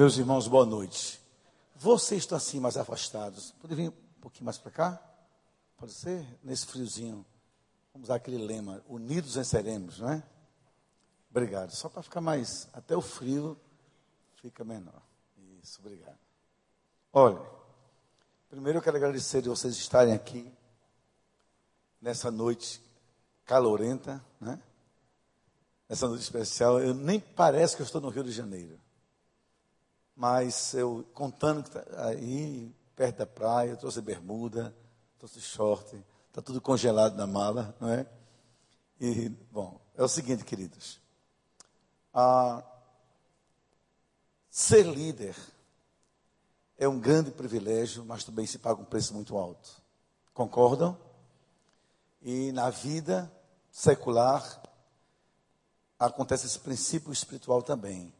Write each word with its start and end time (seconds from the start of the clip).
Meus 0.00 0.16
irmãos, 0.16 0.48
boa 0.48 0.64
noite. 0.64 1.20
Vocês 1.76 2.22
estão 2.22 2.38
assim 2.38 2.58
mais 2.58 2.78
afastados. 2.78 3.52
Pode 3.60 3.74
vir 3.74 3.90
um 3.90 4.20
pouquinho 4.22 4.46
mais 4.46 4.56
para 4.56 4.70
cá? 4.70 5.02
Pode 5.76 5.92
ser? 5.92 6.26
Nesse 6.42 6.64
friozinho. 6.64 7.22
Vamos 7.92 8.06
usar 8.08 8.14
aquele 8.14 8.38
lema: 8.38 8.82
Unidos 8.88 9.34
venceremos, 9.34 9.98
não 9.98 10.08
é? 10.08 10.22
Obrigado. 11.30 11.72
Só 11.72 11.90
para 11.90 12.02
ficar 12.02 12.22
mais. 12.22 12.66
Até 12.72 12.96
o 12.96 13.02
frio 13.02 13.58
fica 14.36 14.64
menor. 14.64 15.02
Isso, 15.62 15.78
obrigado. 15.80 16.18
Olha, 17.12 17.42
primeiro 18.48 18.78
eu 18.78 18.82
quero 18.82 18.96
agradecer 18.96 19.42
de 19.42 19.50
vocês 19.50 19.76
estarem 19.76 20.14
aqui 20.14 20.50
nessa 22.00 22.30
noite 22.30 22.82
calorenta, 23.44 24.24
né? 24.40 24.58
Nessa 25.86 26.08
noite 26.08 26.22
especial. 26.22 26.80
Eu 26.80 26.94
nem 26.94 27.20
parece 27.20 27.76
que 27.76 27.82
eu 27.82 27.86
estou 27.86 28.00
no 28.00 28.08
Rio 28.08 28.24
de 28.24 28.32
Janeiro. 28.32 28.80
Mas 30.20 30.74
eu 30.74 31.08
contando 31.14 31.62
que 31.64 31.70
tá 31.70 31.82
aí 32.04 32.70
perto 32.94 33.16
da 33.16 33.26
praia, 33.26 33.74
trouxe 33.74 34.02
bermuda, 34.02 34.76
trouxe 35.18 35.40
short, 35.40 35.96
está 36.28 36.42
tudo 36.42 36.60
congelado 36.60 37.16
na 37.16 37.26
mala, 37.26 37.74
não 37.80 37.88
é? 37.88 38.06
E, 39.00 39.30
bom, 39.50 39.80
é 39.96 40.02
o 40.02 40.08
seguinte, 40.08 40.44
queridos. 40.44 41.00
Ser 44.50 44.82
líder 44.82 45.34
é 46.76 46.86
um 46.86 47.00
grande 47.00 47.30
privilégio, 47.30 48.04
mas 48.04 48.22
também 48.22 48.44
se 48.44 48.58
paga 48.58 48.78
um 48.78 48.84
preço 48.84 49.14
muito 49.14 49.38
alto. 49.38 49.82
Concordam? 50.34 50.98
E 52.20 52.52
na 52.52 52.68
vida 52.68 53.32
secular 53.70 54.62
acontece 55.98 56.44
esse 56.44 56.58
princípio 56.58 57.10
espiritual 57.10 57.62
também. 57.62 58.12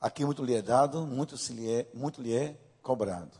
Aqui 0.00 0.24
muito 0.24 0.44
lhe 0.44 0.54
é 0.54 0.62
dado, 0.62 1.06
muito, 1.06 1.36
se 1.36 1.52
lhe 1.52 1.70
é, 1.70 1.90
muito 1.92 2.22
lhe 2.22 2.34
é 2.34 2.58
cobrado. 2.82 3.36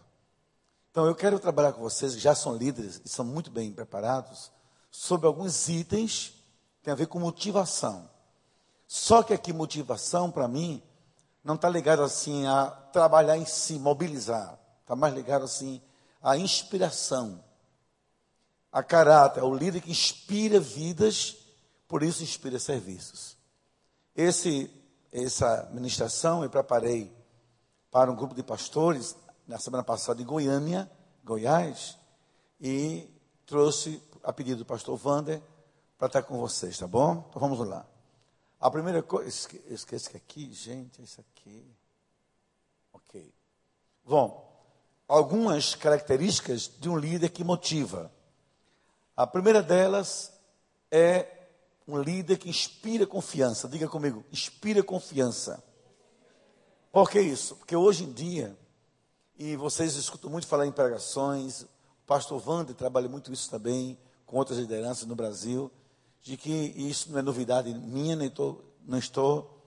Então 0.90 1.06
eu 1.06 1.14
quero 1.14 1.38
trabalhar 1.38 1.72
com 1.72 1.80
vocês, 1.80 2.14
que 2.14 2.20
já 2.20 2.34
são 2.34 2.56
líderes 2.56 3.00
e 3.04 3.08
são 3.08 3.24
muito 3.24 3.50
bem 3.50 3.72
preparados, 3.72 4.50
sobre 4.90 5.26
alguns 5.26 5.68
itens 5.68 6.34
que 6.78 6.84
têm 6.84 6.92
a 6.92 6.96
ver 6.96 7.06
com 7.06 7.18
motivação. 7.18 8.10
Só 8.86 9.22
que 9.22 9.32
aqui 9.32 9.52
motivação, 9.52 10.30
para 10.30 10.48
mim, 10.48 10.82
não 11.44 11.54
está 11.54 11.68
ligado 11.68 12.02
assim 12.02 12.46
a 12.46 12.66
trabalhar 12.92 13.38
em 13.38 13.46
si, 13.46 13.78
mobilizar. 13.78 14.58
Está 14.82 14.96
mais 14.96 15.14
ligado 15.14 15.44
assim 15.44 15.80
à 16.20 16.36
inspiração, 16.36 17.42
a 18.72 18.82
caráter, 18.82 19.40
ao 19.40 19.54
líder 19.54 19.80
que 19.80 19.90
inspira 19.90 20.60
vidas, 20.60 21.36
por 21.88 22.02
isso 22.02 22.22
inspira 22.22 22.58
serviços. 22.58 23.36
Esse 24.14 24.70
essa 25.12 25.68
ministração 25.72 26.42
eu 26.42 26.50
preparei 26.50 27.12
para 27.90 28.10
um 28.10 28.16
grupo 28.16 28.34
de 28.34 28.42
pastores 28.42 29.16
na 29.46 29.58
semana 29.58 29.82
passada 29.82 30.22
em 30.22 30.24
Goiânia, 30.24 30.90
Goiás, 31.24 31.98
e 32.60 33.08
trouxe 33.44 34.02
a 34.22 34.32
pedido 34.32 34.58
do 34.58 34.64
pastor 34.64 34.96
Vander 34.96 35.42
para 35.98 36.06
estar 36.06 36.22
com 36.22 36.38
vocês, 36.38 36.78
tá 36.78 36.86
bom? 36.86 37.26
Então 37.28 37.40
vamos 37.40 37.58
lá. 37.66 37.84
A 38.60 38.70
primeira 38.70 39.02
coisa, 39.02 39.28
esque, 39.28 39.60
esqueci 39.68 40.10
que 40.10 40.16
aqui, 40.16 40.52
gente, 40.52 41.00
é 41.00 41.04
isso 41.04 41.20
aqui. 41.20 41.66
Ok. 42.92 43.34
Bom, 44.04 44.50
algumas 45.08 45.74
características 45.74 46.70
de 46.78 46.88
um 46.88 46.96
líder 46.96 47.30
que 47.30 47.42
motiva. 47.42 48.12
A 49.16 49.26
primeira 49.26 49.62
delas 49.62 50.32
é 50.90 51.39
um 51.86 52.00
líder 52.00 52.38
que 52.38 52.48
inspira 52.48 53.06
confiança. 53.06 53.68
Diga 53.68 53.88
comigo, 53.88 54.24
inspira 54.32 54.82
confiança. 54.82 55.62
Por 56.92 57.10
que 57.10 57.20
isso? 57.20 57.56
Porque 57.56 57.76
hoje 57.76 58.04
em 58.04 58.12
dia, 58.12 58.56
e 59.38 59.56
vocês 59.56 59.94
escutam 59.94 60.30
muito 60.30 60.46
falar 60.46 60.66
em 60.66 60.72
pregações, 60.72 61.62
o 61.62 61.68
pastor 62.06 62.42
Wander 62.46 62.74
trabalha 62.74 63.08
muito 63.08 63.32
isso 63.32 63.48
também, 63.48 63.98
com 64.26 64.36
outras 64.36 64.58
lideranças 64.58 65.06
no 65.06 65.14
Brasil, 65.14 65.70
de 66.22 66.36
que 66.36 66.50
isso 66.50 67.10
não 67.10 67.18
é 67.18 67.22
novidade 67.22 67.72
minha, 67.72 68.14
nem 68.14 68.28
tô, 68.28 68.62
não 68.86 68.98
estou 68.98 69.58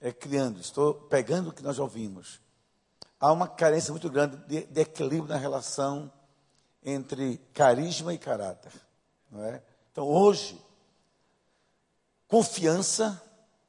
é, 0.00 0.12
criando, 0.12 0.60
estou 0.60 0.94
pegando 0.94 1.50
o 1.50 1.52
que 1.52 1.62
nós 1.62 1.78
ouvimos. 1.78 2.40
Há 3.20 3.30
uma 3.30 3.46
carência 3.46 3.92
muito 3.92 4.10
grande 4.10 4.36
de, 4.48 4.66
de 4.66 4.80
equilíbrio 4.80 5.28
na 5.28 5.36
relação 5.36 6.10
entre 6.84 7.38
carisma 7.54 8.12
e 8.12 8.18
caráter. 8.18 8.72
É? 9.34 9.62
Então, 9.92 10.06
hoje, 10.08 10.60
Confiança 12.32 13.22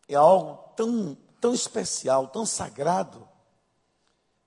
é 0.08 0.16
algo 0.16 0.72
tão, 0.74 1.18
tão 1.42 1.54
especial, 1.54 2.30
tão 2.30 2.46
sagrado, 2.46 3.28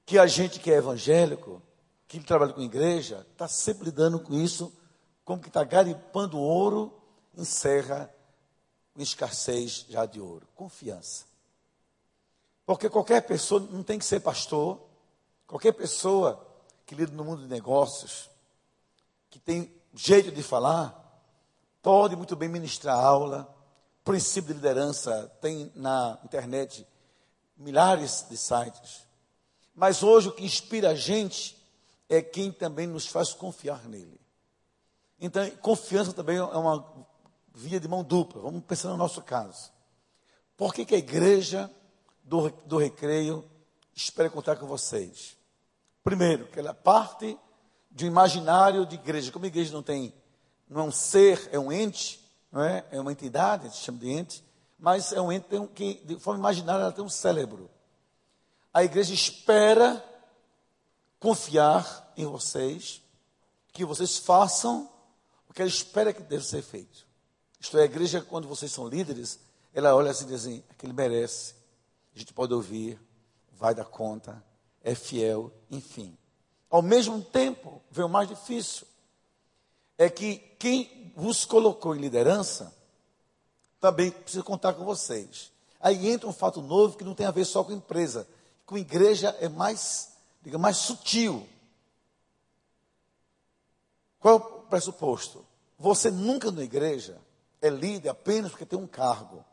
que 0.07 0.19
a 0.19 0.27
gente 0.27 0.59
que 0.59 0.73
é 0.73 0.77
evangélico, 0.77 1.63
que 2.09 2.19
trabalha 2.21 2.55
com 2.55 2.63
igreja, 2.63 3.27
está 3.31 3.47
sempre 3.47 3.85
lidando 3.85 4.19
com 4.19 4.33
isso, 4.33 4.73
como 5.23 5.43
que 5.43 5.49
está 5.49 5.63
garipando 5.65 6.39
ouro 6.39 6.99
em 7.37 7.45
serra, 7.45 8.11
escassez 8.97 9.85
já 9.87 10.07
de 10.07 10.19
ouro. 10.19 10.49
Confiança. 10.55 11.27
Porque 12.65 12.89
qualquer 12.89 13.21
pessoa 13.21 13.61
não 13.61 13.83
tem 13.83 13.99
que 13.99 14.05
ser 14.07 14.21
pastor, 14.21 14.81
qualquer 15.47 15.73
pessoa 15.73 16.43
que 16.87 16.95
lida 16.95 17.13
no 17.13 17.23
mundo 17.23 17.43
de 17.43 17.49
negócios, 17.49 18.31
que 19.29 19.39
tem 19.39 19.71
jeito 19.93 20.33
de 20.33 20.43
falar, 20.43 21.21
pode 21.83 22.17
muito 22.17 22.35
bem 22.35 22.49
ministrar 22.49 22.99
aula, 22.99 23.55
princípio 24.07 24.55
de 24.55 24.61
liderança, 24.61 25.31
tem 25.41 25.71
na 25.75 26.17
internet 26.25 26.87
milhares 27.57 28.25
de 28.31 28.37
sites. 28.37 29.05
Mas 29.75 30.01
hoje 30.05 30.29
o 30.29 30.33
que 30.33 30.45
inspira 30.45 30.91
a 30.91 30.95
gente 30.95 31.61
é 32.09 32.23
quem 32.23 32.53
também 32.53 32.87
nos 32.87 33.09
faz 33.09 33.33
confiar 33.35 33.89
nele. 33.89 34.21
Então, 35.21 35.51
confiança 35.57 36.13
também 36.13 36.37
é 36.37 36.43
uma 36.43 36.87
via 37.53 37.81
de 37.81 37.89
mão 37.89 38.05
dupla. 38.05 38.43
Vamos 38.43 38.63
pensar 38.63 38.91
no 38.91 38.97
nosso 38.97 39.21
caso. 39.23 39.73
Por 40.57 40.73
que, 40.73 40.85
que 40.85 40.95
a 40.95 40.99
igreja 40.99 41.69
do, 42.23 42.49
do 42.65 42.79
recreio 42.79 43.45
espera 43.93 44.31
contar 44.31 44.55
com 44.55 44.69
vocês? 44.69 45.37
Primeiro, 46.05 46.47
que 46.47 46.61
ela 46.61 46.73
parte 46.73 47.37
de 47.91 48.05
um 48.05 48.09
imaginário 48.09 48.87
de 48.87 48.95
igreja. 48.95 49.33
Como 49.33 49.47
a 49.47 49.49
igreja 49.49 49.73
não 49.73 49.83
tem, 49.83 50.15
não 50.69 50.83
é 50.83 50.85
um 50.85 50.93
ser, 50.93 51.49
é 51.51 51.59
um 51.59 51.73
ente, 51.73 52.25
não 52.57 52.65
é? 52.65 52.87
É 52.91 52.99
uma 52.99 53.13
entidade, 53.13 53.67
a 53.67 53.69
gente 53.69 53.83
chama 53.83 53.99
de 53.99 54.09
ente, 54.09 54.43
mas 54.79 55.13
é 55.13 55.21
um 55.21 55.31
ente 55.31 55.47
que, 55.75 56.03
de 56.07 56.19
forma 56.19 56.41
imaginária, 56.41 56.85
ela 56.85 56.93
tem 56.93 57.05
um 57.05 57.09
cérebro. 57.09 57.69
A 58.73 58.83
igreja 58.83 59.13
espera 59.13 60.03
confiar 61.21 62.15
em 62.17 62.25
vocês, 62.25 63.03
que 63.75 63.85
vocês 63.85 64.17
façam 64.17 64.91
o 65.47 65.53
que 65.53 65.61
ela 65.61 65.69
espera 65.69 66.15
que 66.15 66.23
deve 66.23 66.47
ser 66.47 66.63
feito. 66.63 67.07
Isto 67.61 67.77
é, 67.77 67.83
a 67.83 67.85
igreja, 67.85 68.23
quando 68.23 68.49
vocês 68.49 68.73
são 68.73 68.89
líderes, 68.89 69.39
ela 69.75 69.95
olha 69.95 70.11
assim 70.11 70.25
e 70.25 70.29
diz 70.29 70.41
assim, 70.41 70.65
aquele 70.71 70.95
merece, 70.95 71.55
a 72.15 72.19
gente 72.19 72.33
pode 72.33 72.55
ouvir, 72.55 72.99
vai 73.53 73.75
dar 73.75 73.85
conta, 73.85 74.43
é 74.83 74.95
fiel, 74.95 75.53
enfim. 75.71 76.17
Ao 76.71 76.81
mesmo 76.81 77.23
tempo, 77.23 77.83
vem 77.91 78.07
o 78.07 78.09
mais 78.09 78.27
difícil, 78.27 78.87
é 79.99 80.11
que 80.11 80.39
quem 80.59 81.13
vos 81.17 81.45
colocou 81.45 81.95
em 81.95 82.01
liderança 82.01 82.75
também 83.81 84.11
precisa 84.11 84.43
contar 84.43 84.75
com 84.75 84.85
vocês. 84.85 85.53
Aí 85.81 86.09
entra 86.09 86.29
um 86.29 86.33
fato 86.33 86.61
novo 86.61 86.97
que 86.97 87.05
não 87.05 87.15
tem 87.15 87.27
a 87.27 87.31
ver 87.31 87.45
só 87.45 87.63
com 87.63 87.73
empresa. 87.73 88.29
Com 88.65 88.77
igreja 88.77 89.29
é 89.41 89.49
mais, 89.49 90.13
diga, 90.43 90.59
mais 90.59 90.77
sutil. 90.79 91.47
Qual 94.19 94.35
é 94.35 94.37
o 94.37 94.41
pressuposto? 94.41 95.47
Você 95.79 96.11
nunca 96.11 96.51
na 96.51 96.65
igreja 96.65 97.21
é 97.61 97.69
líder 97.69 98.09
apenas 98.09 98.51
porque 98.51 98.67
tem 98.67 98.79
um 98.79 98.87
cargo. 98.87 99.45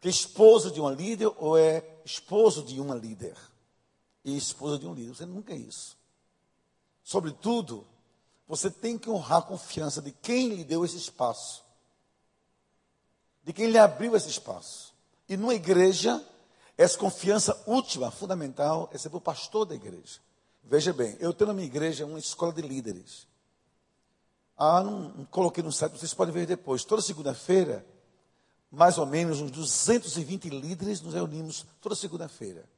Que 0.00 0.08
é 0.08 0.10
esposo 0.10 0.70
de 0.70 0.80
uma 0.80 0.90
líder 0.90 1.30
ou 1.36 1.56
é 1.56 1.84
esposo 2.04 2.62
de 2.62 2.80
uma 2.80 2.94
líder. 2.94 3.36
E 4.24 4.36
esposa 4.36 4.78
de 4.78 4.86
um 4.86 4.94
líder. 4.94 5.14
Você 5.14 5.26
nunca 5.26 5.52
é 5.52 5.56
isso. 5.56 5.96
Sobretudo, 7.04 7.86
você 8.50 8.68
tem 8.68 8.98
que 8.98 9.08
honrar 9.08 9.38
a 9.38 9.42
confiança 9.42 10.02
de 10.02 10.10
quem 10.10 10.48
lhe 10.48 10.64
deu 10.64 10.84
esse 10.84 10.96
espaço, 10.96 11.64
de 13.44 13.52
quem 13.52 13.70
lhe 13.70 13.78
abriu 13.78 14.16
esse 14.16 14.28
espaço. 14.28 14.92
E 15.28 15.36
numa 15.36 15.54
igreja, 15.54 16.20
essa 16.76 16.98
confiança 16.98 17.62
última, 17.64 18.10
fundamental, 18.10 18.90
é 18.92 18.98
ser 18.98 19.14
o 19.14 19.20
pastor 19.20 19.66
da 19.66 19.76
igreja. 19.76 20.18
Veja 20.64 20.92
bem, 20.92 21.16
eu 21.20 21.32
tenho 21.32 21.46
na 21.46 21.54
minha 21.54 21.68
igreja 21.68 22.04
uma 22.04 22.18
escola 22.18 22.52
de 22.52 22.60
líderes. 22.60 23.28
Ah, 24.56 24.82
não, 24.82 25.10
não 25.10 25.24
coloquei 25.26 25.62
no 25.62 25.70
site, 25.70 25.92
vocês 25.92 26.12
podem 26.12 26.34
ver 26.34 26.44
depois. 26.44 26.82
Toda 26.82 27.00
segunda-feira, 27.00 27.86
mais 28.68 28.98
ou 28.98 29.06
menos 29.06 29.40
uns 29.40 29.52
220 29.52 30.50
líderes 30.50 31.00
nos 31.00 31.14
reunimos 31.14 31.64
toda 31.80 31.94
segunda-feira. 31.94 32.68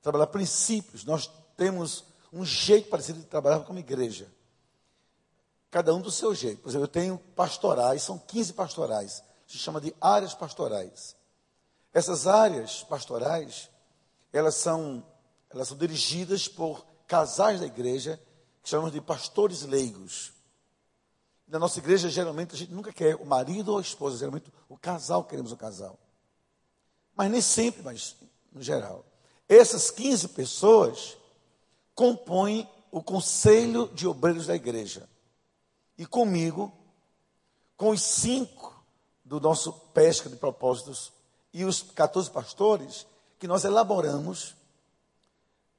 Trabalhar 0.00 0.28
princípios. 0.28 1.04
Nós 1.04 1.28
temos 1.56 2.04
um 2.32 2.44
jeito 2.44 2.88
parecido 2.88 3.18
de 3.18 3.26
trabalhar 3.26 3.64
como 3.64 3.80
igreja 3.80 4.30
cada 5.72 5.94
um 5.94 6.02
do 6.02 6.10
seu 6.10 6.34
jeito. 6.34 6.60
Por 6.60 6.68
exemplo, 6.68 6.84
eu 6.84 6.88
tenho 6.88 7.18
pastorais, 7.34 8.02
são 8.02 8.18
15 8.18 8.52
pastorais, 8.52 9.24
se 9.46 9.56
chama 9.56 9.80
de 9.80 9.96
áreas 9.98 10.34
pastorais. 10.34 11.16
Essas 11.94 12.26
áreas 12.26 12.82
pastorais, 12.84 13.70
elas 14.30 14.54
são, 14.54 15.02
elas 15.48 15.68
são 15.68 15.76
dirigidas 15.76 16.46
por 16.46 16.84
casais 17.06 17.60
da 17.60 17.66
igreja, 17.66 18.20
que 18.62 18.68
chamamos 18.68 18.92
de 18.92 19.00
pastores 19.00 19.62
leigos. 19.62 20.34
Na 21.48 21.58
nossa 21.58 21.78
igreja, 21.78 22.10
geralmente, 22.10 22.54
a 22.54 22.58
gente 22.58 22.72
nunca 22.72 22.92
quer 22.92 23.16
o 23.16 23.24
marido 23.24 23.72
ou 23.72 23.78
a 23.78 23.82
esposa, 23.82 24.18
geralmente 24.18 24.52
o 24.68 24.76
casal, 24.76 25.24
queremos 25.24 25.52
o 25.52 25.56
casal. 25.56 25.98
Mas 27.16 27.30
nem 27.30 27.40
sempre, 27.40 27.82
mas 27.82 28.14
no 28.52 28.60
geral. 28.60 29.06
Essas 29.48 29.90
15 29.90 30.28
pessoas 30.28 31.16
compõem 31.94 32.68
o 32.90 33.02
conselho 33.02 33.88
de 33.94 34.06
obreiros 34.06 34.46
da 34.46 34.54
igreja. 34.54 35.08
E 36.02 36.04
comigo, 36.04 36.72
com 37.76 37.90
os 37.90 38.02
cinco 38.02 38.74
do 39.24 39.38
nosso 39.38 39.72
pesca 39.94 40.28
de 40.28 40.34
propósitos 40.34 41.12
e 41.52 41.64
os 41.64 41.80
14 41.80 42.28
pastores, 42.28 43.06
que 43.38 43.46
nós 43.46 43.62
elaboramos, 43.62 44.56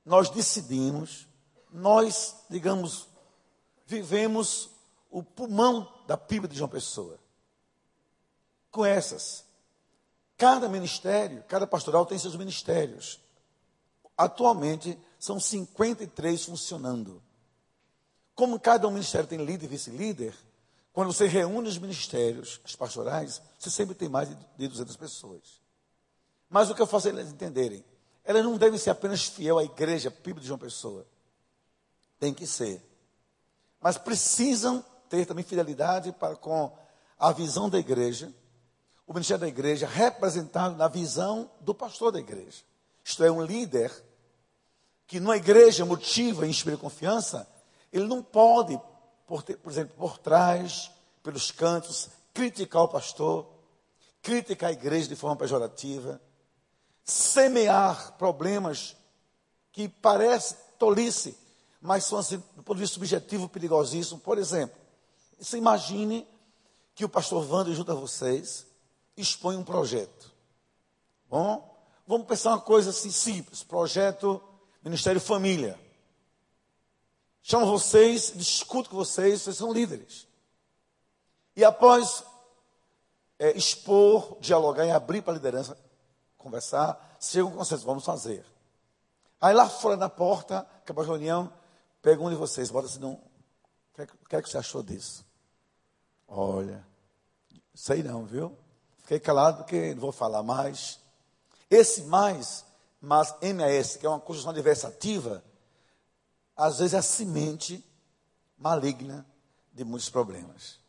nós 0.06 0.30
decidimos, 0.30 1.28
nós, 1.70 2.38
digamos, 2.50 3.06
vivemos 3.86 4.70
o 5.12 5.22
pulmão 5.22 5.94
da 6.08 6.16
PIB 6.16 6.48
de 6.48 6.56
João 6.56 6.70
Pessoa. 6.70 7.20
Com 8.72 8.86
essas. 8.86 9.44
Cada 10.38 10.70
ministério, 10.70 11.44
cada 11.50 11.68
pastoral 11.68 12.06
tem 12.06 12.18
seus 12.18 12.38
ministérios. 12.38 13.20
Atualmente, 14.18 14.98
são 15.20 15.38
53 15.38 16.46
funcionando. 16.46 17.22
Como 18.36 18.60
cada 18.60 18.88
um 18.88 18.92
ministério 18.92 19.28
tem 19.28 19.44
líder 19.44 19.66
e 19.66 19.70
vice-líder, 19.70 20.36
quando 20.92 21.12
você 21.12 21.28
reúne 21.28 21.68
os 21.68 21.78
ministérios, 21.78 22.62
as 22.64 22.76
pastorais, 22.76 23.42
você 23.58 23.70
sempre 23.70 23.96
tem 23.96 24.10
mais 24.10 24.30
de 24.58 24.68
200 24.68 24.96
pessoas. 24.96 25.62
Mas 26.50 26.70
o 26.70 26.76
que 26.76 26.82
eu 26.82 26.88
faço 26.88 27.08
é 27.08 27.12
eles 27.12 27.32
entenderem, 27.32 27.84
elas 28.24 28.44
não 28.44 28.58
devem 28.58 28.78
ser 28.80 28.92
apenas 28.92 29.24
fiel 29.26 29.58
à 29.58 29.64
igreja, 29.64 30.12
PIB 30.12 30.40
de 30.40 30.48
João 30.48 30.60
Pessoa. 30.60 31.06
Tem 32.20 32.34
que 32.34 32.46
ser. 32.46 32.82
Mas 33.82 33.98
precisam 33.98 34.86
ter 35.10 35.26
também 35.26 35.44
fidelidade 35.44 36.12
para 36.12 36.36
com 36.36 36.72
a 37.20 37.32
visão 37.32 37.70
da 37.70 37.80
igreja, 37.80 38.34
o 39.06 39.14
ministério 39.14 39.42
da 39.42 39.48
igreja 39.48 39.88
representado 39.88 40.76
na 40.76 40.88
visão 40.88 41.50
do 41.60 41.74
pastor 41.74 42.12
da 42.12 42.20
igreja. 42.20 42.64
Isto 43.04 43.24
é, 43.24 43.32
um 43.32 43.44
líder 43.44 43.92
que 45.06 45.20
numa 45.20 45.38
igreja 45.38 45.86
motiva 45.86 46.46
e 46.46 46.50
inspira 46.50 46.78
confiança, 46.78 47.48
ele 47.94 48.08
não 48.08 48.24
pode, 48.24 48.80
por, 49.28 49.44
ter, 49.44 49.56
por 49.58 49.72
exemplo, 49.72 49.96
por 49.96 50.18
trás, 50.18 50.92
pelos 51.22 51.52
cantos, 51.52 52.10
criticar 52.34 52.82
o 52.82 52.88
pastor, 52.88 53.48
criticar 54.22 54.72
a 54.72 54.74
igreja 54.74 55.08
de 55.08 55.16
forma 55.16 55.36
pejorativa, 55.36 56.20
semear 57.04 58.18
problemas 58.18 58.98
que 59.72 59.88
parece 59.88 60.56
tolice, 60.80 61.38
mas 61.80 62.06
são, 62.06 62.18
assim, 62.18 62.38
do 62.56 62.64
ponto 62.64 62.78
de 62.78 62.82
vista 62.82 62.96
subjetivo, 62.96 63.48
perigosíssimo. 63.48 64.20
Por 64.20 64.38
exemplo, 64.38 64.76
você 65.40 65.58
imagine 65.58 66.28
que 66.96 67.06
o 67.06 67.10
pastor 67.10 67.48
Wander, 67.50 67.76
junto 67.76 67.92
a 67.92 67.96
vocês, 67.96 68.66
expõe 69.16 69.56
um 69.56 69.64
projeto. 69.64 70.32
Bom, 71.30 71.78
vamos 72.08 72.26
pensar 72.26 72.52
uma 72.52 72.62
coisa 72.62 72.90
assim 72.90 73.12
simples: 73.12 73.64
projeto 73.64 74.42
Ministério 74.84 75.22
Família. 75.22 75.80
Chamo 77.46 77.66
vocês, 77.66 78.32
discuto 78.34 78.90
com 78.90 78.96
vocês, 78.96 79.42
vocês 79.42 79.58
são 79.58 79.74
líderes. 79.74 80.26
E 81.58 81.64
após 81.66 82.24
é, 83.38 83.52
expor, 83.52 84.38
dialogar 84.40 84.86
e 84.86 84.92
abrir 84.92 85.22
para 85.22 85.34
a 85.34 85.36
liderança, 85.36 85.78
conversar, 86.38 87.18
chegam 87.20 87.52
com 87.52 87.58
vocês, 87.58 87.84
vamos 87.84 88.06
fazer. 88.06 88.46
Aí 89.42 89.54
lá 89.54 89.68
fora 89.68 89.98
na 89.98 90.08
porta, 90.08 90.60
acabou 90.60 91.04
a 91.04 91.08
reunião, 91.08 91.52
pergunto 92.02 92.30
de 92.30 92.38
vocês, 92.38 92.72
bota 92.72 92.88
assim, 92.88 93.04
o 93.04 93.20
que, 93.94 94.08
que, 94.30 94.36
é 94.38 94.42
que 94.42 94.50
você 94.50 94.58
achou 94.58 94.82
disso? 94.82 95.26
Olha, 96.26 96.88
sei 97.76 98.02
não, 98.02 98.26
viu? 98.26 98.58
Fiquei 99.00 99.20
calado 99.20 99.58
porque 99.58 99.94
não 99.94 100.00
vou 100.00 100.14
falar 100.14 100.44
mais. 100.44 100.98
Esse 101.70 102.04
mais, 102.04 102.64
mas 103.02 103.36
MAS, 103.42 103.98
que 103.98 104.06
é 104.06 104.10
uma 104.10 104.22
construção 104.22 104.52
adversativa, 104.52 105.44
às 106.56 106.80
vezes 106.80 106.94
é 106.94 106.98
a 106.98 107.02
semente 107.02 107.84
maligna 108.58 109.26
de 109.74 109.84
muitos 109.84 110.10
problemas. 110.10 110.80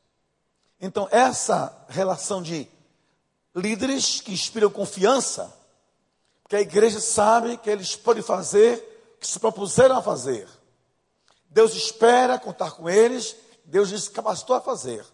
Então, 0.80 1.08
essa 1.10 1.86
relação 1.88 2.42
de 2.42 2.68
líderes 3.54 4.20
que 4.20 4.32
inspiram 4.32 4.70
confiança, 4.70 5.52
que 6.48 6.56
a 6.56 6.60
igreja 6.60 7.00
sabe 7.00 7.56
que 7.56 7.70
eles 7.70 7.96
podem 7.96 8.22
fazer 8.22 9.14
o 9.16 9.20
que 9.20 9.26
se 9.26 9.38
propuseram 9.38 9.96
a 9.96 10.02
fazer. 10.02 10.46
Deus 11.48 11.74
espera 11.74 12.38
contar 12.38 12.72
com 12.72 12.88
eles, 12.90 13.36
Deus 13.64 13.90
lhes 13.90 14.08
capacitou 14.08 14.56
a 14.56 14.60
fazer. 14.60 15.04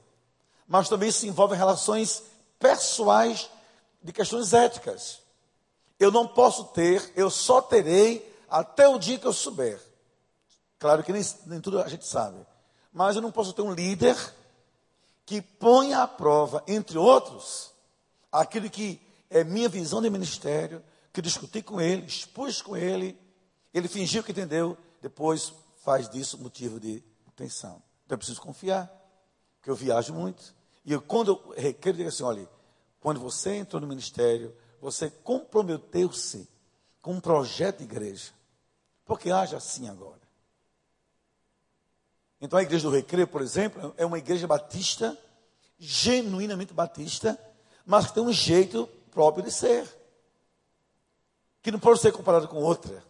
Mas 0.66 0.88
também 0.88 1.10
se 1.10 1.28
envolve 1.28 1.54
relações 1.54 2.22
pessoais 2.58 3.48
de 4.02 4.12
questões 4.12 4.52
éticas. 4.52 5.20
Eu 5.98 6.10
não 6.10 6.26
posso 6.26 6.64
ter, 6.64 7.12
eu 7.14 7.30
só 7.30 7.60
terei 7.60 8.26
até 8.48 8.88
o 8.88 8.98
dia 8.98 9.18
que 9.18 9.26
eu 9.26 9.32
souber. 9.32 9.80
Claro 10.80 11.04
que 11.04 11.12
nem, 11.12 11.22
nem 11.46 11.60
tudo 11.60 11.80
a 11.80 11.86
gente 11.86 12.06
sabe. 12.06 12.44
Mas 12.92 13.14
eu 13.14 13.22
não 13.22 13.30
posso 13.30 13.52
ter 13.52 13.62
um 13.62 13.72
líder 13.72 14.16
que 15.26 15.40
ponha 15.40 16.02
à 16.02 16.08
prova, 16.08 16.64
entre 16.66 16.98
outros, 16.98 17.70
aquilo 18.32 18.68
que 18.68 19.00
é 19.28 19.44
minha 19.44 19.68
visão 19.68 20.02
de 20.02 20.10
ministério, 20.10 20.82
que 21.12 21.22
discuti 21.22 21.62
com 21.62 21.80
ele, 21.80 22.06
expus 22.06 22.62
com 22.62 22.76
ele, 22.76 23.16
ele 23.72 23.86
fingiu 23.86 24.24
que 24.24 24.32
entendeu, 24.32 24.76
depois 25.00 25.52
faz 25.84 26.08
disso 26.08 26.38
motivo 26.38 26.80
de 26.80 27.04
tensão. 27.36 27.82
Então 28.06 28.14
eu 28.14 28.18
preciso 28.18 28.40
confiar, 28.40 28.90
porque 29.58 29.70
eu 29.70 29.76
viajo 29.76 30.14
muito. 30.14 30.54
E 30.84 30.92
eu, 30.92 31.02
quando 31.02 31.28
eu 31.28 31.54
requeiro, 31.56 31.96
eu 31.96 31.98
digo 31.98 32.08
assim: 32.08 32.24
olha, 32.24 32.48
quando 33.00 33.20
você 33.20 33.56
entrou 33.56 33.80
no 33.80 33.86
ministério, 33.86 34.56
você 34.80 35.10
comprometeu-se 35.10 36.48
com 37.02 37.12
um 37.12 37.20
projeto 37.20 37.78
de 37.78 37.84
igreja. 37.84 38.32
Porque 39.04 39.30
haja 39.30 39.58
assim 39.58 39.88
agora. 39.88 40.19
Então 42.40 42.58
a 42.58 42.62
igreja 42.62 42.88
do 42.88 42.94
Recreio, 42.94 43.26
por 43.26 43.42
exemplo, 43.42 43.94
é 43.96 44.06
uma 44.06 44.18
igreja 44.18 44.46
batista, 44.46 45.16
genuinamente 45.78 46.72
batista, 46.72 47.38
mas 47.84 48.06
que 48.06 48.14
tem 48.14 48.22
um 48.22 48.32
jeito 48.32 48.86
próprio 49.10 49.44
de 49.44 49.50
ser. 49.50 49.86
Que 51.62 51.70
não 51.70 51.78
pode 51.78 52.00
ser 52.00 52.12
comparado 52.12 52.48
com 52.48 52.56
outra. 52.56 53.02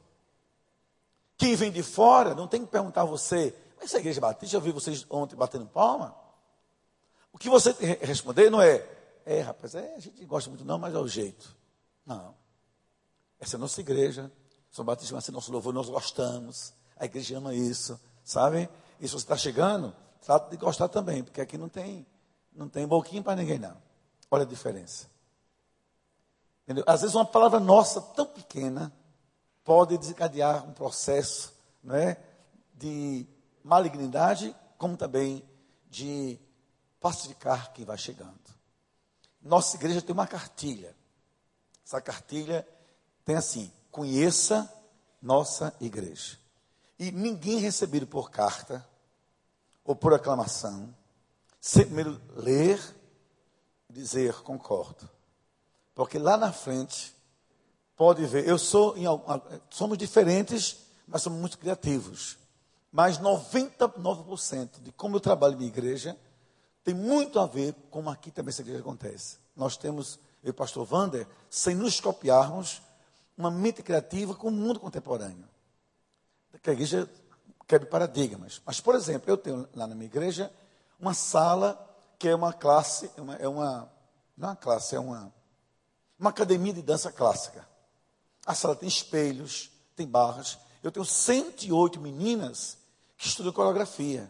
Quem 1.37 1.55
vem 1.55 1.71
de 1.71 1.83
fora 1.83 2.35
não 2.35 2.49
tem 2.49 2.64
que 2.64 2.71
perguntar 2.71 3.02
a 3.02 3.07
você, 3.07 3.55
mas 3.76 3.87
essa 3.87 3.99
igreja 3.99 4.21
batista, 4.21 4.57
eu 4.57 4.61
vi 4.61 4.73
vocês 4.73 5.07
ontem 5.09 5.37
batendo 5.37 5.66
palma. 5.66 6.14
O 7.33 7.38
que 7.38 7.49
você 7.49 7.71
responder 8.02 8.50
não 8.50 8.61
é, 8.61 8.87
é 9.25 9.40
rapaz, 9.40 9.75
é, 9.75 9.95
a 9.95 10.00
gente 10.00 10.25
gosta 10.25 10.50
muito 10.50 10.64
não, 10.64 10.78
mas 10.78 10.95
é 10.95 10.99
o 10.99 11.07
jeito. 11.07 11.57
Não. 12.05 12.35
Essa 13.38 13.57
é 13.57 13.59
a 13.59 13.61
nossa 13.61 13.81
igreja. 13.81 14.31
São 14.71 14.85
Batista, 14.85 15.14
mas 15.14 15.28
é 15.28 15.33
nosso 15.33 15.50
louvor, 15.50 15.73
nós 15.73 15.88
gostamos. 15.88 16.73
A 16.97 17.07
igreja 17.07 17.38
ama 17.38 17.55
isso, 17.55 17.99
sabe? 18.23 18.69
E 19.00 19.09
se 19.09 19.14
você 19.14 19.25
está 19.25 19.37
chegando, 19.37 19.97
trata 20.21 20.50
de 20.50 20.57
gostar 20.59 20.88
também, 20.88 21.25
porque 21.25 21.40
aqui 21.40 21.57
não 21.57 21.71
tem, 21.71 22.07
não 22.52 22.69
tem 22.69 22.87
boquinha 22.87 23.23
para 23.23 23.35
ninguém, 23.35 23.59
não. 23.59 23.76
Olha 24.30 24.42
a 24.42 24.47
diferença. 24.47 25.09
Entendeu? 26.64 26.85
Às 26.87 27.00
vezes 27.00 27.16
uma 27.16 27.25
palavra 27.25 27.59
nossa 27.59 28.00
tão 28.00 28.26
pequena 28.26 28.92
pode 29.64 29.97
desencadear 29.97 30.69
um 30.69 30.73
processo 30.73 31.54
é, 31.90 32.16
de 32.75 33.26
malignidade, 33.64 34.54
como 34.76 34.97
também 34.97 35.42
de 35.88 36.38
pacificar 37.00 37.73
quem 37.73 37.85
vai 37.85 37.97
chegando. 37.97 38.38
Nossa 39.40 39.76
igreja 39.76 40.02
tem 40.02 40.12
uma 40.12 40.26
cartilha. 40.26 40.95
Essa 41.85 42.02
cartilha 42.02 42.69
tem 43.25 43.37
assim: 43.37 43.73
conheça 43.90 44.71
nossa 45.23 45.75
igreja. 45.80 46.38
E 46.99 47.11
ninguém 47.11 47.59
recebido 47.59 48.07
por 48.07 48.30
carta 48.30 48.87
ou 49.85 49.95
por 49.95 50.15
aclamação, 50.15 50.95
sem 51.61 51.85
primeiro 51.85 52.21
ler 52.37 52.81
e 53.89 53.93
dizer 53.93 54.35
concordo. 54.43 55.09
Porque 55.95 56.19
lá 56.19 56.37
na 56.37 56.53
frente 56.53 57.15
pode 57.97 58.25
ver, 58.25 58.49
eu 58.49 58.59
sou 58.59 58.97
em, 58.97 59.05
somos 59.69 59.99
diferentes, 59.99 60.79
mas 61.07 61.23
somos 61.23 61.39
muito 61.39 61.59
criativos. 61.59 62.39
Mas 62.93 63.19
99% 63.19 64.81
de 64.81 64.91
como 64.93 65.17
eu 65.17 65.21
trabalho 65.21 65.57
minha 65.57 65.69
igreja 65.69 66.17
tem 66.83 66.95
muito 66.95 67.39
a 67.39 67.47
ver 67.47 67.75
com 67.75 68.01
como 68.01 68.11
aqui 68.11 68.31
também 68.31 68.51
essa 68.51 68.63
igreja 68.63 68.81
acontece. 68.81 69.39
Nós 69.55 69.77
temos, 69.77 70.19
eu 70.43 70.49
e 70.49 70.51
o 70.51 70.55
pastor 70.55 70.91
Wander, 70.91 71.27
sem 71.51 71.75
nos 71.75 72.01
copiarmos, 72.01 72.81
uma 73.37 73.51
mente 73.51 73.83
criativa 73.83 74.35
com 74.35 74.49
o 74.49 74.51
mundo 74.51 74.81
contemporâneo. 74.81 75.49
Que 76.63 76.71
a 76.71 76.73
igreja 76.73 77.09
quebre 77.71 77.89
paradigmas. 77.89 78.61
Mas, 78.67 78.81
por 78.81 78.97
exemplo, 78.97 79.31
eu 79.31 79.37
tenho 79.37 79.69
lá 79.77 79.87
na 79.87 79.95
minha 79.95 80.07
igreja 80.07 80.53
uma 80.99 81.15
sala 81.15 81.79
que 82.19 82.27
é 82.27 82.35
uma 82.35 82.53
classe, 82.53 83.09
é 83.17 83.21
uma, 83.21 83.89
não 84.37 84.49
é 84.49 84.50
uma 84.50 84.57
classe, 84.57 84.97
é 84.97 84.99
uma, 84.99 85.33
uma 86.19 86.31
academia 86.31 86.73
de 86.73 86.83
dança 86.83 87.12
clássica. 87.12 87.65
A 88.45 88.57
sala 88.57 88.75
tem 88.75 88.89
espelhos, 88.89 89.71
tem 89.95 90.05
barras. 90.05 90.59
Eu 90.83 90.91
tenho 90.91 91.07
108 91.07 92.00
meninas 92.00 92.77
que 93.17 93.29
estudam 93.29 93.53
coreografia. 93.53 94.29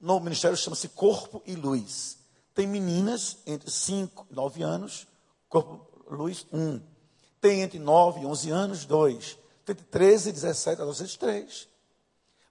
No 0.00 0.20
ministério 0.20 0.56
chama-se 0.56 0.88
Corpo 0.90 1.42
e 1.44 1.56
Luz. 1.56 2.18
Tem 2.54 2.68
meninas 2.68 3.38
entre 3.44 3.72
5 3.72 4.28
e 4.30 4.34
9 4.34 4.62
anos, 4.62 5.08
Corpo 5.48 5.84
Luz 6.08 6.46
1. 6.52 6.80
Tem 7.40 7.62
entre 7.62 7.80
9 7.80 8.20
e 8.20 8.26
11 8.26 8.50
anos, 8.50 8.84
2. 8.84 9.38
Tem 9.64 9.72
entre 9.72 9.84
13 9.86 10.28
e 10.28 10.32
17 10.32 10.80
adolescentes, 10.80 11.16
3. 11.16 11.71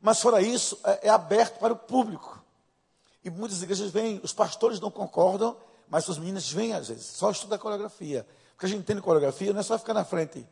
Mas 0.01 0.19
fora 0.19 0.41
isso, 0.41 0.79
é, 0.83 1.07
é 1.07 1.09
aberto 1.09 1.59
para 1.59 1.73
o 1.73 1.77
público. 1.77 2.43
E 3.23 3.29
muitas 3.29 3.61
igrejas 3.61 3.91
vêm, 3.91 4.19
os 4.23 4.33
pastores 4.33 4.79
não 4.79 4.89
concordam, 4.89 5.55
mas 5.87 6.07
os 6.07 6.17
meninos 6.17 6.51
vêm 6.51 6.73
às 6.73 6.87
vezes, 6.87 7.05
só 7.05 7.29
estudar 7.29 7.59
coreografia. 7.59 8.25
Porque 8.53 8.65
a 8.65 8.69
gente 8.69 8.79
entende 8.79 9.01
coreografia, 9.01 9.53
não 9.53 9.59
é 9.59 9.63
só 9.63 9.77
ficar 9.77 9.93
na 9.93 10.03
frente. 10.03 10.47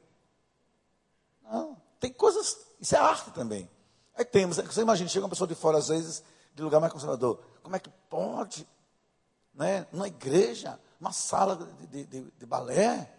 Não, 1.44 1.75
tem 2.00 2.13
coisas, 2.13 2.58
isso 2.79 2.96
é 2.96 3.00
arte 3.00 3.32
também. 3.32 3.68
Aí 4.15 4.24
temos, 4.24 4.58
você 4.58 4.82
imagina, 4.82 5.10
chega 5.10 5.25
uma 5.25 5.29
pessoa 5.29 5.48
de 5.48 5.56
fora, 5.56 5.77
às 5.77 5.88
vezes, 5.88 6.22
de 6.53 6.62
lugar 6.62 6.79
mais 6.79 6.94
conservador. 6.94 7.39
Como 7.63 7.75
é 7.75 7.79
que 7.79 7.89
pode, 8.10 8.68
né, 9.53 9.88
numa 9.91 10.08
igreja, 10.08 10.79
uma 11.00 11.12
sala 11.12 11.56
de, 11.56 11.88
de, 11.88 12.06
de, 12.06 12.32
de 12.38 12.46
balé? 12.46 13.10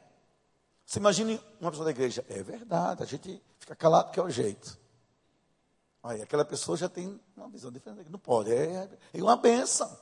Você 0.84 0.98
imagine 0.98 1.40
uma 1.60 1.70
pessoa 1.70 1.86
da 1.86 1.90
igreja. 1.90 2.24
É 2.28 2.42
verdade, 2.42 3.02
a 3.02 3.06
gente 3.06 3.42
fica 3.58 3.74
calado 3.74 4.12
que 4.12 4.20
é 4.20 4.22
o 4.22 4.30
jeito. 4.30 4.79
Aí 6.02 6.22
aquela 6.22 6.44
pessoa 6.44 6.78
já 6.78 6.88
tem 6.88 7.20
uma 7.36 7.48
visão 7.48 7.70
diferente. 7.70 8.10
Não 8.10 8.18
pode, 8.18 8.52
é, 8.52 8.88
é 9.12 9.22
uma 9.22 9.36
benção. 9.36 9.98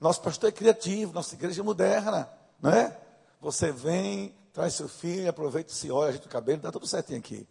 Nosso 0.00 0.20
pastor 0.20 0.48
é 0.48 0.52
criativo, 0.52 1.12
nossa 1.12 1.34
igreja 1.34 1.60
é 1.60 1.64
moderna, 1.64 2.28
não 2.60 2.70
é? 2.70 2.96
Você 3.40 3.72
vem, 3.72 4.34
traz 4.52 4.74
seu 4.74 4.88
filho, 4.88 5.28
aproveita, 5.28 5.72
se 5.72 5.90
olha, 5.90 6.10
ajeita 6.10 6.26
o 6.26 6.30
cabelo, 6.30 6.62
dá 6.62 6.70
tudo 6.70 6.86
certinho 6.86 7.18
aqui. 7.18 7.46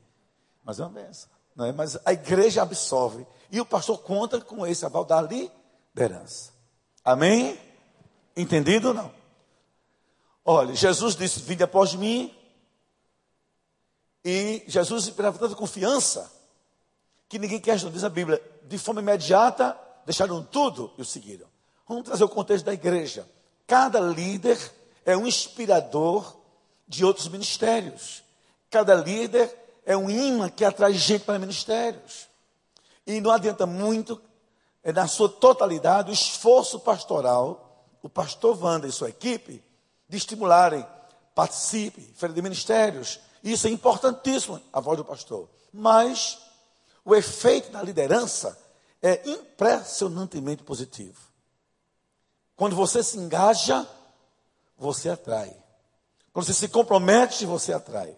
Mas 0.63 0.79
é 0.79 0.83
uma 0.83 0.89
benção. 0.89 1.29
Não 1.55 1.65
é? 1.65 1.71
Mas 1.73 1.97
a 2.05 2.13
igreja 2.13 2.61
absorve. 2.61 3.27
E 3.51 3.59
o 3.59 3.65
pastor 3.65 3.99
conta 3.99 4.39
com 4.39 4.65
esse 4.65 4.85
aval 4.85 5.03
da 5.03 5.21
liderança. 5.21 6.53
Amém? 7.03 7.59
Entendido 8.35 8.89
ou 8.89 8.93
não? 8.93 9.13
Olha, 10.45 10.73
Jesus 10.73 11.15
disse: 11.15 11.41
Vinde 11.41 11.63
após 11.63 11.93
mim. 11.93 12.33
E 14.23 14.63
Jesus 14.67 15.05
esperava 15.05 15.37
tanta 15.37 15.55
confiança 15.55 16.31
que 17.31 17.39
ninguém 17.39 17.61
questionou, 17.61 17.93
diz 17.93 18.03
a 18.03 18.09
Bíblia, 18.09 18.43
de 18.63 18.77
forma 18.77 18.99
imediata, 18.99 19.79
deixaram 20.05 20.43
tudo 20.43 20.91
e 20.97 21.01
o 21.01 21.05
seguiram. 21.05 21.47
Vamos 21.87 22.03
trazer 22.03 22.25
o 22.25 22.27
contexto 22.27 22.65
da 22.65 22.73
igreja. 22.73 23.25
Cada 23.65 24.01
líder 24.01 24.59
é 25.05 25.15
um 25.15 25.25
inspirador 25.25 26.35
de 26.85 27.05
outros 27.05 27.29
ministérios. 27.29 28.21
Cada 28.69 28.93
líder 28.95 29.49
é 29.85 29.95
um 29.95 30.09
imã 30.09 30.49
que 30.49 30.65
atrai 30.65 30.93
gente 30.93 31.23
para 31.23 31.39
ministérios. 31.39 32.27
E 33.07 33.21
não 33.21 33.31
adianta 33.31 33.65
muito, 33.65 34.21
é, 34.83 34.91
na 34.91 35.07
sua 35.07 35.29
totalidade, 35.29 36.11
o 36.11 36.13
esforço 36.13 36.81
pastoral, 36.81 37.87
o 38.03 38.09
pastor 38.09 38.61
Wanda 38.61 38.89
e 38.89 38.91
sua 38.91 39.07
equipe, 39.07 39.63
de 40.09 40.17
estimularem, 40.17 40.85
participe, 41.33 42.01
feira 42.13 42.35
de 42.35 42.41
ministérios. 42.41 43.21
Isso 43.41 43.67
é 43.67 43.69
importantíssimo, 43.69 44.59
a 44.73 44.81
voz 44.81 44.97
do 44.97 45.05
pastor. 45.05 45.47
Mas 45.71 46.50
o 47.03 47.15
efeito 47.15 47.71
da 47.71 47.81
liderança 47.81 48.57
é 49.01 49.27
impressionantemente 49.29 50.63
positivo. 50.63 51.19
Quando 52.55 52.75
você 52.75 53.03
se 53.03 53.17
engaja, 53.17 53.87
você 54.77 55.09
atrai. 55.09 55.55
Quando 56.31 56.45
você 56.45 56.53
se 56.53 56.67
compromete, 56.67 57.45
você 57.45 57.73
atrai. 57.73 58.15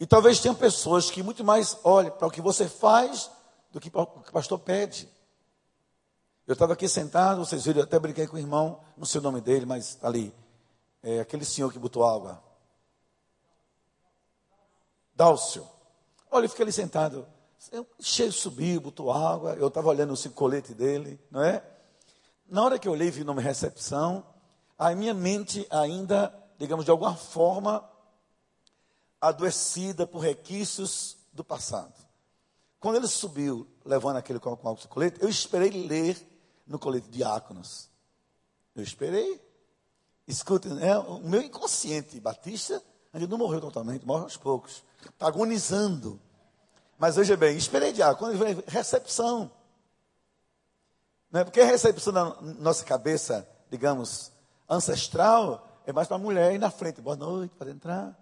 E 0.00 0.06
talvez 0.06 0.40
tenha 0.40 0.54
pessoas 0.54 1.10
que 1.10 1.22
muito 1.22 1.44
mais 1.44 1.76
olhem 1.84 2.10
para 2.10 2.26
o 2.26 2.30
que 2.30 2.40
você 2.40 2.68
faz 2.68 3.30
do 3.70 3.80
que 3.80 3.90
para 3.90 4.02
o 4.02 4.06
que 4.06 4.30
o 4.30 4.32
pastor 4.32 4.58
pede. 4.58 5.08
Eu 6.46 6.54
estava 6.54 6.72
aqui 6.72 6.88
sentado, 6.88 7.44
vocês 7.44 7.64
viram, 7.64 7.80
eu 7.80 7.84
até 7.84 7.98
brinquei 7.98 8.26
com 8.26 8.36
o 8.36 8.38
irmão, 8.38 8.80
não 8.96 9.04
sei 9.04 9.20
o 9.20 9.22
nome 9.22 9.40
dele, 9.40 9.66
mas 9.66 9.96
tá 9.96 10.08
ali. 10.08 10.34
É 11.02 11.20
aquele 11.20 11.44
senhor 11.44 11.70
que 11.70 11.78
botou 11.78 12.06
água. 12.06 12.42
Dálcio. 15.14 15.68
Olha, 16.30 16.42
ele 16.42 16.48
fica 16.48 16.62
ali 16.62 16.72
sentado. 16.72 17.26
Cheio 18.00 18.32
subiu, 18.32 18.80
botou 18.80 19.10
água, 19.10 19.54
eu 19.54 19.68
estava 19.68 19.88
olhando 19.88 20.14
o 20.14 20.30
colete 20.30 20.72
dele, 20.72 21.20
não 21.30 21.42
é? 21.42 21.62
Na 22.48 22.62
hora 22.64 22.78
que 22.78 22.86
eu 22.86 22.92
olhei 22.92 23.08
e 23.08 23.10
vi 23.10 23.22
o 23.22 23.24
nome 23.24 23.42
recepção, 23.42 24.24
a 24.78 24.94
minha 24.94 25.12
mente 25.12 25.66
ainda, 25.68 26.32
digamos, 26.56 26.84
de 26.84 26.90
alguma 26.90 27.14
forma, 27.16 27.84
adoecida 29.20 30.06
por 30.06 30.20
requisitos 30.20 31.16
do 31.32 31.42
passado. 31.44 31.94
Quando 32.78 32.96
ele 32.96 33.08
subiu, 33.08 33.66
levando 33.84 34.16
aquele 34.16 34.38
com 34.38 34.52
o 34.52 34.88
colete, 34.88 35.20
eu 35.20 35.28
esperei 35.28 35.70
ler 35.70 36.16
no 36.66 36.78
colete 36.78 37.08
diáconos. 37.08 37.90
Eu 38.74 38.82
esperei. 38.82 39.42
Escuta, 40.26 40.68
é, 40.80 40.96
o 40.96 41.18
meu 41.18 41.42
inconsciente 41.42 42.20
batista 42.20 42.82
ainda 43.12 43.26
não 43.26 43.38
morreu 43.38 43.60
totalmente, 43.60 44.06
morre 44.06 44.24
aos 44.24 44.36
poucos. 44.36 44.84
Está 45.04 45.26
agonizando. 45.26 46.20
Mas 46.98 47.14
veja 47.14 47.36
bem, 47.36 47.56
esperei 47.56 47.92
de 47.92 48.02
quando 48.16 48.36
vem 48.36 48.60
recepção. 48.66 49.50
Não 51.30 51.40
é? 51.40 51.44
Porque 51.44 51.60
a 51.60 51.64
recepção 51.64 52.12
na 52.12 52.42
nossa 52.58 52.84
cabeça, 52.84 53.48
digamos, 53.70 54.32
ancestral, 54.68 55.66
é 55.86 55.92
mais 55.92 56.08
para 56.08 56.16
a 56.16 56.20
mulher 56.20 56.52
ir 56.52 56.58
na 56.58 56.70
frente. 56.70 57.00
Boa 57.00 57.14
noite, 57.14 57.54
pode 57.56 57.70
entrar. 57.70 58.18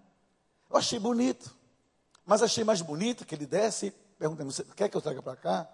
Eu 0.69 0.77
achei 0.77 0.99
bonito. 0.99 1.55
Mas 2.23 2.43
achei 2.43 2.63
mais 2.63 2.81
bonito 2.81 3.25
que 3.25 3.33
ele 3.33 3.47
desce, 3.47 3.91
perguntando, 4.19 4.51
você 4.51 4.63
quer 4.63 4.89
que 4.89 4.95
eu 4.95 5.01
traga 5.01 5.23
para 5.23 5.35
cá? 5.35 5.67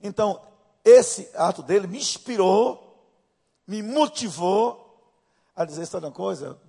Então, 0.00 0.40
esse 0.84 1.28
ato 1.34 1.62
dele 1.62 1.88
me 1.88 1.98
inspirou, 1.98 2.86
me 3.66 3.82
motivou 3.82 4.86
a 5.56 5.64
dizer, 5.64 5.86
sabe 5.86 6.06
uma 6.06 6.12
coisa? 6.12 6.60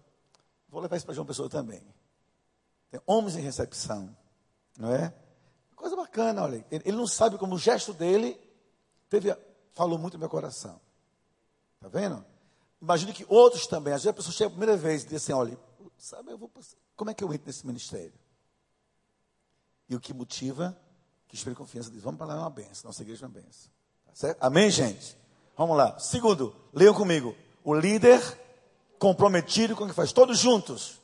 Vou 0.67 0.81
levar 0.81 0.95
isso 0.95 1.05
para 1.05 1.13
João 1.13 1.27
Pessoa 1.27 1.49
também. 1.49 1.83
Tem 2.89 2.99
homens 3.05 3.35
em 3.35 3.41
recepção 3.41 4.15
não 4.77 4.93
é? 4.93 5.13
Coisa 5.75 5.95
bacana, 5.95 6.43
olha. 6.43 6.65
Ele 6.69 6.91
não 6.91 7.07
sabe 7.07 7.37
como 7.37 7.55
o 7.55 7.59
gesto 7.59 7.93
dele 7.93 8.39
teve, 9.09 9.35
falou 9.73 9.97
muito 9.97 10.13
no 10.13 10.19
meu 10.19 10.29
coração. 10.29 10.79
Está 11.75 11.87
vendo? 11.87 12.23
Imagine 12.81 13.13
que 13.13 13.25
outros 13.27 13.67
também. 13.67 13.93
Às 13.93 14.03
vezes 14.03 14.11
a 14.11 14.13
pessoa 14.13 14.33
chega 14.33 14.47
a 14.47 14.51
primeira 14.51 14.77
vez 14.77 15.03
e 15.03 15.07
diz 15.07 15.23
assim: 15.23 15.33
olha, 15.33 15.57
sabe, 15.97 16.31
eu 16.31 16.37
vou, 16.37 16.51
como 16.95 17.09
é 17.09 17.13
que 17.13 17.23
eu 17.23 17.33
entro 17.33 17.47
nesse 17.47 17.65
ministério? 17.65 18.13
E 19.89 19.95
o 19.95 19.99
que 19.99 20.13
motiva, 20.13 20.77
que 21.27 21.35
espere 21.35 21.55
confiança, 21.55 21.89
diz: 21.89 22.01
vamos 22.01 22.17
para 22.17 22.27
lá, 22.27 22.35
é 22.35 22.39
uma 22.39 22.49
benção. 22.49 22.89
Nossa 22.89 23.01
igreja 23.01 23.25
é 23.25 23.27
uma 23.27 23.33
benção. 23.33 23.71
Tá? 24.05 24.35
Amém, 24.39 24.69
gente? 24.69 25.17
Vamos 25.57 25.75
lá. 25.75 25.97
Segundo, 25.99 26.55
leiam 26.73 26.93
comigo. 26.93 27.35
O 27.63 27.73
líder 27.73 28.21
comprometido 28.97 29.75
com 29.75 29.83
o 29.83 29.87
que 29.87 29.93
faz. 29.93 30.13
Todos 30.13 30.37
juntos. 30.37 31.00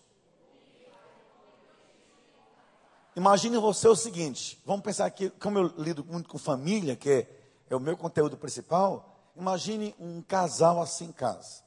Imagine 3.17 3.57
você 3.57 3.88
o 3.88 3.95
seguinte: 3.95 4.62
vamos 4.63 4.83
pensar 4.83 5.07
aqui, 5.07 5.31
como 5.31 5.57
eu 5.57 5.74
lido 5.75 6.05
muito 6.05 6.29
com 6.29 6.38
família, 6.38 6.95
que 6.95 7.09
é, 7.09 7.27
é 7.67 7.75
o 7.75 7.79
meu 7.79 7.97
conteúdo 7.97 8.38
principal. 8.38 9.31
Imagine 9.36 9.95
um 10.00 10.21
casal 10.21 10.79
assim 10.79 11.05
em 11.05 11.12
casa. 11.12 11.63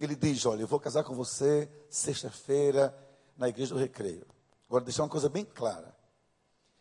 Ele 0.00 0.16
diz: 0.16 0.44
Olha, 0.44 0.62
eu 0.62 0.66
vou 0.66 0.80
casar 0.80 1.04
com 1.04 1.14
você 1.14 1.70
sexta-feira 1.88 2.92
na 3.36 3.48
igreja 3.48 3.74
do 3.74 3.80
recreio. 3.80 4.26
Agora, 4.68 4.82
deixar 4.82 5.04
uma 5.04 5.08
coisa 5.08 5.28
bem 5.28 5.44
clara. 5.44 5.96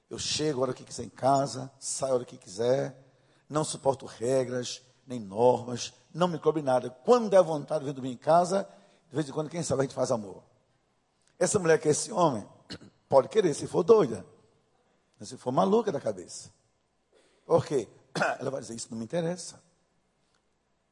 Eu 0.10 0.18
chego 0.18 0.62
a 0.62 0.64
hora 0.64 0.74
que 0.74 0.84
quiser 0.84 1.04
em 1.04 1.10
casa, 1.10 1.72
saio 1.78 2.14
a 2.14 2.16
hora 2.16 2.26
que 2.26 2.38
quiser, 2.38 2.98
não 3.48 3.64
suporto 3.64 4.08
regras, 4.08 4.82
nem 5.06 5.20
normas, 5.20 5.94
não 6.12 6.28
me 6.28 6.40
cobre 6.40 6.64
nada. 6.64 6.90
Quando 6.90 7.30
der 7.30 7.44
vontade 7.44 7.82
de 7.82 7.86
vir 7.86 7.94
dormir 7.94 8.14
em 8.14 8.18
casa, 8.18 8.68
de 9.10 9.16
vez 9.16 9.30
em 9.30 9.32
quando, 9.32 9.48
quem 9.48 9.62
sabe 9.62 9.82
a 9.82 9.84
gente 9.84 9.94
faz 9.94 10.10
amor. 10.10 10.42
Essa 11.38 11.60
mulher 11.60 11.80
que 11.80 11.88
é 11.88 11.92
esse 11.92 12.12
homem, 12.12 12.44
Pode 13.10 13.30
querer, 13.30 13.54
se 13.54 13.68
for 13.68 13.84
doida. 13.84 14.26
Se 15.22 15.38
for 15.38 15.52
maluca 15.52 15.92
da 15.92 16.00
cabeça. 16.00 16.52
Por 17.46 17.66
quê? 17.66 17.88
Ela 18.40 18.52
vai 18.52 18.62
dizer, 18.62 18.76
isso 18.76 18.88
não 18.92 18.98
me 18.98 19.06
interessa. 19.06 19.62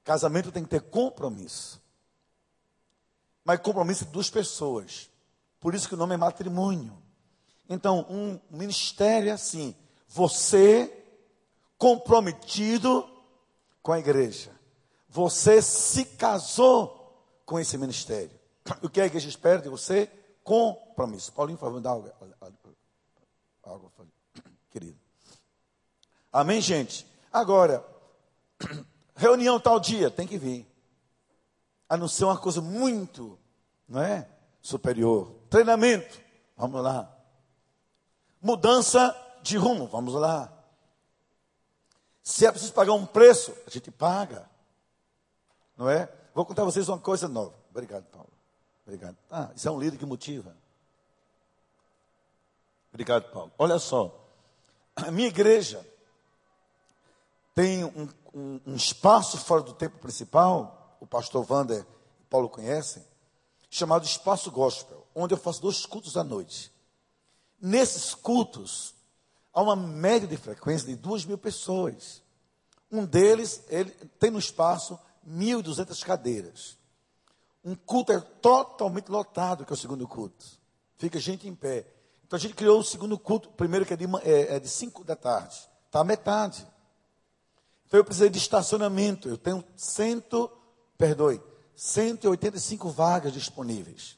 Casamento 0.03 0.51
tem 0.51 0.63
que 0.63 0.69
ter 0.69 0.81
compromisso. 0.81 1.81
Mas 3.43 3.59
compromisso 3.59 4.05
de 4.05 4.11
duas 4.11 4.29
pessoas. 4.29 5.09
Por 5.59 5.75
isso 5.75 5.87
que 5.87 5.93
o 5.93 5.97
nome 5.97 6.13
é 6.13 6.17
matrimônio. 6.17 6.97
Então, 7.69 8.05
um 8.09 8.39
ministério 8.49 9.29
é 9.29 9.31
assim. 9.31 9.75
Você 10.07 10.91
comprometido 11.77 13.07
com 13.81 13.91
a 13.91 13.99
igreja. 13.99 14.51
Você 15.09 15.61
se 15.61 16.05
casou 16.05 17.23
com 17.45 17.59
esse 17.59 17.77
ministério. 17.77 18.39
O 18.81 18.89
que 18.89 19.01
a 19.01 19.05
igreja 19.05 19.29
espera 19.29 19.61
de 19.61 19.69
você? 19.69 20.09
Compromisso. 20.95 21.31
Paulinho, 21.33 21.57
por 21.57 21.65
favor, 21.65 21.81
dá 21.81 21.89
algo, 21.89 22.09
algo, 23.61 23.91
querido. 24.71 24.97
Amém, 26.31 26.61
gente? 26.61 27.05
Agora, 27.31 27.85
reunião 29.15 29.59
tal 29.59 29.79
dia, 29.79 30.09
tem 30.09 30.25
que 30.25 30.37
vir. 30.37 30.65
A 31.87 31.97
não 31.97 32.07
ser 32.07 32.23
uma 32.23 32.37
coisa 32.37 32.61
muito, 32.61 33.37
não 33.87 34.01
é? 34.01 34.27
Superior. 34.61 35.31
Treinamento, 35.49 36.19
Vamos 36.57 36.81
lá. 36.81 37.13
Mudança 38.41 39.13
de 39.43 39.57
rumo, 39.57 39.87
vamos 39.87 40.13
lá. 40.13 40.51
Se 42.23 42.45
é 42.45 42.51
preciso 42.51 42.73
pagar 42.73 42.93
um 42.93 43.05
preço, 43.05 43.53
a 43.67 43.69
gente 43.69 43.91
paga. 43.91 44.49
Não 45.75 45.89
é? 45.89 46.09
Vou 46.33 46.45
contar 46.45 46.61
a 46.61 46.65
vocês 46.65 46.87
uma 46.87 46.97
coisa 46.97 47.27
nova. 47.27 47.53
Obrigado, 47.69 48.05
Paulo. 48.05 48.31
Obrigado. 48.85 49.17
Ah, 49.29 49.51
isso 49.53 49.67
é 49.67 49.71
um 49.71 49.79
líder 49.79 49.97
que 49.97 50.05
motiva. 50.05 50.55
Obrigado, 52.95 53.29
Paulo. 53.29 53.51
Olha 53.59 53.77
só. 53.77 54.25
A 54.95 55.11
minha 55.11 55.27
igreja 55.27 55.85
tem 57.53 57.83
um, 57.83 58.07
um, 58.33 58.61
um 58.67 58.75
espaço 58.77 59.37
fora 59.37 59.61
do 59.61 59.73
templo 59.73 59.99
principal, 59.99 60.97
o 61.01 61.05
pastor 61.05 61.45
Wander 61.49 61.85
e 62.21 62.23
Paulo 62.29 62.47
conhecem, 62.47 63.05
chamado 63.69 64.05
Espaço 64.05 64.49
Gospel, 64.49 65.05
onde 65.13 65.33
eu 65.33 65.37
faço 65.37 65.61
dois 65.61 65.85
cultos 65.85 66.15
à 66.15 66.23
noite. 66.23 66.71
Nesses 67.59 68.15
cultos, 68.15 68.95
há 69.53 69.61
uma 69.61 69.75
média 69.75 70.25
de 70.25 70.37
frequência 70.37 70.87
de 70.87 70.95
duas 70.95 71.25
mil 71.25 71.37
pessoas. 71.37 72.21
Um 72.89 73.05
deles, 73.05 73.61
ele 73.67 73.91
tem 74.17 74.31
no 74.31 74.39
espaço 74.39 74.97
1.200 75.27 76.01
cadeiras. 76.01 76.77
Um 77.61 77.75
culto 77.75 78.13
é 78.13 78.21
totalmente 78.21 79.09
lotado, 79.09 79.65
que 79.65 79.73
é 79.73 79.75
o 79.75 79.77
segundo 79.77 80.07
culto. 80.07 80.45
Fica 80.95 81.19
gente 81.19 81.45
em 81.45 81.53
pé. 81.53 81.85
Então 82.25 82.37
a 82.37 82.39
gente 82.39 82.55
criou 82.55 82.79
o 82.79 82.83
segundo 82.83 83.17
culto, 83.19 83.49
o 83.49 83.53
primeiro 83.53 83.85
que 83.85 83.93
é 83.93 83.97
de, 83.97 84.05
é, 84.23 84.55
é 84.55 84.59
de 84.59 84.67
5 84.67 85.03
da 85.03 85.15
tarde. 85.15 85.55
Está 85.85 85.99
a 85.99 86.03
metade. 86.03 86.65
Então 87.85 87.99
eu 87.99 88.03
precisei 88.03 88.29
de 88.29 88.37
estacionamento. 88.37 89.29
Eu 89.29 89.37
tenho 89.37 89.63
cento, 89.75 90.51
perdoe, 90.97 91.41
185 91.75 92.89
vagas 92.89 93.31
disponíveis. 93.31 94.17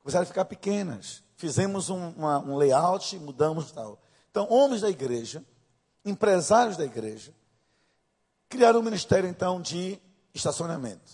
Começaram 0.00 0.22
a 0.22 0.26
ficar 0.26 0.44
pequenas. 0.46 1.22
Fizemos 1.36 1.90
um, 1.90 2.10
uma, 2.10 2.38
um 2.38 2.56
layout, 2.56 3.18
mudamos 3.18 3.70
tal. 3.72 4.00
Então, 4.30 4.46
homens 4.50 4.80
da 4.80 4.88
igreja, 4.88 5.44
empresários 6.04 6.76
da 6.76 6.84
igreja, 6.84 7.34
criaram 8.48 8.80
um 8.80 8.82
ministério, 8.82 9.28
então, 9.28 9.60
de 9.60 9.98
estacionamento. 10.32 11.12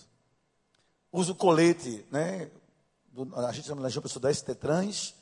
Usa 1.11 1.31
o 1.31 1.35
colete, 1.35 2.05
né? 2.11 2.49
Do, 3.11 3.35
a 3.35 3.51
gente 3.51 3.67
chama 3.67 3.81
na 3.81 4.01
Pessoa 4.01 4.21
da 4.21 4.33
ST 4.33 4.55
Trans, 4.55 5.13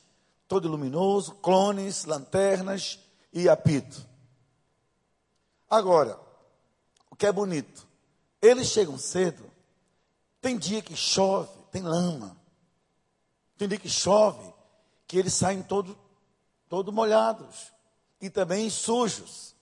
todo 0.52 0.68
luminoso, 0.68 1.32
clones, 1.36 2.04
lanternas 2.04 2.98
e 3.32 3.48
apito. 3.48 4.06
Agora, 5.66 6.20
o 7.10 7.16
que 7.16 7.24
é 7.24 7.32
bonito, 7.32 7.88
eles 8.38 8.66
chegam 8.66 8.98
cedo, 8.98 9.42
tem 10.42 10.58
dia 10.58 10.82
que 10.82 10.94
chove, 10.94 11.48
tem 11.70 11.80
lama. 11.80 12.36
Tem 13.56 13.66
dia 13.66 13.78
que 13.78 13.88
chove, 13.88 14.52
que 15.06 15.16
eles 15.16 15.32
saem 15.32 15.62
todo, 15.62 15.96
todo 16.68 16.92
molhados 16.92 17.72
e 18.20 18.28
também 18.28 18.68
sujos. 18.68 19.56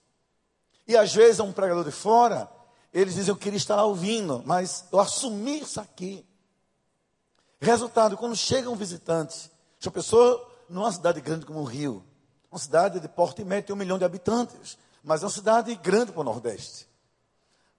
E 0.85 0.97
às 0.97 1.15
vezes 1.15 1.39
um 1.39 1.53
pregador 1.53 1.85
de 1.85 1.91
fora, 1.91 2.51
eles 2.91 3.13
dizem, 3.13 3.29
eu 3.29 3.37
queria 3.37 3.55
estar 3.55 3.77
lá 3.77 3.85
ouvindo, 3.85 4.43
mas 4.45 4.83
eu 4.91 4.99
assumi 4.99 5.61
isso 5.61 5.79
aqui. 5.79 6.27
Resultado, 7.61 8.17
quando 8.17 8.35
chega 8.35 8.69
um 8.69 8.75
visitante, 8.75 9.49
uma 9.81 9.91
pessoa 9.93 10.50
numa 10.71 10.91
cidade 10.91 11.21
grande 11.21 11.45
como 11.45 11.59
o 11.59 11.65
Rio, 11.65 12.03
uma 12.51 12.59
cidade 12.59 12.99
de 12.99 13.07
porte 13.07 13.43
médio, 13.43 13.67
tem 13.67 13.75
um 13.75 13.79
milhão 13.79 13.97
de 13.97 14.05
habitantes, 14.05 14.77
mas 15.03 15.21
é 15.21 15.25
uma 15.25 15.31
cidade 15.31 15.75
grande 15.75 16.11
para 16.11 16.21
o 16.21 16.23
Nordeste. 16.23 16.87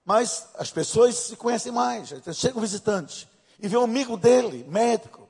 Mas 0.05 0.49
as 0.57 0.69
pessoas 0.69 1.15
se 1.15 1.35
conhecem 1.35 1.71
mais. 1.71 2.13
Chega 2.33 2.57
um 2.57 2.61
visitante 2.61 3.27
e 3.59 3.67
vê 3.67 3.77
um 3.77 3.83
amigo 3.83 4.17
dele, 4.17 4.65
médico, 4.67 5.27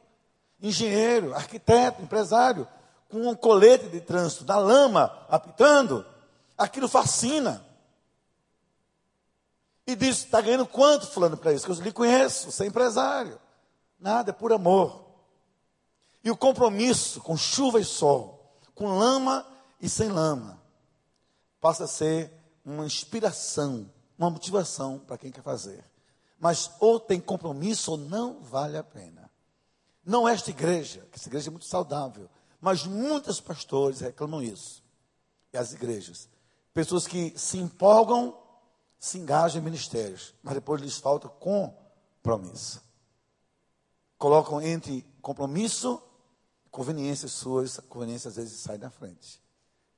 engenheiro, 0.61 1.33
arquiteto, 1.33 2.01
empresário, 2.01 2.67
com 3.09 3.27
um 3.29 3.35
colete 3.35 3.87
de 3.89 4.01
trânsito 4.01 4.45
na 4.45 4.57
lama, 4.57 5.25
apitando. 5.29 6.05
Aquilo 6.57 6.87
fascina. 6.87 7.63
E 9.85 9.95
diz: 9.95 10.19
está 10.19 10.41
ganhando 10.41 10.65
quanto, 10.65 11.05
fulano, 11.07 11.37
para 11.37 11.53
isso? 11.53 11.65
Que 11.65 11.71
eu 11.71 11.75
lhe 11.75 11.91
conheço, 11.91 12.51
você 12.51 12.63
é 12.63 12.67
empresário. 12.67 13.39
Nada, 13.99 14.31
é 14.31 14.33
por 14.33 14.51
amor. 14.51 15.02
E 16.23 16.31
o 16.31 16.37
compromisso 16.37 17.21
com 17.21 17.35
chuva 17.35 17.79
e 17.79 17.83
sol, 17.83 18.57
com 18.73 18.97
lama 18.97 19.45
e 19.81 19.89
sem 19.89 20.09
lama, 20.09 20.61
passa 21.59 21.83
a 21.83 21.87
ser 21.87 22.31
uma 22.65 22.85
inspiração 22.85 23.89
uma 24.17 24.29
motivação 24.29 24.99
para 24.99 25.17
quem 25.17 25.31
quer 25.31 25.43
fazer. 25.43 25.83
Mas 26.39 26.71
ou 26.79 26.99
tem 26.99 27.19
compromisso 27.19 27.91
ou 27.91 27.97
não 27.97 28.41
vale 28.41 28.77
a 28.77 28.83
pena. 28.83 29.29
Não 30.05 30.27
esta 30.27 30.49
igreja, 30.49 31.07
que 31.11 31.17
essa 31.17 31.29
igreja 31.29 31.49
é 31.49 31.51
muito 31.51 31.65
saudável, 31.65 32.29
mas 32.59 32.85
muitos 32.85 33.39
pastores 33.39 34.01
reclamam 34.01 34.41
isso. 34.41 34.83
E 35.51 35.57
as 35.57 35.73
igrejas. 35.73 36.29
Pessoas 36.73 37.07
que 37.07 37.37
se 37.37 37.57
empolgam, 37.57 38.37
se 38.99 39.17
engajam 39.17 39.61
em 39.61 39.63
ministérios, 39.65 40.33
mas 40.41 40.55
depois 40.55 40.81
lhes 40.81 40.97
falta 40.97 41.29
compromisso. 41.29 42.81
Colocam 44.17 44.61
entre 44.61 45.05
compromisso 45.21 46.01
conveniências 46.73 47.31
suas, 47.31 47.79
conveniência 47.87 48.29
às 48.29 48.35
vezes 48.35 48.59
sai 48.59 48.79
da 48.79 48.89
frente. 48.89 49.39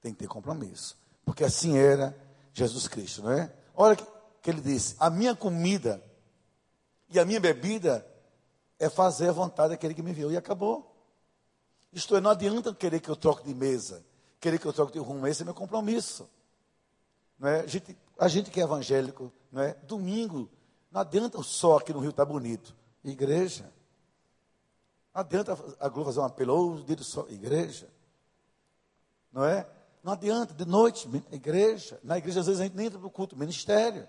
Tem 0.01 0.11
que 0.11 0.19
ter 0.19 0.27
compromisso. 0.27 0.97
Porque 1.23 1.45
assim 1.45 1.77
era 1.77 2.15
Jesus 2.53 2.85
Cristo, 2.87 3.23
não 3.23 3.31
é? 3.31 3.51
Olha 3.73 3.95
que, 3.95 4.05
que 4.41 4.49
ele 4.49 4.59
disse: 4.59 4.93
A 4.99 5.09
minha 5.09 5.33
comida 5.33 6.03
e 7.09 7.17
a 7.17 7.23
minha 7.23 7.39
bebida 7.39 8.05
é 8.77 8.89
fazer 8.89 9.29
a 9.29 9.31
vontade 9.31 9.69
daquele 9.69 9.93
que 9.93 10.03
me 10.03 10.11
enviou. 10.11 10.31
E 10.31 10.37
acabou. 10.37 10.93
Isto 11.93 12.13
é, 12.17 12.19
não 12.19 12.29
adianta 12.29 12.75
querer 12.75 12.99
que 12.99 13.09
eu 13.09 13.15
troque 13.15 13.45
de 13.45 13.55
mesa, 13.55 14.03
querer 14.37 14.59
que 14.59 14.65
eu 14.65 14.73
troque 14.73 14.91
de 14.91 14.99
rumo. 14.99 15.25
Esse 15.25 15.43
é 15.43 15.45
meu 15.45 15.53
compromisso. 15.53 16.29
Não 17.39 17.47
é? 17.47 17.61
a, 17.61 17.67
gente, 17.67 17.97
a 18.19 18.27
gente 18.27 18.51
que 18.51 18.59
é 18.59 18.63
evangélico, 18.63 19.31
não 19.49 19.61
é? 19.61 19.73
domingo, 19.83 20.49
não 20.91 20.99
adianta 20.99 21.39
o 21.39 21.43
sol 21.43 21.77
aqui 21.77 21.93
no 21.93 21.99
Rio 21.99 22.09
estar 22.09 22.25
tá 22.25 22.31
bonito. 22.31 22.75
Igreja. 23.01 23.73
Adianta 25.15 25.57
a 25.79 25.87
Globo 25.87 26.09
fazer 26.09 26.19
um 26.19 26.25
apelo, 26.25 26.83
dia 26.83 27.01
sol, 27.01 27.25
igreja. 27.29 27.87
Não 29.31 29.45
é? 29.45 29.65
Não 30.03 30.11
adianta, 30.11 30.53
de 30.53 30.65
noite, 30.65 31.09
igreja. 31.31 31.97
Na 32.03 32.17
igreja, 32.17 32.41
às 32.41 32.47
vezes, 32.47 32.59
a 32.59 32.65
gente 32.65 32.75
nem 32.75 32.87
entra 32.87 32.99
para 32.99 33.07
o 33.07 33.11
culto, 33.11 33.37
ministério. 33.37 34.05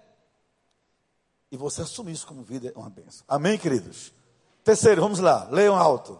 E 1.49 1.57
você 1.57 1.83
assumir 1.83 2.11
isso 2.11 2.27
como 2.27 2.43
vida 2.43 2.73
é 2.75 2.77
uma 2.77 2.91
benção. 2.91 3.25
Amém, 3.29 3.57
queridos? 3.57 4.13
Terceiro, 4.65 5.01
vamos 5.01 5.21
lá, 5.21 5.49
leiam 5.49 5.77
alto. 5.77 6.19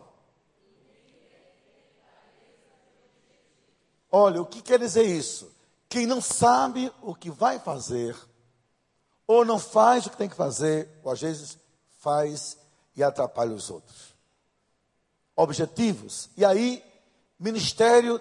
Olha, 4.11 4.41
o 4.41 4.47
que 4.47 4.63
quer 4.63 4.79
dizer 4.79 5.03
isso? 5.03 5.53
Quem 5.89 6.07
não 6.07 6.21
sabe 6.21 6.93
o 7.03 7.13
que 7.13 7.29
vai 7.29 7.59
fazer, 7.59 8.17
ou 9.27 9.45
não 9.45 9.59
faz 9.59 10.07
o 10.07 10.11
que 10.11 10.17
tem 10.17 10.29
que 10.29 10.37
fazer, 10.37 10.89
ou 11.03 11.11
às 11.11 11.21
vezes 11.21 11.59
faz 11.99 12.57
e 12.95 13.03
atrapalha 13.03 13.53
os 13.53 13.69
outros. 13.69 14.16
Objetivos. 15.37 16.31
E 16.37 16.45
aí, 16.45 16.83
ministério 17.39 18.21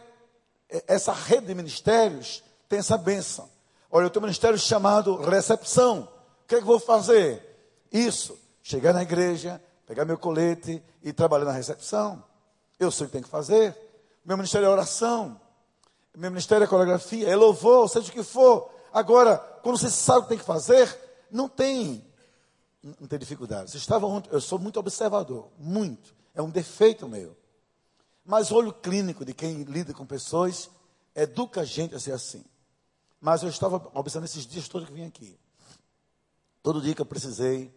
é, 0.70 0.84
essa 0.88 1.14
rede 1.14 1.48
de 1.48 1.56
ministérios 1.56 2.44
tem 2.68 2.80
essa 2.80 2.98
benção. 2.98 3.50
Olha, 3.90 4.06
eu 4.06 4.10
tenho 4.10 4.24
um 4.24 4.28
ministério 4.28 4.58
chamado 4.58 5.16
recepção. 5.18 6.10
O 6.44 6.48
que 6.48 6.56
é 6.56 6.58
que 6.58 6.64
eu 6.64 6.68
vou 6.68 6.80
fazer? 6.80 7.42
Isso, 7.92 8.38
chegar 8.62 8.94
na 8.94 9.04
igreja, 9.04 9.62
pegar 9.86 10.06
meu 10.06 10.18
colete 10.18 10.84
e 11.02 11.14
trabalhar 11.14 11.46
na 11.46 11.52
recepção. 11.52 12.24
Eu 12.80 12.92
sei 12.92 13.06
o 13.06 13.08
que 13.08 13.14
tem 13.14 13.24
que 13.24 13.30
fazer. 13.30 13.76
Meu 14.26 14.36
ministério 14.36 14.66
é 14.66 14.70
oração. 14.70 15.40
Meu 16.16 16.32
ministério 16.32 16.64
é 16.64 16.68
coreografia, 16.68 17.28
é 17.28 17.36
louvor, 17.36 17.90
seja 17.90 18.10
o 18.10 18.12
que 18.12 18.24
for. 18.24 18.70
Agora, 18.92 19.38
quando 19.62 19.78
você 19.78 19.90
sabe 19.90 20.20
o 20.20 20.24
que 20.24 20.30
tem 20.30 20.38
que 20.38 20.46
fazer, 20.46 20.98
não 21.30 21.50
tem, 21.50 22.06
não 22.82 23.08
tem 23.08 23.20
dificuldade. 23.20 23.72
Você 23.72 23.78
estava 23.78 24.06
ontem, 24.06 24.30
eu 24.32 24.40
sou 24.40 24.58
muito 24.58 24.80
observador, 24.80 25.50
muito. 25.58 26.16
É 26.36 26.42
um 26.42 26.50
defeito 26.50 27.08
meu. 27.08 27.36
Mas 28.24 28.52
o 28.52 28.56
olho 28.56 28.74
clínico 28.74 29.24
de 29.24 29.34
quem 29.34 29.64
lida 29.64 29.94
com 29.94 30.06
pessoas 30.06 30.70
educa 31.16 31.62
a 31.62 31.66
gente 31.66 31.96
a 31.96 32.00
ser 32.00 32.12
assim. 32.12 32.44
Mas 33.20 33.42
eu 33.42 33.50
estava 33.50 33.78
observando 33.98 34.28
esses 34.30 34.46
dias 34.46 34.68
todos 34.68 34.88
que 34.88 34.94
vim 34.94 35.06
aqui. 35.06 35.40
Todo 36.62 36.82
dia 36.82 36.94
que 36.94 37.02
eu 37.02 37.06
precisei, 37.06 37.74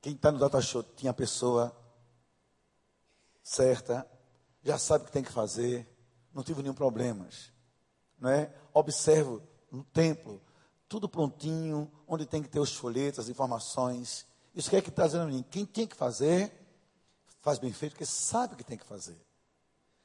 quem 0.00 0.14
está 0.14 0.32
no 0.32 0.38
data 0.38 0.60
show 0.60 0.82
tinha 0.82 1.10
a 1.10 1.14
pessoa 1.14 1.74
certa, 3.42 4.06
já 4.62 4.76
sabe 4.76 5.04
o 5.04 5.06
que 5.06 5.12
tem 5.12 5.22
que 5.22 5.32
fazer, 5.32 5.88
não 6.34 6.42
tive 6.42 6.62
nenhum 6.62 6.74
problema. 6.74 7.28
Não 8.18 8.30
é? 8.30 8.52
Observo 8.74 9.42
no 9.70 9.84
templo, 9.84 10.40
tudo 10.88 11.08
prontinho, 11.08 11.90
onde 12.06 12.26
tem 12.26 12.42
que 12.42 12.48
ter 12.48 12.60
os 12.60 12.74
folhetos, 12.74 13.20
as 13.20 13.28
informações. 13.28 14.26
Isso 14.54 14.70
que 14.70 14.76
é 14.76 14.82
que 14.82 14.88
está 14.88 15.06
dizendo 15.06 15.24
a 15.24 15.26
mim? 15.26 15.44
Quem 15.50 15.64
tem 15.64 15.86
que 15.86 15.94
fazer, 15.94 16.52
faz 17.40 17.58
bem 17.58 17.72
feito, 17.72 17.92
porque 17.92 18.06
sabe 18.06 18.54
o 18.54 18.56
que 18.56 18.64
tem 18.64 18.78
que 18.78 18.86
fazer. 18.86 19.16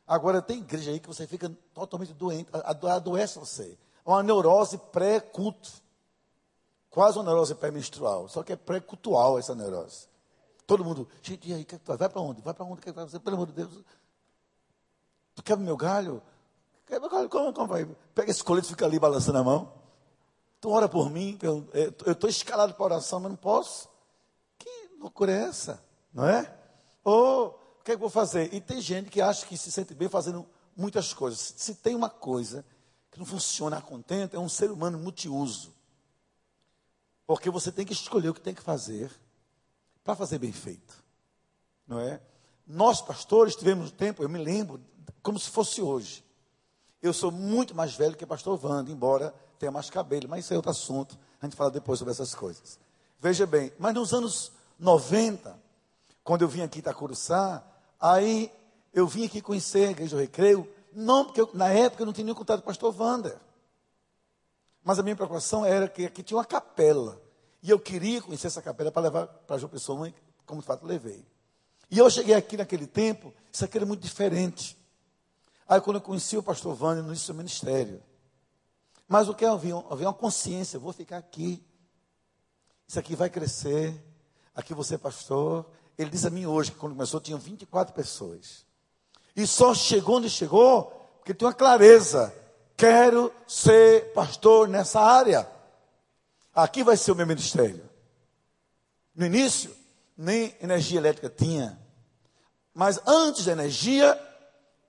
Agora, 0.05 0.41
tem 0.41 0.59
igreja 0.59 0.91
aí 0.91 0.99
que 0.99 1.07
você 1.07 1.25
fica 1.25 1.49
totalmente 1.73 2.13
doente, 2.13 2.49
adoece 2.51 3.39
você. 3.39 3.77
Uma 4.05 4.21
neurose 4.21 4.77
pré-culto. 4.77 5.71
Quase 6.89 7.17
uma 7.17 7.23
neurose 7.23 7.55
pré-menstrual. 7.55 8.27
Só 8.27 8.43
que 8.43 8.53
é 8.53 8.55
pré-cultual 8.55 9.39
essa 9.39 9.55
neurose. 9.55 10.07
Todo 10.67 10.83
mundo, 10.83 11.07
gente, 11.21 11.49
e 11.49 11.53
aí, 11.53 11.67
vai 11.85 12.09
para 12.09 12.21
onde? 12.21 12.41
Vai 12.41 12.53
para 12.53 12.65
onde? 12.65 12.81
Quer 12.81 12.93
fazer? 12.93 13.19
Pelo 13.19 13.35
amor 13.35 13.47
de 13.47 13.53
Deus. 13.53 13.83
Tu 15.35 15.43
quebra 15.43 15.63
meu 15.63 15.77
galho? 15.77 16.21
Quebra 16.85 17.01
meu 17.01 17.09
galho, 17.09 17.29
como, 17.29 17.53
como 17.53 17.67
vai? 17.67 17.85
Pega 18.13 18.29
esse 18.29 18.43
colete 18.43 18.67
e 18.67 18.69
fica 18.71 18.85
ali 18.85 18.99
balançando 18.99 19.39
a 19.39 19.43
mão. 19.43 19.73
Tu 20.61 20.69
ora 20.69 20.87
por 20.87 21.09
mim, 21.09 21.37
eu 21.41 21.67
estou 22.11 22.29
escalado 22.29 22.73
para 22.73 22.85
oração, 22.85 23.19
mas 23.19 23.31
não 23.31 23.37
posso. 23.37 23.89
Que 24.57 24.69
loucura 24.99 25.31
é 25.31 25.43
essa? 25.43 25.83
Não 26.13 26.25
é? 26.25 26.62
Ou, 27.03 27.47
o 27.47 27.83
que, 27.83 27.91
é 27.91 27.95
que 27.95 27.97
eu 27.97 27.99
vou 27.99 28.09
fazer? 28.09 28.53
E 28.53 28.61
tem 28.61 28.79
gente 28.79 29.09
que 29.09 29.21
acha 29.21 29.45
que 29.45 29.57
se 29.57 29.71
sente 29.71 29.93
bem 29.93 30.07
fazendo 30.07 30.45
muitas 30.75 31.13
coisas. 31.13 31.53
Se 31.57 31.75
tem 31.75 31.95
uma 31.95 32.09
coisa 32.09 32.65
que 33.11 33.19
não 33.19 33.25
funciona 33.25 33.77
a 33.77 33.81
contento, 33.81 34.35
é 34.35 34.39
um 34.39 34.49
ser 34.49 34.71
humano 34.71 34.97
multiuso. 34.97 35.73
Porque 37.27 37.49
você 37.49 37.71
tem 37.71 37.85
que 37.85 37.93
escolher 37.93 38.29
o 38.29 38.33
que 38.33 38.41
tem 38.41 38.53
que 38.53 38.61
fazer 38.61 39.11
para 40.03 40.15
fazer 40.15 40.39
bem 40.39 40.51
feito. 40.51 41.03
Não 41.87 41.99
é? 41.99 42.21
Nós, 42.65 43.01
pastores, 43.01 43.55
tivemos 43.55 43.91
tempo, 43.91 44.23
eu 44.23 44.29
me 44.29 44.39
lembro, 44.39 44.81
como 45.21 45.37
se 45.37 45.49
fosse 45.49 45.81
hoje. 45.81 46.23
Eu 47.01 47.13
sou 47.13 47.31
muito 47.31 47.75
mais 47.75 47.93
velho 47.95 48.15
que 48.15 48.23
o 48.23 48.27
pastor 48.27 48.59
Wanda, 48.63 48.91
embora 48.91 49.33
tenha 49.59 49.71
mais 49.71 49.89
cabelo, 49.89 50.27
mas 50.29 50.45
isso 50.45 50.53
é 50.53 50.57
outro 50.57 50.71
assunto. 50.71 51.17
A 51.41 51.45
gente 51.45 51.55
fala 51.55 51.69
depois 51.69 51.99
sobre 51.99 52.13
essas 52.13 52.33
coisas. 52.33 52.79
Veja 53.19 53.45
bem, 53.45 53.71
mas 53.77 53.93
nos 53.93 54.13
anos 54.13 54.51
90, 54.79 55.57
quando 56.23 56.43
eu 56.43 56.47
vim 56.47 56.61
aqui 56.61 56.79
em 56.79 56.81
Itacuruçá, 56.81 57.63
aí 57.99 58.51
eu 58.93 59.07
vim 59.07 59.25
aqui 59.25 59.41
conhecer 59.41 59.87
a 59.87 59.91
Igreja 59.91 60.15
do 60.15 60.21
Recreio, 60.21 60.67
não, 60.93 61.25
porque 61.25 61.41
eu, 61.41 61.49
na 61.53 61.69
época 61.69 62.03
eu 62.03 62.05
não 62.05 62.13
tinha 62.13 62.23
nenhum 62.23 62.35
contato 62.35 62.61
com 62.61 62.65
o 62.65 62.67
pastor 62.67 62.95
Wander. 62.95 63.37
Mas 64.83 64.99
a 64.99 65.03
minha 65.03 65.15
preocupação 65.15 65.65
era 65.65 65.87
que 65.87 66.05
aqui 66.05 66.21
tinha 66.21 66.37
uma 66.37 66.45
capela. 66.45 67.21
E 67.61 67.69
eu 67.69 67.79
queria 67.79 68.21
conhecer 68.21 68.47
essa 68.47 68.61
capela 68.61 68.91
para 68.91 69.01
levar 69.01 69.27
para 69.27 69.57
João 69.57 69.69
Pessoa, 69.69 70.13
como 70.45 70.61
de 70.61 70.67
fato 70.67 70.85
levei. 70.85 71.25
E 71.89 71.97
eu 71.97 72.09
cheguei 72.09 72.35
aqui 72.35 72.57
naquele 72.57 72.85
tempo, 72.85 73.33
isso 73.51 73.63
aqui 73.63 73.77
era 73.77 73.85
muito 73.85 74.01
diferente. 74.01 74.77
Aí 75.67 75.79
quando 75.79 75.97
eu 75.97 76.01
conheci 76.01 76.37
o 76.37 76.43
pastor 76.43 76.79
Wander 76.81 77.03
no 77.03 77.09
início 77.09 77.33
do 77.33 77.37
ministério. 77.37 78.03
Mas 79.07 79.29
o 79.29 79.33
que 79.33 79.45
havia? 79.45 79.75
Havia 79.89 80.07
uma 80.07 80.13
consciência, 80.13 80.77
eu 80.77 80.81
vou 80.81 80.91
ficar 80.91 81.17
aqui. 81.17 81.63
Isso 82.87 82.99
aqui 82.99 83.15
vai 83.15 83.29
crescer. 83.29 84.03
Aqui 84.55 84.73
você 84.73 84.95
é 84.95 84.97
pastor. 84.97 85.65
Ele 85.97 86.09
diz 86.09 86.25
a 86.25 86.29
mim 86.29 86.45
hoje, 86.45 86.71
que 86.71 86.77
quando 86.77 86.93
começou, 86.93 87.19
tinham 87.19 87.39
24 87.39 87.93
pessoas. 87.93 88.65
E 89.35 89.45
só 89.47 89.73
chegou 89.73 90.17
onde 90.17 90.29
chegou, 90.29 90.83
porque 91.17 91.33
tem 91.33 91.47
uma 91.47 91.53
clareza. 91.53 92.33
Quero 92.75 93.31
ser 93.47 94.13
pastor 94.13 94.67
nessa 94.67 94.99
área. 94.99 95.49
Aqui 96.53 96.83
vai 96.83 96.97
ser 96.97 97.11
o 97.11 97.15
meu 97.15 97.25
ministério. 97.25 97.89
No 99.15 99.25
início, 99.25 99.75
nem 100.17 100.55
energia 100.61 100.99
elétrica 100.99 101.29
tinha. 101.29 101.79
Mas 102.73 102.99
antes 103.05 103.45
da 103.45 103.51
energia, 103.51 104.19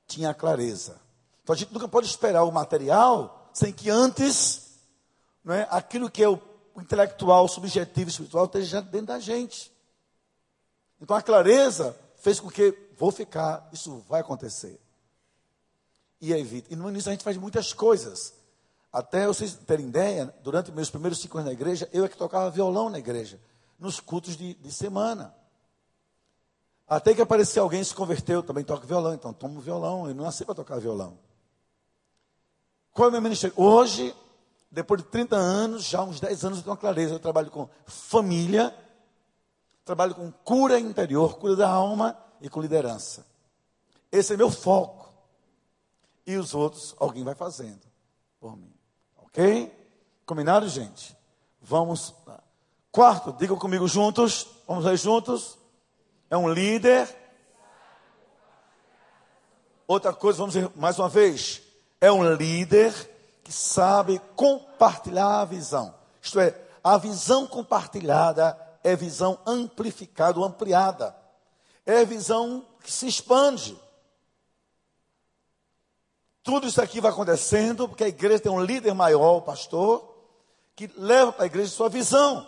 tinha 0.07 0.31
a 0.31 0.35
clareza. 0.35 1.01
Então 1.43 1.55
a 1.55 1.57
gente 1.57 1.73
nunca 1.73 1.89
pode 1.89 2.07
esperar 2.07 2.45
o 2.45 2.53
material 2.53 3.51
sem 3.53 3.73
que 3.73 3.91
antes, 3.91 4.81
não 5.45 5.55
é, 5.55 5.67
aquilo 5.71 6.11
que 6.11 6.23
é 6.23 6.29
o 6.29 6.41
intelectual, 6.77 7.47
subjetivo, 7.47 8.11
espiritual, 8.11 8.47
esteja 8.47 8.81
dentro 8.81 9.09
da 9.09 9.21
gente. 9.21 9.74
Então 11.05 11.15
a 11.15 11.21
clareza 11.21 11.95
fez 12.17 12.41
com 12.41 12.49
que 12.49 12.75
vou 12.97 13.13
ficar, 13.13 13.69
isso 13.71 14.03
vai 14.09 14.23
acontecer. 14.23 14.81
E 16.19 16.33
evita. 16.33 16.73
E 16.73 16.77
no 16.77 16.89
início 16.89 17.11
a 17.11 17.13
gente 17.13 17.23
faz 17.23 17.37
muitas 17.37 17.75
coisas. 17.75 18.33
Até 18.91 19.27
vocês 19.27 19.53
terem 19.53 19.87
ideia, 19.87 20.35
durante 20.43 20.73
meus 20.73 20.89
primeiros 20.89 21.21
cinco 21.21 21.37
anos 21.37 21.49
na 21.49 21.53
igreja, 21.53 21.87
eu 21.93 22.07
é 22.07 22.09
que 22.09 22.17
tocava 22.17 22.51
violão 22.51 22.89
na 22.89 22.99
igreja, 22.99 23.39
nos 23.79 24.01
cultos 24.01 24.35
de, 24.35 24.55
de 24.55 24.73
semana. 24.73 25.35
Até 26.89 27.13
que 27.13 27.21
apareceu 27.21 27.63
alguém 27.63 27.85
se 27.85 27.95
converteu, 27.95 28.43
também 28.43 28.65
toca 28.65 28.87
violão, 28.87 29.13
então 29.13 29.31
tomo 29.31 29.61
violão, 29.61 30.09
eu 30.09 30.15
não 30.15 30.25
nasci 30.25 30.43
para 30.43 30.55
tocar 30.55 30.81
violão. 30.81 31.19
Qual 32.95 33.09
é 33.09 33.11
o 33.11 33.13
meu 33.13 33.21
ministério? 33.21 33.55
Hoje, 33.59 34.17
depois 34.71 35.03
de 35.03 35.09
30 35.09 35.37
anos, 35.37 35.85
já 35.85 36.03
uns 36.03 36.19
10 36.19 36.45
anos 36.47 36.59
eu 36.59 36.65
tenho 36.65 36.73
uma 36.73 36.81
clareza, 36.81 37.13
eu 37.13 37.21
trabalho 37.21 37.51
com 37.51 37.69
família, 37.85 38.75
trabalho 39.85 40.15
com 40.15 40.31
cura 40.31 40.79
interior, 40.79 41.39
cura 41.39 41.57
da 41.57 41.69
alma 41.69 42.17
e 42.41 42.49
com 42.49 42.61
liderança. 42.61 43.27
Esse 44.11 44.35
é 44.35 44.37
meu 44.37 44.51
foco. 44.51 45.13
E 46.27 46.37
os 46.37 46.55
outros, 46.55 46.95
alguém 46.99 47.23
vai 47.23 47.35
fazendo 47.35 47.83
por 48.41 48.57
mim. 48.57 48.73
Ok? 49.19 49.71
Combinado, 50.25 50.69
gente? 50.69 51.17
Vamos 51.61 52.15
lá. 52.27 52.41
Quarto, 52.91 53.33
digam 53.33 53.59
comigo 53.59 53.87
juntos. 53.87 54.47
Vamos 54.67 54.85
ler 54.85 54.97
juntos. 54.97 55.59
É 56.31 56.37
um 56.37 56.49
líder. 56.49 57.09
Outra 59.87 60.15
coisa, 60.15 60.39
vamos 60.39 60.55
dizer 60.55 60.71
mais 60.77 60.99
uma 60.99 61.09
vez. 61.09 61.61
É 62.01 62.11
um 62.11 62.33
líder 62.33 62.93
que 63.43 63.53
sabe 63.53 64.19
compartilhar 64.35 65.41
a 65.41 65.45
visão. 65.45 65.95
Isto 66.23 66.41
é, 66.41 66.59
a 66.83 66.97
visão 66.97 67.47
compartilhada 67.47 68.59
é 68.85 68.95
visão 68.95 69.39
amplificada, 69.47 70.39
ampliada. 70.41 71.17
É 71.87 72.05
visão 72.05 72.65
que 72.83 72.93
se 72.93 73.09
expande. 73.09 73.77
Tudo 76.43 76.67
isso 76.67 76.81
aqui 76.81 77.01
vai 77.01 77.11
acontecendo 77.11 77.89
porque 77.89 78.05
a 78.05 78.09
igreja 78.09 78.41
tem 78.41 78.53
um 78.53 78.63
líder 78.63 78.93
maior, 78.93 79.39
o 79.39 79.43
pastor, 79.43 80.15
que 80.77 80.91
leva 80.97 81.33
para 81.33 81.45
a 81.45 81.47
igreja 81.47 81.71
sua 81.71 81.89
visão. 81.89 82.47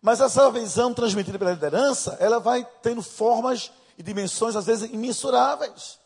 Mas 0.00 0.20
essa 0.20 0.50
visão 0.50 0.94
transmitida 0.94 1.38
pela 1.38 1.50
liderança, 1.50 2.16
ela 2.20 2.38
vai 2.38 2.66
tendo 2.80 3.02
formas 3.02 3.72
e 3.98 4.02
dimensões, 4.02 4.54
às 4.54 4.66
vezes, 4.66 4.90
imensuráveis. 4.90 5.98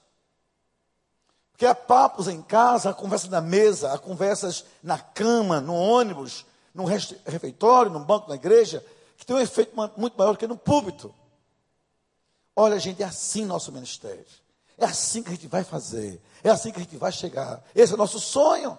Porque 1.52 1.66
há 1.66 1.74
papos 1.74 2.26
em 2.26 2.42
casa, 2.42 2.90
há 2.90 2.94
conversas 2.94 3.28
na 3.28 3.40
mesa, 3.40 3.92
há 3.92 3.98
conversas 3.98 4.64
na 4.82 4.98
cama, 4.98 5.60
no 5.60 5.74
ônibus, 5.74 6.44
no 6.74 6.84
refeitório, 6.84 7.92
no 7.92 8.00
banco 8.00 8.28
da 8.28 8.34
igreja, 8.34 8.84
que 9.24 9.26
tem 9.26 9.36
um 9.36 9.40
efeito 9.40 9.74
muito 9.96 10.18
maior 10.18 10.36
que 10.36 10.46
no 10.46 10.56
púlpito. 10.56 11.12
Olha, 12.54 12.78
gente, 12.78 13.02
é 13.02 13.06
assim 13.06 13.46
nosso 13.46 13.72
ministério. 13.72 14.26
É 14.76 14.84
assim 14.84 15.22
que 15.22 15.30
a 15.30 15.32
gente 15.32 15.46
vai 15.46 15.64
fazer. 15.64 16.20
É 16.42 16.50
assim 16.50 16.70
que 16.70 16.78
a 16.78 16.82
gente 16.82 16.96
vai 16.98 17.10
chegar. 17.10 17.64
Esse 17.74 17.92
é 17.92 17.94
o 17.94 17.98
nosso 17.98 18.20
sonho. 18.20 18.78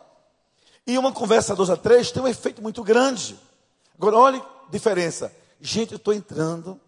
E 0.85 0.97
uma 0.99 1.11
conversa 1.11 1.55
dois 1.55 1.71
a 1.71 1.75
três 1.75 2.11
tem 2.11 2.21
um 2.21 2.27
efeito 2.27 2.61
muito 2.61 2.83
grande. 2.83 3.39
Agora, 3.95 4.17
olha 4.17 4.39
a 4.39 4.69
diferença. 4.69 5.35
Gente, 5.59 5.93
eu 5.93 5.97
estou 5.97 6.13
entrando. 6.13 6.79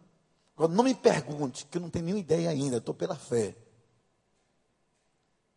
Agora, 0.56 0.72
não 0.72 0.84
me 0.84 0.94
pergunte, 0.94 1.66
que 1.66 1.78
eu 1.78 1.82
não 1.82 1.90
tenho 1.90 2.06
nenhuma 2.06 2.22
ideia 2.22 2.52
ainda. 2.52 2.78
Estou 2.78 2.94
pela 2.94 3.16
fé. 3.16 3.56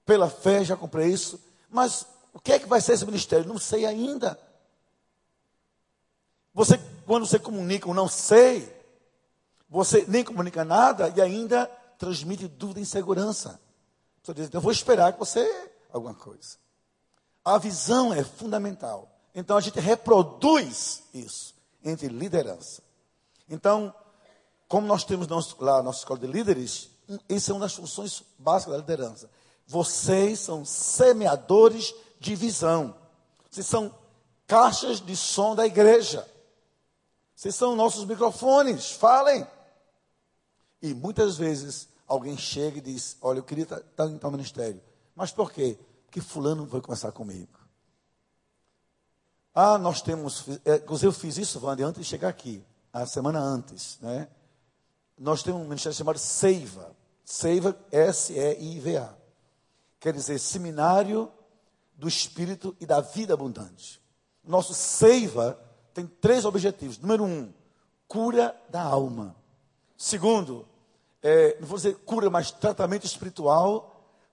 Pela 0.07 0.31
fé, 0.31 0.65
já 0.65 0.75
comprei 0.75 1.09
isso. 1.09 1.39
Mas 1.69 2.07
o 2.33 2.41
que 2.41 2.53
é 2.53 2.59
que 2.59 2.67
vai 2.67 2.81
ser 2.81 2.95
esse 2.95 3.05
ministério? 3.05 3.47
Não 3.47 3.59
sei 3.59 3.85
ainda. 3.85 4.41
Você, 6.55 6.81
quando 7.11 7.27
você 7.27 7.41
comunica 7.41 7.91
um 7.91 7.93
não 7.93 8.07
sei, 8.07 8.73
você 9.69 10.05
nem 10.07 10.23
comunica 10.23 10.65
nada 10.65 11.13
e 11.17 11.21
ainda 11.21 11.67
transmite 11.99 12.47
dúvida 12.47 12.79
e 12.79 12.85
insegurança. 12.85 13.61
Você 14.23 14.33
diz, 14.33 14.47
então 14.47 14.61
eu 14.61 14.63
vou 14.63 14.71
esperar 14.71 15.13
que 15.13 15.19
você 15.19 15.73
alguma 15.93 16.15
coisa. 16.15 16.57
A 17.45 17.59
visão 17.59 18.15
é 18.15 18.23
fundamental. 18.23 19.11
Então 19.35 19.57
a 19.57 19.61
gente 19.61 19.81
reproduz 19.81 21.03
isso 21.13 21.53
entre 21.85 22.07
liderança. 22.07 22.81
Então, 23.49 23.93
como 24.69 24.87
nós 24.87 25.03
temos 25.03 25.27
lá 25.59 25.79
a 25.79 25.83
nossa 25.83 25.99
escola 25.99 26.21
de 26.21 26.29
líderes, 26.29 26.91
isso 27.29 27.51
é 27.51 27.55
uma 27.55 27.63
das 27.63 27.75
funções 27.75 28.23
básicas 28.39 28.75
da 28.75 28.79
liderança. 28.79 29.29
Vocês 29.67 30.39
são 30.39 30.65
semeadores 30.65 31.93
de 32.21 32.37
visão. 32.37 32.95
Vocês 33.51 33.67
são 33.67 33.93
caixas 34.47 35.01
de 35.01 35.17
som 35.17 35.57
da 35.57 35.67
igreja. 35.67 36.30
Vocês 37.41 37.55
são 37.55 37.75
nossos 37.75 38.05
microfones, 38.05 38.93
falem. 38.93 39.47
E 40.83 40.93
muitas 40.93 41.39
vezes 41.39 41.89
alguém 42.07 42.37
chega 42.37 42.77
e 42.77 42.83
diz: 42.83 43.17
Olha, 43.23 43.39
eu 43.39 43.43
queria 43.43 43.63
estar 43.63 43.81
tá, 43.81 44.05
em 44.05 44.19
tal 44.19 44.31
ministério. 44.31 44.79
Mas 45.17 45.33
por 45.33 45.51
quê? 45.51 45.79
Porque 46.05 46.21
Fulano 46.21 46.67
vai 46.67 46.83
começar 46.83 47.11
comigo. 47.13 47.59
Ah, 49.55 49.79
nós 49.79 50.03
temos. 50.03 50.45
É, 50.67 50.77
inclusive, 50.77 51.07
eu 51.07 51.13
fiz 51.15 51.39
isso, 51.39 51.59
Wander, 51.65 51.87
antes 51.87 52.03
de 52.03 52.07
chegar 52.07 52.29
aqui, 52.29 52.63
a 52.93 53.07
semana 53.07 53.41
antes. 53.41 53.99
Né? 54.03 54.29
Nós 55.17 55.43
temos 55.43 55.63
um 55.63 55.65
ministério 55.65 55.97
chamado 55.97 56.19
Seiva. 56.19 56.95
Seiva, 57.25 57.75
S-E-I-V-A. 57.91 59.15
Quer 59.99 60.13
dizer, 60.13 60.39
Seminário 60.39 61.33
do 61.95 62.07
Espírito 62.07 62.77
e 62.79 62.85
da 62.85 63.01
Vida 63.01 63.33
Abundante. 63.33 63.99
Nosso 64.45 64.75
Seiva 64.75 65.59
tem 66.01 66.07
três 66.21 66.45
objetivos. 66.45 66.99
Número 66.99 67.25
um, 67.25 67.53
cura 68.09 68.57
da 68.71 68.83
alma. 68.83 69.37
Segundo, 69.97 70.67
é, 71.23 71.59
não 71.61 71.67
vou 71.67 71.77
dizer 71.77 71.97
cura, 71.99 72.31
mas 72.31 72.51
tratamento 72.51 73.05
espiritual 73.05 73.87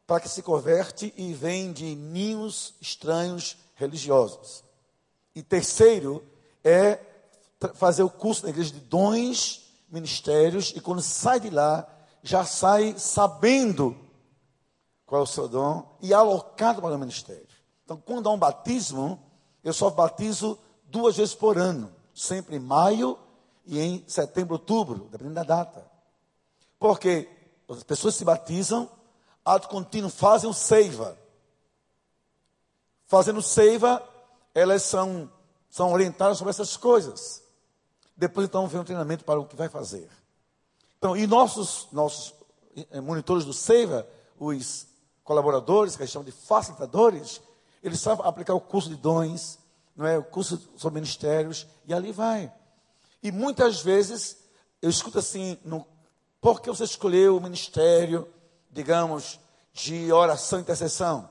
para 0.05 0.21
que 0.21 0.29
se 0.29 0.41
converte 0.41 1.13
e 1.17 1.33
vem 1.33 1.73
de 1.73 1.93
ninhos 1.95 2.73
estranhos 2.79 3.57
religiosos. 3.75 4.63
E 5.35 5.43
terceiro, 5.43 6.23
é 6.63 6.99
fazer 7.73 8.03
o 8.03 8.09
curso 8.09 8.43
na 8.43 8.49
igreja 8.49 8.71
de 8.71 8.79
dons, 8.79 9.69
ministérios, 9.89 10.73
e 10.75 10.79
quando 10.79 11.01
sai 11.01 11.39
de 11.39 11.49
lá, 11.49 11.87
já 12.23 12.45
sai 12.45 12.95
sabendo 12.97 13.97
qual 15.05 15.21
é 15.21 15.23
o 15.23 15.27
seu 15.27 15.47
dom, 15.47 15.97
e 16.01 16.13
alocado 16.13 16.81
para 16.81 16.95
o 16.95 16.99
ministério. 16.99 17.47
Então, 17.83 17.97
quando 17.97 18.27
há 18.27 18.31
um 18.31 18.37
batismo, 18.37 19.19
eu 19.63 19.73
só 19.73 19.89
batizo 19.89 20.57
duas 20.87 21.17
vezes 21.17 21.35
por 21.35 21.57
ano, 21.57 21.93
sempre 22.13 22.55
em 22.55 22.59
maio 22.59 23.17
e 23.65 23.79
em 23.79 24.03
setembro, 24.07 24.53
outubro, 24.53 25.07
dependendo 25.11 25.35
da 25.35 25.43
data. 25.43 25.85
Porque 26.79 27.29
as 27.69 27.83
pessoas 27.83 28.15
se 28.15 28.23
batizam, 28.23 28.89
ato 29.43 29.67
contínuo, 29.67 30.09
fazem 30.09 30.49
o 30.49 30.53
seiva. 30.53 31.17
Fazendo 33.05 33.41
seiva, 33.41 34.03
elas 34.53 34.83
são, 34.83 35.31
são 35.69 35.91
orientadas 35.91 36.37
sobre 36.37 36.51
essas 36.51 36.75
coisas. 36.75 37.43
Depois, 38.15 38.47
então, 38.47 38.67
vem 38.67 38.81
um 38.81 38.83
treinamento 38.83 39.23
para 39.23 39.39
o 39.39 39.45
que 39.45 39.55
vai 39.55 39.69
fazer. 39.69 40.09
Então, 40.97 41.15
e 41.15 41.27
nossos, 41.27 41.87
nossos 41.91 42.33
eh, 42.91 42.99
monitores 42.99 43.45
do 43.45 43.53
Seiva, 43.53 44.07
os 44.39 44.87
colaboradores, 45.23 45.95
que 45.95 46.03
a 46.03 46.05
gente 46.05 46.13
chama 46.13 46.25
de 46.25 46.31
facilitadores, 46.31 47.41
eles 47.83 47.99
sabem 47.99 48.25
aplicar 48.25 48.55
o 48.55 48.61
curso 48.61 48.89
de 48.89 48.95
dons, 48.95 49.59
não 49.97 50.05
é? 50.05 50.17
o 50.17 50.23
curso 50.23 50.61
sobre 50.77 51.01
ministérios, 51.01 51.65
e 51.87 51.93
ali 51.93 52.11
vai. 52.11 52.53
E 53.23 53.31
muitas 53.31 53.81
vezes 53.81 54.37
eu 54.81 54.89
escuto 54.89 55.17
assim, 55.17 55.57
no, 55.65 55.85
por 56.39 56.61
que 56.61 56.69
você 56.69 56.83
escolheu 56.83 57.35
o 57.35 57.41
ministério, 57.41 58.31
digamos, 58.69 59.39
de 59.73 60.11
oração 60.11 60.59
e 60.59 60.61
intercessão? 60.61 61.29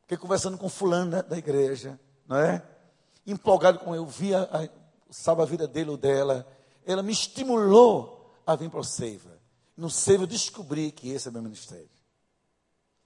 Fiquei 0.00 0.16
conversando 0.16 0.56
com 0.56 0.70
fulano 0.70 1.10
da, 1.10 1.22
da 1.22 1.36
igreja, 1.36 2.00
não 2.26 2.38
é? 2.38 2.66
Empolgado 3.26 3.78
com 3.78 3.94
eu 3.94 4.06
via, 4.06 4.48
a, 4.50 4.68
sabe 5.10 5.42
a 5.42 5.44
vida 5.44 5.68
dele 5.68 5.90
ou 5.90 5.98
dela, 5.98 6.46
ela 6.86 7.02
me 7.02 7.12
estimulou 7.12 8.32
a 8.46 8.56
vir 8.56 8.70
para 8.70 8.80
o 8.80 8.84
Seiva. 8.84 9.38
No 9.76 9.90
Seiva 9.90 10.22
eu 10.22 10.26
descobri 10.26 10.90
que 10.90 11.10
esse 11.10 11.28
é 11.28 11.30
meu 11.30 11.42
ministério. 11.42 11.90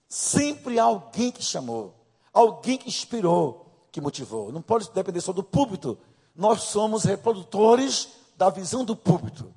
Sempre 0.08 0.78
alguém 0.78 1.32
que 1.32 1.42
chamou, 1.42 2.06
alguém 2.32 2.78
que 2.78 2.88
inspirou, 2.88 3.71
que 3.92 4.00
motivou. 4.00 4.50
Não 4.50 4.62
pode 4.62 4.90
depender 4.90 5.20
só 5.20 5.32
do 5.32 5.44
púlpito. 5.44 5.98
Nós 6.34 6.62
somos 6.62 7.04
reprodutores 7.04 8.08
da 8.36 8.48
visão 8.48 8.84
do 8.84 8.96
púlpito. 8.96 9.54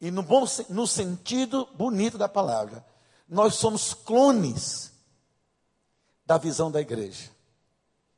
E 0.00 0.10
no, 0.10 0.22
bom, 0.22 0.44
no 0.70 0.86
sentido 0.86 1.68
bonito 1.74 2.16
da 2.16 2.28
palavra, 2.28 2.86
nós 3.28 3.56
somos 3.56 3.92
clones 3.92 4.92
da 6.24 6.38
visão 6.38 6.70
da 6.70 6.80
igreja. 6.80 7.30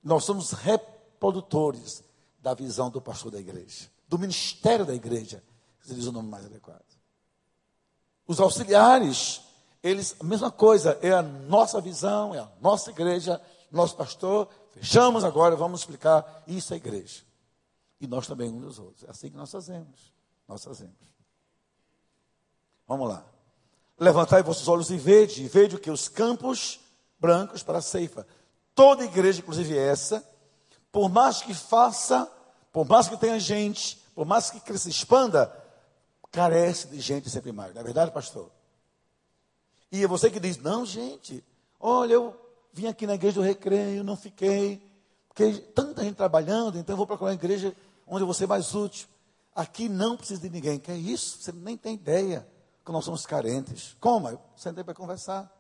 Nós 0.05 0.25
somos 0.25 0.53
reprodutores 0.53 2.05
da 2.39 2.53
visão 2.55 2.91
do 2.91 3.01
pastor 3.01 3.33
da 3.33 3.39
igreja, 3.39 3.89
do 4.09 4.19
ministério 4.19 4.85
da 4.85 4.95
igreja, 4.95 5.43
se 5.83 5.95
diz 5.95 6.07
o 6.07 6.13
nome 6.13 6.29
mais 6.29 6.45
adequado. 6.45 6.85
Os 8.27 8.41
auxiliares, 8.41 9.43
eles, 9.83 10.15
a 10.21 10.25
mesma 10.25 10.51
coisa, 10.51 10.99
é 11.03 11.13
a 11.13 11.23
nossa 11.23 11.81
visão, 11.81 12.35
é 12.35 12.39
a 12.39 12.49
nossa 12.61 12.91
igreja, 12.91 13.41
nosso 13.71 13.97
pastor. 13.97 14.49
Fechamos 14.73 15.25
agora, 15.25 15.57
vamos 15.57 15.81
explicar 15.81 16.43
isso 16.47 16.73
à 16.73 16.77
igreja. 16.77 17.23
E 18.01 18.07
nós 18.07 18.27
também 18.27 18.51
uns 18.51 18.63
dos 18.63 18.79
outros. 18.79 19.05
É 19.05 19.11
assim 19.11 19.31
que 19.31 19.37
nós 19.37 19.51
fazemos. 19.51 20.13
Nós 20.49 20.65
fazemos. 20.65 20.95
Vamos 22.87 23.09
lá. 23.09 23.25
Levantai 23.99 24.43
vossos 24.43 24.67
olhos 24.67 24.91
e 24.91 24.97
vede, 24.97 25.45
e 25.45 25.49
vede 25.49 25.77
o 25.77 25.79
que 25.79 25.91
os 25.91 26.09
campos 26.09 26.81
brancos 27.19 27.63
para 27.63 27.79
a 27.79 27.83
ceifa. 27.83 28.27
Toda 28.75 29.05
igreja, 29.05 29.41
inclusive 29.41 29.77
essa, 29.77 30.27
por 30.91 31.11
mais 31.11 31.43
que 31.43 31.53
faça, 31.53 32.31
por 32.73 32.87
mais 32.87 33.09
que 33.09 33.17
tenha 33.17 33.39
gente, 33.39 33.99
por 34.15 34.25
mais 34.25 34.51
que 34.51 34.79
se 34.79 34.89
expanda, 34.89 35.55
carece 36.33 36.89
de 36.89 37.01
gente 37.01 37.29
sempre 37.29 37.53
mais. 37.53 37.75
Não 37.75 37.81
é 37.81 37.85
verdade, 37.85 38.11
pastor? 38.11 38.51
E 39.93 40.03
é 40.03 40.07
você 40.07 40.31
que 40.31 40.41
diz, 40.41 40.57
não, 40.57 40.87
gente, 40.87 41.45
olha, 41.79 42.15
eu 42.15 42.40
vim 42.73 42.87
aqui 42.87 43.07
na 43.07 43.15
igreja 43.15 43.41
do 43.41 43.43
recreio, 43.43 44.05
não 44.05 44.17
fiquei, 44.17 44.83
porque 45.29 45.53
tanta 45.75 46.03
gente 46.03 46.17
trabalhando, 46.17 46.79
então 46.79 46.93
eu 46.93 46.97
vou 46.97 47.07
procurar 47.07 47.31
uma 47.31 47.35
igreja 47.35 47.75
onde 48.07 48.23
eu 48.23 48.27
vou 48.27 48.35
ser 48.35 48.47
mais 48.47 48.75
útil. 48.75 49.09
Aqui 49.55 49.89
não 49.89 50.17
precisa 50.17 50.41
de 50.41 50.51
ninguém. 50.51 50.79
Que 50.79 50.91
é 50.91 50.97
isso? 50.97 51.39
Você 51.39 51.53
nem 51.53 51.77
tem 51.77 51.95
ideia 51.95 52.47
que 52.85 52.93
nós 52.93 53.05
somos 53.05 53.27
carentes. 53.27 53.97
Como? 54.01 54.29
Eu 54.29 54.41
sentei 54.57 54.83
para 54.83 54.95
conversar. 54.95 55.51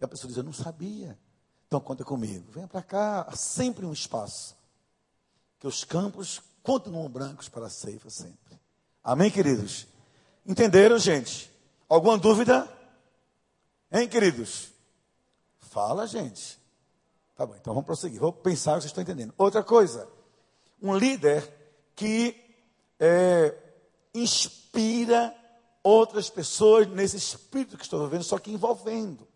E 0.00 0.04
a 0.04 0.08
pessoa 0.08 0.28
diz, 0.28 0.36
eu 0.36 0.42
não 0.42 0.52
sabia. 0.52 1.18
Então 1.66 1.80
conta 1.80 2.04
comigo. 2.04 2.50
Venha 2.50 2.66
para 2.66 2.82
cá. 2.82 3.22
Há 3.28 3.36
sempre 3.36 3.84
um 3.84 3.92
espaço. 3.92 4.56
Que 5.58 5.66
os 5.66 5.84
campos 5.84 6.40
continuam 6.62 7.08
brancos 7.08 7.48
para 7.48 7.66
a 7.66 7.70
ceifa 7.70 8.08
sempre. 8.10 8.58
Amém, 9.04 9.30
queridos? 9.30 9.86
Entenderam, 10.46 10.98
gente? 10.98 11.50
Alguma 11.88 12.16
dúvida? 12.18 12.68
Hein, 13.92 14.08
queridos? 14.08 14.69
Fala, 15.70 16.04
gente. 16.04 16.60
Tá 17.36 17.46
bom, 17.46 17.54
então 17.54 17.72
vamos 17.72 17.86
prosseguir. 17.86 18.18
Vou 18.18 18.32
pensar 18.32 18.74
que 18.74 18.80
vocês 18.80 18.86
estão 18.86 19.02
entendendo. 19.02 19.32
Outra 19.38 19.62
coisa. 19.62 20.08
Um 20.82 20.96
líder 20.96 21.48
que 21.94 22.34
é, 22.98 23.56
inspira 24.12 25.32
outras 25.80 26.28
pessoas 26.28 26.88
nesse 26.88 27.16
espírito 27.16 27.76
que 27.76 27.84
estou 27.84 28.04
vivendo, 28.04 28.24
só 28.24 28.36
que 28.36 28.50
envolvendo. 28.50 29.28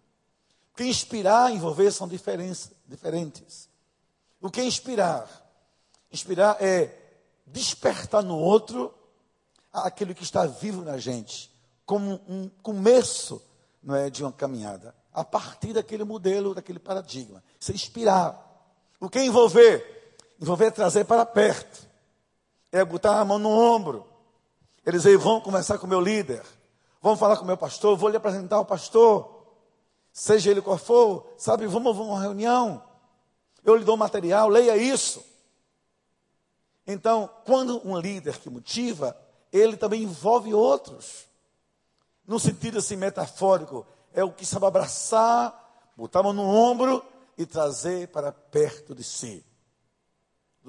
Porque 0.72 0.82
inspirar 0.82 1.52
e 1.52 1.54
envolver 1.54 1.92
são 1.92 2.08
diferentes. 2.08 3.68
O 4.40 4.50
que 4.50 4.60
é 4.60 4.64
inspirar? 4.64 5.28
Inspirar 6.10 6.56
é 6.60 7.00
despertar 7.46 8.24
no 8.24 8.36
outro 8.36 8.92
aquilo 9.72 10.12
que 10.12 10.24
está 10.24 10.46
vivo 10.46 10.82
na 10.82 10.98
gente, 10.98 11.48
como 11.86 12.20
um 12.26 12.48
começo 12.60 13.40
não 13.80 13.94
é, 13.94 14.10
de 14.10 14.24
uma 14.24 14.32
caminhada, 14.32 14.94
a 15.14 15.24
partir 15.24 15.72
daquele 15.72 16.04
modelo, 16.04 16.54
daquele 16.54 16.78
paradigma. 16.78 17.42
Isso 17.58 17.70
é 17.70 17.74
inspirar. 17.74 18.38
O 19.00 19.08
que 19.08 19.18
é 19.18 19.24
envolver? 19.24 20.16
Envolver 20.40 20.66
é 20.66 20.70
trazer 20.70 21.04
para 21.04 21.24
perto, 21.24 21.88
é 22.72 22.84
botar 22.84 23.20
a 23.20 23.24
mão 23.24 23.38
no 23.38 23.48
ombro. 23.48 24.04
Eles 24.84 25.06
aí 25.06 25.16
vão 25.16 25.40
conversar 25.40 25.78
com 25.78 25.86
o 25.86 25.88
meu 25.88 26.00
líder, 26.00 26.42
vão 27.00 27.16
falar 27.16 27.36
com 27.36 27.44
o 27.44 27.46
meu 27.46 27.56
pastor, 27.56 27.96
vou 27.96 28.10
lhe 28.10 28.16
apresentar 28.16 28.58
o 28.58 28.64
pastor 28.64 29.34
seja 30.14 30.52
ele 30.52 30.62
qual 30.62 30.78
for, 30.78 31.26
sabe, 31.36 31.66
vamos 31.66 31.98
a 31.98 32.02
uma 32.02 32.20
reunião, 32.20 32.80
eu 33.64 33.74
lhe 33.74 33.84
dou 33.84 33.96
material, 33.96 34.48
leia 34.48 34.76
isso. 34.76 35.24
Então, 36.86 37.28
quando 37.44 37.84
um 37.86 37.98
líder 37.98 38.38
que 38.38 38.48
motiva, 38.48 39.16
ele 39.52 39.76
também 39.76 40.04
envolve 40.04 40.54
outros. 40.54 41.24
No 42.24 42.38
sentido 42.38 42.78
assim 42.78 42.94
metafórico, 42.94 43.84
é 44.14 44.24
o 44.24 44.32
que 44.32 44.46
sabe 44.46 44.64
abraçar, 44.64 45.92
botar 45.96 46.20
a 46.20 46.22
mão 46.22 46.32
no 46.32 46.42
ombro 46.42 47.04
e 47.36 47.44
trazer 47.44 48.08
para 48.08 48.32
perto 48.32 48.94
de 48.94 49.02
si. 49.02 49.44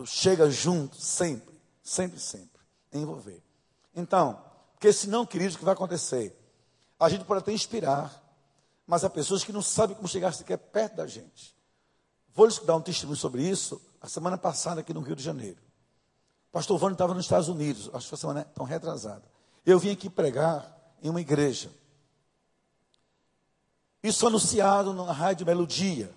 Chega 0.05 0.49
junto, 0.49 0.97
sempre, 0.97 1.55
sempre, 1.81 2.19
sempre. 2.19 2.59
Envolver. 2.91 3.41
Então, 3.95 4.41
porque 4.73 4.91
senão, 4.91 5.25
queridos, 5.25 5.55
o 5.55 5.59
que 5.59 5.63
vai 5.63 5.73
acontecer? 5.73 6.37
A 6.99 7.07
gente 7.07 7.23
pode 7.23 7.39
até 7.39 7.53
inspirar, 7.53 8.21
mas 8.85 9.03
há 9.03 9.09
pessoas 9.09 9.43
que 9.43 9.53
não 9.53 9.61
sabem 9.61 9.95
como 9.95 10.07
chegar 10.07 10.33
sequer 10.33 10.57
perto 10.57 10.97
da 10.97 11.07
gente. 11.07 11.55
Vou 12.33 12.45
lhes 12.45 12.59
dar 12.59 12.75
um 12.75 12.81
testemunho 12.81 13.17
sobre 13.17 13.43
isso 13.43 13.81
a 14.01 14.07
semana 14.07 14.37
passada 14.37 14.81
aqui 14.81 14.93
no 14.93 15.01
Rio 15.01 15.15
de 15.15 15.23
Janeiro. 15.23 15.61
O 16.49 16.51
pastor 16.51 16.77
Vânia 16.77 16.95
estava 16.95 17.13
nos 17.13 17.25
Estados 17.25 17.47
Unidos, 17.47 17.89
acho 17.93 18.05
que 18.05 18.09
foi 18.09 18.17
semana 18.17 18.43
tão 18.43 18.65
retrasada. 18.65 19.23
Eu 19.65 19.79
vim 19.79 19.91
aqui 19.91 20.09
pregar 20.09 20.75
em 21.01 21.09
uma 21.09 21.21
igreja. 21.21 21.69
Isso 24.05 24.27
anunciado 24.27 24.93
na 24.93 25.11
rádio 25.11 25.47
Melodia. 25.47 26.13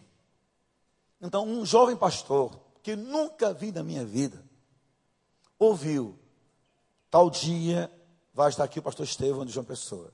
Então, 1.22 1.48
um 1.48 1.64
jovem 1.64 1.96
pastor, 1.96 2.60
que 2.82 2.94
nunca 2.94 3.54
vi 3.54 3.72
na 3.72 3.82
minha 3.82 4.04
vida, 4.04 4.44
ouviu, 5.58 6.14
tal 7.10 7.30
dia 7.30 7.90
vai 8.34 8.50
estar 8.50 8.64
aqui 8.64 8.78
o 8.78 8.82
pastor 8.82 9.06
Estevão 9.06 9.46
de 9.46 9.52
João 9.52 9.64
Pessoa. 9.64 10.12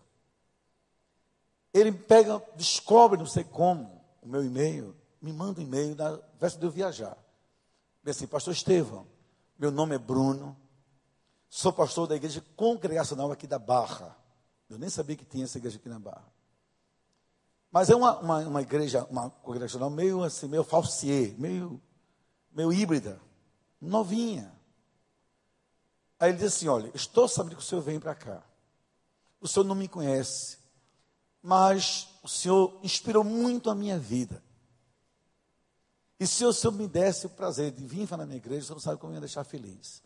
Ele 1.73 1.91
pega, 1.91 2.41
descobre, 2.55 3.19
não 3.19 3.27
sei 3.27 3.43
como, 3.43 4.01
o 4.23 4.29
meu 4.29 4.45
e-mail, 4.45 4.95
me 5.21 5.33
manda 5.33 5.61
um 5.61 5.65
e-mail 5.65 5.97
na 5.97 6.13
véspera 6.39 6.61
de 6.61 6.67
eu 6.67 6.71
viajar. 6.71 7.19
Diz 8.05 8.17
assim, 8.17 8.29
pastor 8.29 8.53
Estevão, 8.55 9.05
meu 9.59 9.73
nome 9.73 9.97
é 9.97 9.99
Bruno, 9.99 10.57
sou 11.51 11.73
pastor 11.73 12.07
da 12.07 12.15
igreja 12.15 12.41
congregacional 12.55 13.33
aqui 13.33 13.49
da 13.49 13.59
Barra. 13.59 14.17
Eu 14.71 14.79
nem 14.79 14.89
sabia 14.89 15.17
que 15.17 15.25
tinha 15.25 15.43
essa 15.43 15.59
igreja 15.59 15.77
aqui 15.77 15.89
na 15.89 15.99
Barra. 15.99 16.34
Mas 17.75 17.91
é 17.91 17.97
uma, 17.97 18.19
uma, 18.21 18.39
uma 18.39 18.63
igreja, 18.63 19.05
uma 19.11 19.29
congregacional 19.29 19.91
meio 19.91 20.23
assim, 20.23 20.47
meio 20.47 20.63
falsier, 20.63 21.35
meio, 21.37 21.83
meio 22.55 22.73
híbrida, 22.73 23.21
novinha. 23.81 24.55
Aí 26.19 26.31
ele 26.31 26.39
diz 26.39 26.55
assim, 26.55 26.69
olha, 26.69 26.91
estou 26.95 27.27
sabendo 27.27 27.57
que 27.57 27.63
o 27.63 27.67
senhor 27.67 27.83
vem 27.83 27.99
para 27.99 28.15
cá. 28.15 28.43
O 29.41 29.49
senhor 29.49 29.65
não 29.65 29.75
me 29.75 29.89
conhece 29.89 30.65
mas 31.47 32.09
o 32.23 32.29
Senhor 32.29 32.81
inspirou 32.83 33.23
muito 33.23 33.69
a 33.69 33.75
minha 33.75 33.99
vida. 33.99 34.43
E 36.19 36.27
se 36.27 36.43
o 36.43 36.55
Senhor 36.55 36.73
me 36.73 36.89
desse 36.89 37.27
o 37.27 37.31
prazer 37.31 37.71
de 37.71 37.85
vir 37.85 38.07
falar 38.07 38.23
na 38.23 38.29
minha 38.29 38.39
igreja, 38.39 38.63
o 38.63 38.65
Senhor 38.65 38.77
não 38.77 38.81
sabe 38.81 38.99
como 38.99 39.13
eu 39.13 39.17
ia 39.17 39.21
deixar 39.21 39.45
feliz. 39.45 40.03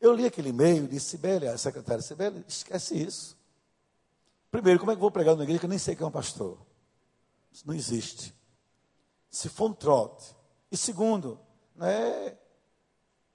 Eu 0.00 0.14
li 0.14 0.24
aquele 0.24 0.50
e-mail 0.50 0.84
e 0.84 0.86
disse, 0.86 1.06
Sibélia, 1.06 1.52
a 1.52 1.58
secretária 1.58 2.00
Sibélia, 2.00 2.44
esquece 2.46 2.96
isso. 2.96 3.36
Primeiro, 4.48 4.78
como 4.78 4.92
é 4.92 4.94
que 4.94 4.98
eu 4.98 5.00
vou 5.00 5.10
pregar 5.10 5.34
numa 5.34 5.42
igreja 5.42 5.58
que 5.58 5.66
eu 5.66 5.70
nem 5.70 5.78
sei 5.78 5.96
quem 5.96 6.04
é 6.04 6.08
um 6.08 6.12
pastor? 6.12 6.56
Isso 7.56 7.66
não 7.66 7.74
existe. 7.74 8.34
Se 9.30 9.48
for 9.48 9.70
um 9.70 9.72
trote. 9.72 10.36
E 10.70 10.76
segundo, 10.76 11.40
né, 11.74 12.36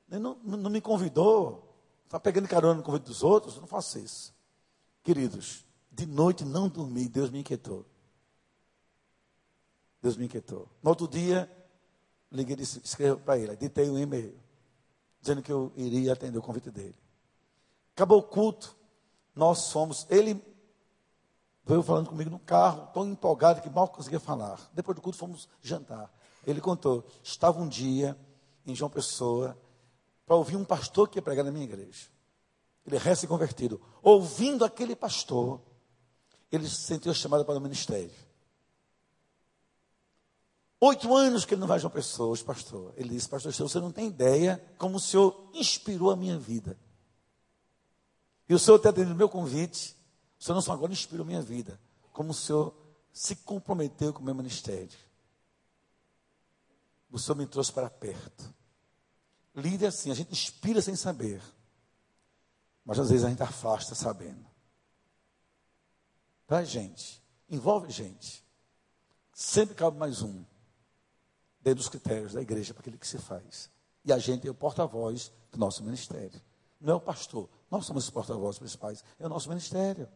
não, 0.07 0.35
não 0.35 0.69
me 0.69 0.79
convidou, 0.79 1.75
está 2.05 2.19
pegando 2.19 2.47
carona 2.47 2.75
no 2.75 2.83
convite 2.83 3.05
dos 3.05 3.23
outros, 3.23 3.57
não 3.57 3.65
faço 3.65 3.97
isso. 3.97 4.31
Queridos, 5.01 5.65
de 5.91 6.05
noite 6.05 6.45
não 6.45 6.69
dormi, 6.69 7.09
Deus 7.09 7.31
me 7.31 7.39
inquietou. 7.39 7.83
Deus 9.99 10.15
me 10.15 10.25
inquietou. 10.25 10.69
No 10.83 10.91
outro 10.91 11.07
dia, 11.07 11.51
liguei 12.31 12.57
e 12.57 12.61
escrevi 12.61 13.19
para 13.21 13.39
ele, 13.39 13.55
ditei 13.55 13.89
um 13.89 13.97
e-mail, 13.97 14.39
dizendo 15.19 15.41
que 15.41 15.51
eu 15.51 15.73
iria 15.75 16.13
atender 16.13 16.37
o 16.37 16.43
convite 16.43 16.69
dele. 16.69 16.95
Acabou 17.95 18.19
o 18.19 18.23
culto, 18.23 18.77
nós 19.33 19.71
fomos, 19.71 20.05
ele 20.11 20.35
veio 21.71 21.83
falando 21.83 22.09
comigo 22.09 22.29
no 22.29 22.39
carro, 22.39 22.87
tão 22.93 23.07
empolgado 23.07 23.61
que 23.61 23.69
mal 23.69 23.87
conseguia 23.87 24.19
falar. 24.19 24.59
Depois 24.73 24.93
do 24.95 25.01
culto 25.01 25.17
fomos 25.17 25.47
jantar. 25.61 26.11
Ele 26.45 26.59
contou, 26.59 27.05
estava 27.23 27.61
um 27.61 27.67
dia 27.67 28.17
em 28.65 28.75
João 28.75 28.89
Pessoa 28.89 29.57
para 30.25 30.35
ouvir 30.35 30.57
um 30.57 30.65
pastor 30.65 31.07
que 31.07 31.17
ia 31.17 31.21
pregar 31.21 31.45
na 31.45 31.51
minha 31.51 31.63
igreja. 31.63 32.09
Ele 32.85 32.97
é 32.97 32.99
recém-convertido. 32.99 33.79
Ouvindo 34.01 34.65
aquele 34.65 34.95
pastor, 34.95 35.61
ele 36.51 36.67
se 36.67 36.81
sentiu 36.81 37.13
chamado 37.13 37.45
para 37.45 37.57
o 37.57 37.61
ministério. 37.61 38.11
Oito 40.81 41.15
anos 41.15 41.45
que 41.45 41.53
ele 41.53 41.61
não 41.61 41.67
vai 41.67 41.79
João 41.79 41.91
Pessoa, 41.91 42.35
pastor. 42.39 42.91
Ele 42.97 43.09
disse, 43.09 43.29
pastor, 43.29 43.53
você 43.53 43.79
não 43.79 43.91
tem 43.91 44.07
ideia 44.07 44.61
como 44.77 44.97
o 44.97 44.99
senhor 44.99 45.49
inspirou 45.53 46.11
a 46.11 46.17
minha 46.17 46.37
vida. 46.37 46.77
E 48.49 48.53
o 48.53 48.59
senhor 48.59 48.79
tem 48.79 48.89
atendido 48.89 49.15
meu 49.15 49.29
convite. 49.29 50.00
Senhor 50.41 50.55
não 50.55 50.61
só 50.61 50.73
agora 50.73 50.91
inspirou 50.91 51.23
minha 51.23 51.41
vida, 51.41 51.79
como 52.11 52.31
o 52.31 52.33
senhor 52.33 52.75
se 53.13 53.35
comprometeu 53.35 54.11
com 54.11 54.21
o 54.21 54.23
meu 54.23 54.33
ministério. 54.33 54.97
O 57.11 57.19
senhor 57.19 57.35
me 57.35 57.45
trouxe 57.45 57.71
para 57.71 57.91
perto. 57.91 58.51
Líder 59.53 59.87
assim, 59.87 60.09
a 60.09 60.15
gente 60.15 60.31
inspira 60.31 60.81
sem 60.81 60.95
saber. 60.95 61.39
Mas 62.83 62.97
às 62.97 63.11
vezes 63.11 63.23
a 63.23 63.29
gente 63.29 63.43
afasta 63.43 63.93
sabendo. 63.93 64.43
Traz 66.47 66.67
gente, 66.69 67.21
envolve 67.47 67.91
gente. 67.91 68.43
Sempre 69.31 69.75
cabe 69.75 69.95
mais 69.99 70.23
um 70.23 70.43
dentro 71.61 71.77
dos 71.77 71.89
critérios 71.89 72.33
da 72.33 72.41
igreja 72.41 72.73
para 72.73 72.81
aquilo 72.81 72.97
que 72.97 73.07
se 73.07 73.19
faz. 73.19 73.69
E 74.03 74.11
a 74.11 74.17
gente 74.17 74.47
é 74.47 74.49
o 74.49 74.55
porta-voz 74.55 75.31
do 75.51 75.59
nosso 75.59 75.83
ministério. 75.83 76.41
Não 76.79 76.93
é 76.93 76.95
o 76.95 76.99
pastor. 76.99 77.47
Nós 77.69 77.85
somos 77.85 78.05
os 78.05 78.09
porta-vozes 78.09 78.57
principais. 78.57 79.03
É 79.19 79.27
o 79.27 79.29
nosso 79.29 79.47
ministério. 79.47 80.09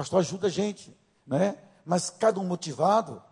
Pastor 0.00 0.20
ajuda 0.20 0.46
a 0.46 0.50
gente, 0.50 0.96
não 1.26 1.36
é? 1.36 1.62
Mas 1.84 2.08
cada 2.08 2.40
um 2.40 2.44
motivado 2.44 3.22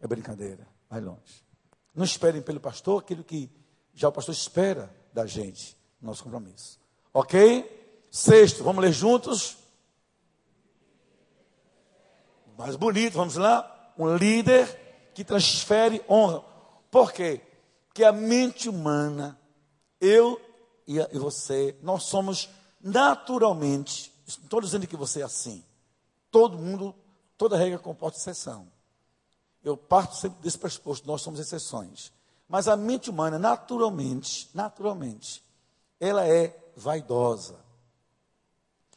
é 0.00 0.08
brincadeira. 0.08 0.66
Vai 0.88 1.00
longe. 1.00 1.46
Não 1.94 2.04
esperem 2.04 2.42
pelo 2.42 2.58
pastor 2.58 3.00
aquilo 3.00 3.22
que 3.22 3.48
já 3.94 4.08
o 4.08 4.12
pastor 4.12 4.34
espera 4.34 4.92
da 5.12 5.24
gente, 5.24 5.78
nosso 6.02 6.24
compromisso. 6.24 6.80
Ok? 7.14 8.08
Sexto, 8.10 8.64
vamos 8.64 8.82
ler 8.82 8.92
juntos. 8.92 9.56
Mais 12.58 12.74
bonito, 12.74 13.12
vamos 13.12 13.36
lá. 13.36 13.92
Um 13.96 14.16
líder 14.16 14.66
que 15.14 15.22
transfere 15.22 16.04
honra. 16.10 16.40
Por 16.90 17.12
quê? 17.12 17.40
Porque 17.86 18.02
a 18.02 18.10
mente 18.10 18.68
humana, 18.68 19.38
eu 20.00 20.40
e 20.88 20.98
você, 21.16 21.78
nós 21.80 22.02
somos 22.02 22.50
naturalmente, 22.80 24.12
não 24.26 24.42
estou 24.42 24.60
dizendo 24.60 24.88
que 24.88 24.96
você 24.96 25.20
é 25.20 25.24
assim. 25.24 25.64
Todo 26.30 26.58
mundo, 26.58 26.94
toda 27.36 27.56
regra 27.56 27.78
comporta 27.78 28.18
exceção. 28.18 28.70
Eu 29.62 29.76
parto 29.76 30.16
sempre 30.16 30.40
desse 30.42 30.58
pressuposto, 30.58 31.06
nós 31.06 31.22
somos 31.22 31.40
exceções. 31.40 32.12
Mas 32.48 32.66
a 32.66 32.76
mente 32.76 33.10
humana, 33.10 33.38
naturalmente, 33.38 34.50
naturalmente, 34.54 35.44
ela 35.98 36.26
é 36.26 36.56
vaidosa. 36.76 37.58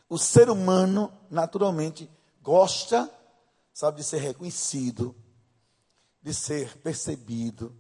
O 0.10 0.18
ser 0.18 0.50
humano, 0.50 1.12
naturalmente, 1.30 2.10
gosta, 2.42 3.10
sabe, 3.74 3.98
de 3.98 4.04
ser 4.04 4.20
reconhecido, 4.20 5.16
de 6.22 6.34
ser 6.34 6.78
percebido, 6.78 7.76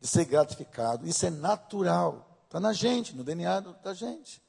de 0.00 0.08
ser 0.08 0.24
gratificado. 0.24 1.06
Isso 1.06 1.26
é 1.26 1.30
natural. 1.30 2.40
Está 2.44 2.58
na 2.58 2.72
gente, 2.72 3.14
no 3.14 3.22
DNA 3.24 3.60
da 3.60 3.94
gente. 3.94 4.42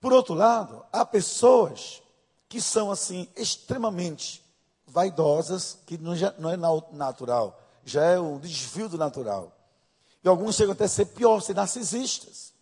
Por 0.00 0.12
outro 0.12 0.34
lado, 0.34 0.84
há 0.92 1.04
pessoas 1.04 2.02
que 2.54 2.60
são 2.60 2.88
assim 2.88 3.26
extremamente 3.34 4.40
vaidosas, 4.86 5.76
que 5.86 5.98
não, 5.98 6.14
já, 6.14 6.32
não 6.38 6.48
é 6.48 6.56
natural, 6.92 7.60
já 7.84 8.04
é 8.04 8.16
o 8.16 8.38
desvio 8.38 8.88
do 8.88 8.96
natural. 8.96 9.50
E 10.22 10.28
alguns 10.28 10.54
chegam 10.54 10.72
até 10.72 10.84
a 10.84 10.88
ser 10.88 11.06
pior, 11.06 11.40
ser 11.40 11.56
narcisistas. 11.56 12.54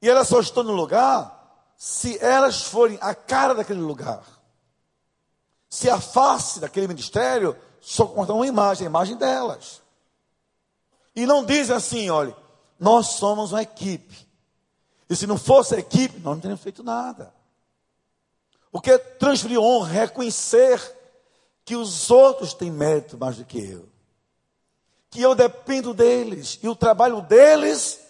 E 0.00 0.08
elas 0.08 0.28
só 0.28 0.40
estão 0.40 0.62
no 0.62 0.72
lugar 0.72 1.74
se 1.76 2.18
elas 2.24 2.62
forem 2.62 2.96
a 3.02 3.14
cara 3.14 3.54
daquele 3.54 3.82
lugar. 3.82 4.24
Se 5.68 5.90
a 5.90 6.00
face 6.00 6.58
daquele 6.58 6.88
ministério 6.88 7.54
só 7.82 8.06
conta 8.06 8.32
uma 8.32 8.46
imagem, 8.46 8.86
a 8.86 8.88
imagem 8.88 9.16
delas. 9.18 9.82
E 11.14 11.26
não 11.26 11.44
dizem 11.44 11.76
assim, 11.76 12.08
olha, 12.08 12.34
nós 12.78 13.08
somos 13.08 13.52
uma 13.52 13.60
equipe. 13.60 14.26
E 15.06 15.14
se 15.14 15.26
não 15.26 15.36
fosse 15.36 15.74
a 15.74 15.78
equipe, 15.78 16.14
nós 16.20 16.32
não 16.32 16.40
teríamos 16.40 16.62
feito 16.62 16.82
nada. 16.82 17.38
O 18.72 18.80
que 18.80 18.90
é 18.90 18.98
transferir 18.98 19.58
honra, 19.58 19.88
reconhecer 19.92 20.96
que 21.64 21.74
os 21.76 22.10
outros 22.10 22.54
têm 22.54 22.70
mérito 22.70 23.18
mais 23.18 23.36
do 23.36 23.44
que 23.44 23.58
eu. 23.58 23.88
Que 25.10 25.20
eu 25.20 25.34
dependo 25.34 25.92
deles. 25.92 26.58
E 26.62 26.68
o 26.68 26.76
trabalho 26.76 27.20
deles 27.20 28.00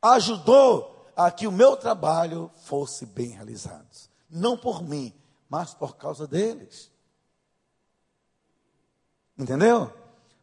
ajudou 0.00 1.06
a 1.14 1.30
que 1.30 1.46
o 1.46 1.52
meu 1.52 1.76
trabalho 1.76 2.50
fosse 2.64 3.04
bem 3.04 3.30
realizado. 3.30 3.86
Não 4.30 4.56
por 4.56 4.82
mim, 4.82 5.12
mas 5.48 5.74
por 5.74 5.96
causa 5.96 6.26
deles. 6.26 6.90
Entendeu? 9.36 9.92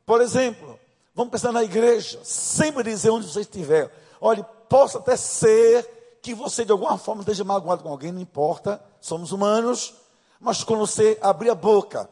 Por 0.06 0.22
exemplo, 0.22 0.80
vamos 1.14 1.32
pensar 1.32 1.52
na 1.52 1.64
igreja. 1.64 2.20
Sempre 2.24 2.84
dizer 2.84 3.10
onde 3.10 3.28
você 3.28 3.42
estiver. 3.42 3.92
Olha, 4.22 4.44
possa 4.44 5.00
até 5.00 5.16
ser 5.16 5.95
que 6.26 6.34
você 6.34 6.66
de 6.66 6.72
alguma 6.72 6.98
forma 6.98 7.22
esteja 7.22 7.44
magoado 7.44 7.84
com 7.84 7.90
alguém, 7.90 8.12
não 8.12 8.20
importa, 8.20 8.84
somos 9.00 9.32
humanos. 9.32 9.94
Mas 10.40 10.64
quando 10.64 10.80
você 10.80 11.18
abrir 11.22 11.52
a 11.52 11.56
boca 11.56 12.10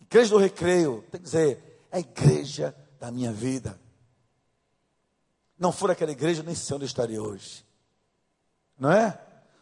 Igreja 0.00 0.30
do 0.30 0.38
recreio, 0.38 1.02
tem 1.10 1.18
que 1.18 1.24
dizer, 1.24 1.86
é 1.90 1.96
a 1.96 2.00
igreja 2.00 2.76
da 3.00 3.10
minha 3.10 3.32
vida. 3.32 3.80
Não 5.58 5.72
for 5.72 5.90
aquela 5.90 6.12
igreja, 6.12 6.42
nem 6.42 6.54
sei 6.54 6.76
onde 6.76 6.84
estaria 6.84 7.22
hoje. 7.22 7.64
Não 8.78 8.92
é? 8.92 9.18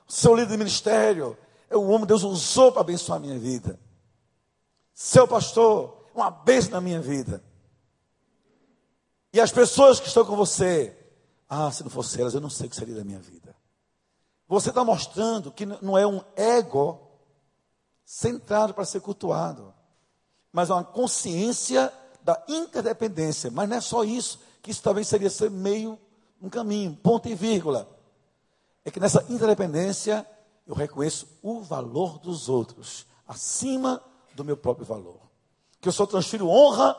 O 0.09 0.12
seu 0.12 0.35
líder 0.35 0.50
de 0.50 0.57
ministério 0.57 1.38
é 1.68 1.76
o 1.76 1.85
homem 1.85 2.00
que 2.00 2.07
Deus 2.07 2.24
usou 2.24 2.72
para 2.72 2.81
abençoar 2.81 3.18
a 3.18 3.20
minha 3.20 3.38
vida. 3.38 3.79
Seu 4.92 5.29
pastor, 5.29 6.05
é 6.12 6.18
uma 6.18 6.33
bênção 6.33 6.72
na 6.72 6.81
minha 6.81 7.00
vida. 7.00 7.44
E 9.33 9.40
as 9.40 9.53
pessoas 9.53 10.00
que 10.00 10.09
estão 10.09 10.24
com 10.24 10.35
você, 10.35 10.98
ah, 11.48 11.70
se 11.70 11.85
não 11.85 11.90
fosse 11.90 12.20
elas, 12.20 12.35
eu 12.35 12.40
não 12.40 12.50
sei 12.50 12.66
o 12.66 12.70
que 12.70 12.76
seria 12.76 12.96
da 12.96 13.05
minha 13.05 13.20
vida. 13.20 13.55
Você 14.50 14.68
está 14.68 14.84
mostrando 14.84 15.50
que 15.50 15.64
não 15.64 15.96
é 15.96 16.06
um 16.06 16.22
ego 16.36 17.00
centrado 18.04 18.74
para 18.74 18.84
ser 18.84 19.00
cultuado 19.00 19.72
mas 20.52 20.70
é 20.70 20.74
uma 20.74 20.84
consciência 20.84 21.92
da 22.22 22.42
interdependência. 22.48 23.50
Mas 23.50 23.68
não 23.68 23.76
é 23.76 23.80
só 23.80 24.04
isso, 24.04 24.40
que 24.62 24.70
isso 24.70 24.82
talvez 24.82 25.08
seria 25.08 25.30
ser 25.30 25.50
meio 25.50 25.98
um 26.40 26.48
caminho, 26.48 26.96
ponto 27.03 27.28
e 27.28 27.34
vírgula. 27.34 27.88
É 28.84 28.90
que 28.90 29.01
nessa 29.01 29.24
interdependência 29.28 30.26
eu 30.66 30.74
reconheço 30.74 31.26
o 31.42 31.61
valor 31.61 32.18
dos 32.18 32.48
outros 32.48 33.07
acima 33.26 34.03
do 34.34 34.44
meu 34.44 34.57
próprio 34.57 34.86
valor. 34.86 35.20
Que 35.80 35.88
eu 35.88 35.92
só 35.92 36.07
transfiro 36.07 36.48
honra 36.48 36.96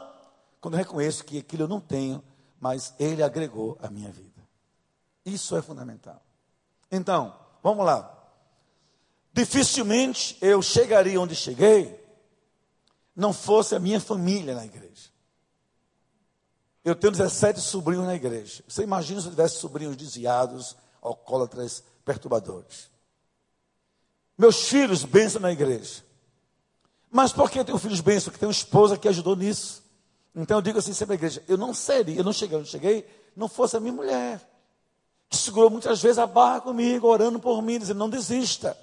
quando 0.59 0.75
eu 0.75 0.79
reconheço 0.79 1.25
que 1.25 1.39
aquilo 1.39 1.63
eu 1.63 1.67
não 1.67 1.79
tenho, 1.79 2.23
mas 2.59 2.93
ele 2.99 3.23
agregou 3.23 3.77
à 3.81 3.89
minha 3.89 4.11
vida. 4.11 4.41
Isso 5.25 5.55
é 5.55 5.61
fundamental. 5.61 6.21
Então, 6.91 7.35
vamos 7.61 7.85
lá. 7.85 8.17
Dificilmente 9.33 10.37
eu 10.41 10.61
chegaria 10.61 11.19
onde 11.19 11.35
cheguei 11.35 11.99
não 13.15 13.33
fosse 13.33 13.75
a 13.75 13.79
minha 13.79 13.99
família 13.99 14.55
na 14.55 14.65
igreja. 14.65 15.09
Eu 16.83 16.95
tenho 16.95 17.11
17 17.11 17.61
sobrinhos 17.61 18.05
na 18.05 18.15
igreja. 18.15 18.63
Você 18.67 18.83
imagina 18.83 19.21
se 19.21 19.27
eu 19.27 19.31
tivesse 19.31 19.57
sobrinhos 19.57 19.95
desviados, 19.95 20.75
alcoólatras, 21.01 21.83
perturbadores. 22.03 22.89
Meus 24.37 24.67
filhos 24.67 25.03
bênção 25.03 25.39
na 25.39 25.51
igreja. 25.51 26.03
Mas 27.11 27.31
por 27.31 27.51
que 27.51 27.59
eu 27.59 27.65
tenho 27.65 27.77
filhos 27.77 28.01
bênção? 28.01 28.31
Porque 28.31 28.39
tenho 28.39 28.51
esposa 28.51 28.97
que 28.97 29.07
ajudou 29.07 29.35
nisso. 29.35 29.83
Então 30.35 30.57
eu 30.57 30.61
digo 30.61 30.79
assim 30.79 30.93
sempre 30.93 31.13
à 31.13 31.15
igreja, 31.15 31.43
eu 31.47 31.57
não 31.57 31.73
seria, 31.73 32.17
eu 32.17 32.23
não 32.23 32.31
cheguei, 32.31 32.57
não 32.57 32.65
cheguei, 32.65 33.05
não 33.35 33.49
fosse 33.49 33.75
a 33.75 33.79
minha 33.79 33.93
mulher. 33.93 34.41
Segurou 35.31 35.69
muitas 35.69 36.01
vezes 36.01 36.19
a 36.19 36.27
barra 36.27 36.61
comigo, 36.61 37.07
orando 37.07 37.39
por 37.39 37.61
mim, 37.61 37.79
dizendo, 37.79 37.97
não 37.97 38.09
desista. 38.09 38.77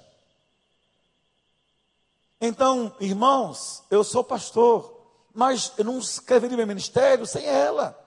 Então, 2.41 2.93
irmãos, 2.99 3.83
eu 3.91 4.03
sou 4.03 4.23
pastor, 4.23 4.99
mas 5.33 5.73
eu 5.77 5.85
não 5.85 5.99
escreveria 5.99 6.57
meu 6.57 6.65
ministério 6.65 7.25
sem 7.25 7.45
ela. 7.45 7.97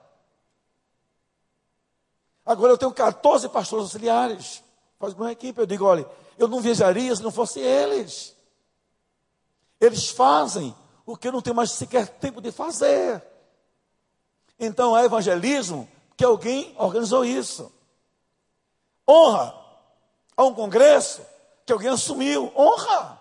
Agora 2.45 2.73
eu 2.73 2.77
tenho 2.77 2.91
14 2.91 3.47
pastores 3.49 3.85
auxiliares. 3.85 4.63
Faz 4.99 5.13
uma 5.13 5.31
equipe. 5.31 5.59
Eu 5.59 5.65
digo, 5.65 5.85
olha, 5.85 6.05
eu 6.37 6.47
não 6.47 6.59
viajaria 6.59 7.15
se 7.15 7.23
não 7.23 7.31
fosse 7.31 7.59
eles. 7.59 8.35
Eles 9.79 10.09
fazem 10.09 10.75
o 11.05 11.15
que 11.15 11.27
eu 11.27 11.31
não 11.31 11.41
tenho 11.41 11.55
mais 11.55 11.71
sequer 11.71 12.07
tempo 12.07 12.41
de 12.41 12.51
fazer. 12.51 13.23
Então 14.59 14.97
é 14.97 15.05
evangelismo 15.05 15.87
que 16.17 16.23
alguém 16.23 16.73
organizou 16.77 17.23
isso. 17.23 17.71
Honra 19.09 19.53
a 20.35 20.43
um 20.43 20.53
congresso 20.53 21.21
que 21.65 21.73
alguém 21.73 21.89
assumiu. 21.89 22.51
Honra. 22.55 23.19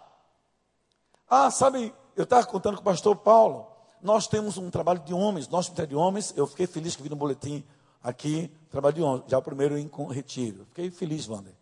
Ah, 1.28 1.50
sabe, 1.50 1.94
eu 2.16 2.24
estava 2.24 2.46
contando 2.46 2.76
com 2.76 2.82
o 2.82 2.84
pastor 2.84 3.16
Paulo. 3.16 3.66
Nós 4.02 4.26
temos 4.26 4.58
um 4.58 4.70
trabalho 4.70 5.00
de 5.00 5.14
homens, 5.14 5.48
nosso 5.48 5.70
ministério 5.70 5.90
de 5.90 5.96
homens. 5.96 6.32
Eu 6.36 6.46
fiquei 6.46 6.66
feliz 6.66 6.96
que 6.96 7.02
vi 7.02 7.08
no 7.08 7.16
boletim 7.16 7.64
aqui, 8.02 8.50
trabalho 8.70 8.94
de 8.94 9.02
homens, 9.02 9.24
já 9.28 9.38
o 9.38 9.42
primeiro 9.42 9.78
em 9.78 9.88
retiro. 10.10 10.66
Fiquei 10.66 10.90
feliz, 10.90 11.28
Wander. 11.28 11.54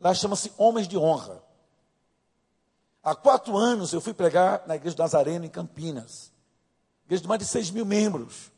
Lá 0.00 0.12
chama-se 0.12 0.52
Homens 0.58 0.88
de 0.88 0.98
Honra. 0.98 1.42
Há 3.02 3.14
quatro 3.14 3.56
anos 3.56 3.92
eu 3.92 4.00
fui 4.00 4.12
pregar 4.12 4.64
na 4.66 4.76
igreja 4.76 4.96
do 4.96 5.02
Nazareno, 5.02 5.44
em 5.44 5.48
Campinas. 5.48 6.32
Igreja 7.04 7.22
de 7.22 7.28
mais 7.28 7.38
de 7.38 7.46
seis 7.46 7.70
mil 7.70 7.84
membros. 7.84 8.50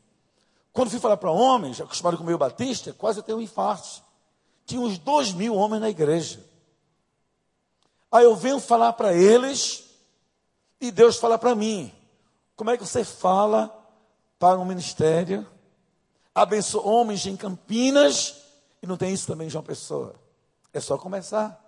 Quando 0.73 0.89
fui 0.89 0.99
falar 0.99 1.17
para 1.17 1.31
homens, 1.31 1.81
acostumado 1.81 2.17
com 2.17 2.23
o 2.23 2.25
meio 2.25 2.37
batista, 2.37 2.93
quase 2.93 3.21
tenho 3.21 3.37
um 3.37 3.41
infarto. 3.41 4.03
Tinha 4.67 4.81
uns 4.81 4.99
dois 4.99 5.31
mil 5.31 5.55
homens 5.55 5.79
na 5.79 5.89
igreja. 5.89 6.45
Aí 8.11 8.25
eu 8.25 8.35
venho 8.35 8.59
falar 8.59 8.93
para 8.93 9.13
eles 9.13 9.85
e 10.79 10.91
Deus 10.91 11.15
fala 11.15 11.39
para 11.39 11.55
mim. 11.55 11.91
Como 12.53 12.69
é 12.69 12.77
que 12.77 12.85
você 12.85 13.05
fala 13.05 13.73
para 14.37 14.59
um 14.59 14.65
ministério? 14.65 15.47
Abençoa 16.35 16.85
homens 16.85 17.25
em 17.25 17.37
Campinas 17.37 18.43
e 18.81 18.85
não 18.85 18.97
tem 18.97 19.13
isso 19.13 19.25
também 19.25 19.47
em 19.47 19.49
João 19.49 19.63
Pessoa. 19.63 20.15
É 20.73 20.81
só 20.81 20.97
começar. 20.97 21.63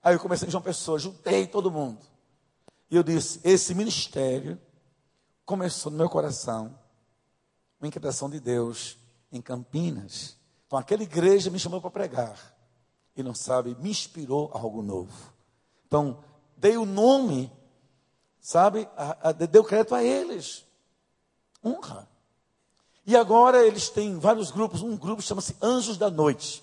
Aí 0.00 0.14
eu 0.14 0.20
comecei 0.20 0.46
em 0.46 0.50
João 0.52 0.62
Pessoa, 0.62 1.00
juntei 1.00 1.48
todo 1.48 1.68
mundo. 1.68 1.98
E 2.88 2.94
eu 2.94 3.02
disse: 3.02 3.40
esse 3.42 3.74
ministério 3.74 4.58
começou 5.44 5.90
no 5.90 5.98
meu 5.98 6.08
coração, 6.08 6.78
uma 7.80 7.88
inquietação 7.88 8.30
de 8.30 8.38
Deus 8.38 8.96
em 9.32 9.42
Campinas. 9.42 10.37
Então 10.68 10.78
aquela 10.78 11.02
igreja 11.02 11.50
me 11.50 11.58
chamou 11.58 11.80
para 11.80 11.90
pregar. 11.90 12.54
E 13.16 13.22
não 13.22 13.34
sabe, 13.34 13.74
me 13.80 13.90
inspirou 13.90 14.50
a 14.54 14.58
algo 14.58 14.82
novo. 14.82 15.32
Então, 15.86 16.22
dei 16.56 16.76
o 16.76 16.84
nome, 16.84 17.50
sabe, 18.38 18.86
a, 18.94 19.30
a, 19.30 19.32
deu 19.32 19.64
crédito 19.64 19.94
a 19.94 20.04
eles. 20.04 20.64
Honra. 21.64 22.06
E 23.06 23.16
agora 23.16 23.66
eles 23.66 23.88
têm 23.88 24.18
vários 24.18 24.50
grupos. 24.50 24.82
Um 24.82 24.94
grupo 24.94 25.22
chama-se 25.22 25.56
Anjos 25.62 25.96
da 25.96 26.10
Noite. 26.10 26.62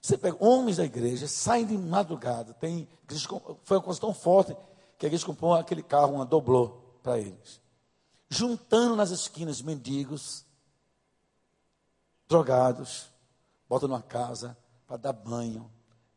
Você 0.00 0.16
pega 0.16 0.36
homens 0.40 0.78
da 0.78 0.84
igreja, 0.84 1.28
saem 1.28 1.66
de 1.66 1.76
madrugada. 1.76 2.54
Tem, 2.54 2.88
foi 3.62 3.76
uma 3.76 3.82
coisa 3.82 4.00
tão 4.00 4.14
forte 4.14 4.56
que 4.98 5.04
a 5.04 5.08
igreja 5.08 5.26
comprou 5.26 5.52
aquele 5.52 5.82
carro, 5.82 6.14
uma 6.14 6.24
doblô 6.24 6.80
para 7.02 7.18
eles. 7.18 7.60
Juntando 8.30 8.96
nas 8.96 9.10
esquinas 9.10 9.60
mendigos, 9.60 10.46
drogados, 12.26 13.13
bota 13.74 13.88
numa 13.88 14.02
casa 14.02 14.56
para 14.86 14.96
dar 14.96 15.12
banho, 15.12 15.68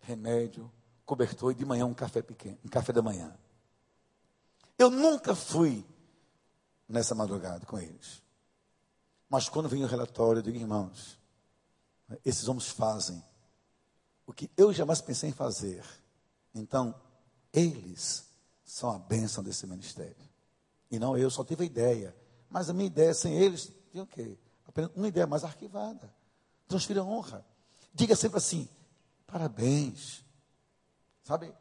remédio, 0.01 0.71
cobertor 1.03 1.51
e 1.51 1.55
de 1.55 1.65
manhã 1.65 1.87
um 1.87 1.93
café 1.93 2.21
pequeno, 2.21 2.59
um 2.63 2.69
café 2.69 2.93
da 2.93 3.01
manhã. 3.01 3.35
Eu 4.77 4.91
nunca 4.91 5.33
fui 5.33 5.83
nessa 6.87 7.15
madrugada 7.15 7.65
com 7.65 7.79
eles. 7.79 8.21
Mas 9.27 9.49
quando 9.49 9.67
vem 9.67 9.83
o 9.83 9.87
relatório, 9.87 10.37
eu 10.37 10.43
digo, 10.43 10.55
irmãos, 10.55 11.19
esses 12.23 12.47
homens 12.47 12.67
fazem 12.67 13.23
o 14.27 14.33
que 14.33 14.51
eu 14.55 14.71
jamais 14.71 15.01
pensei 15.01 15.31
em 15.31 15.33
fazer. 15.33 15.83
Então, 16.53 16.93
eles 17.51 18.23
são 18.63 18.91
a 18.91 18.99
bênção 18.99 19.43
desse 19.43 19.65
ministério. 19.65 20.29
E 20.91 20.99
não 20.99 21.17
eu, 21.17 21.31
só 21.31 21.43
tive 21.43 21.63
a 21.63 21.65
ideia. 21.65 22.15
Mas 22.51 22.69
a 22.69 22.73
minha 22.73 22.85
ideia 22.85 23.15
sem 23.15 23.33
eles 23.33 23.73
tinha 23.89 24.03
o 24.03 24.07
quê? 24.07 24.37
Apenas 24.67 24.91
uma 24.95 25.07
ideia 25.07 25.25
mais 25.25 25.43
arquivada. 25.43 26.15
Transfira 26.67 27.03
honra. 27.03 27.45
Diga 27.93 28.15
sempre 28.15 28.37
assim: 28.37 28.67
parabéns. 29.25 30.23
Sabe? 31.23 31.53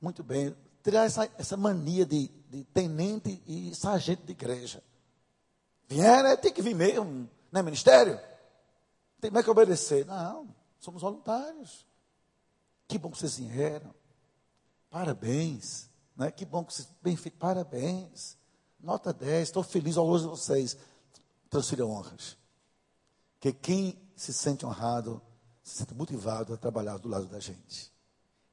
Muito 0.00 0.22
bem. 0.22 0.54
Tirar 0.82 1.04
essa, 1.04 1.30
essa 1.36 1.56
mania 1.56 2.06
de, 2.06 2.28
de 2.48 2.64
tenente 2.64 3.42
e 3.46 3.74
sargento 3.74 4.24
de 4.24 4.32
igreja. 4.32 4.82
Vier, 5.88 6.24
é, 6.24 6.36
tem 6.36 6.52
que 6.52 6.62
vir 6.62 6.74
mesmo, 6.74 7.28
não 7.50 7.60
é 7.60 7.62
ministério? 7.62 8.18
Tem 9.20 9.30
mais 9.30 9.44
que 9.44 9.50
obedecer. 9.50 10.06
Não, 10.06 10.48
somos 10.78 11.02
voluntários. 11.02 11.86
Que 12.88 12.98
bom 12.98 13.10
que 13.10 13.18
vocês 13.18 13.38
vieram. 13.38 13.94
Parabéns. 14.88 15.90
Né? 16.16 16.30
Que 16.30 16.44
bom 16.44 16.64
que 16.64 16.72
vocês. 16.72 16.88
Bem. 17.02 17.16
Parabéns. 17.38 18.36
Nota 18.80 19.12
10. 19.12 19.48
Estou 19.48 19.62
feliz 19.62 19.96
ao 19.96 20.06
longe 20.06 20.24
de 20.24 20.30
vocês. 20.30 20.76
Transfira 21.48 21.86
honras. 21.86 22.36
Que 23.38 23.52
quem 23.52 23.96
se 24.20 24.34
sente 24.34 24.66
honrado, 24.66 25.22
se 25.62 25.78
sente 25.78 25.94
motivado 25.94 26.52
a 26.52 26.56
trabalhar 26.58 26.98
do 26.98 27.08
lado 27.08 27.24
da 27.24 27.40
gente. 27.40 27.90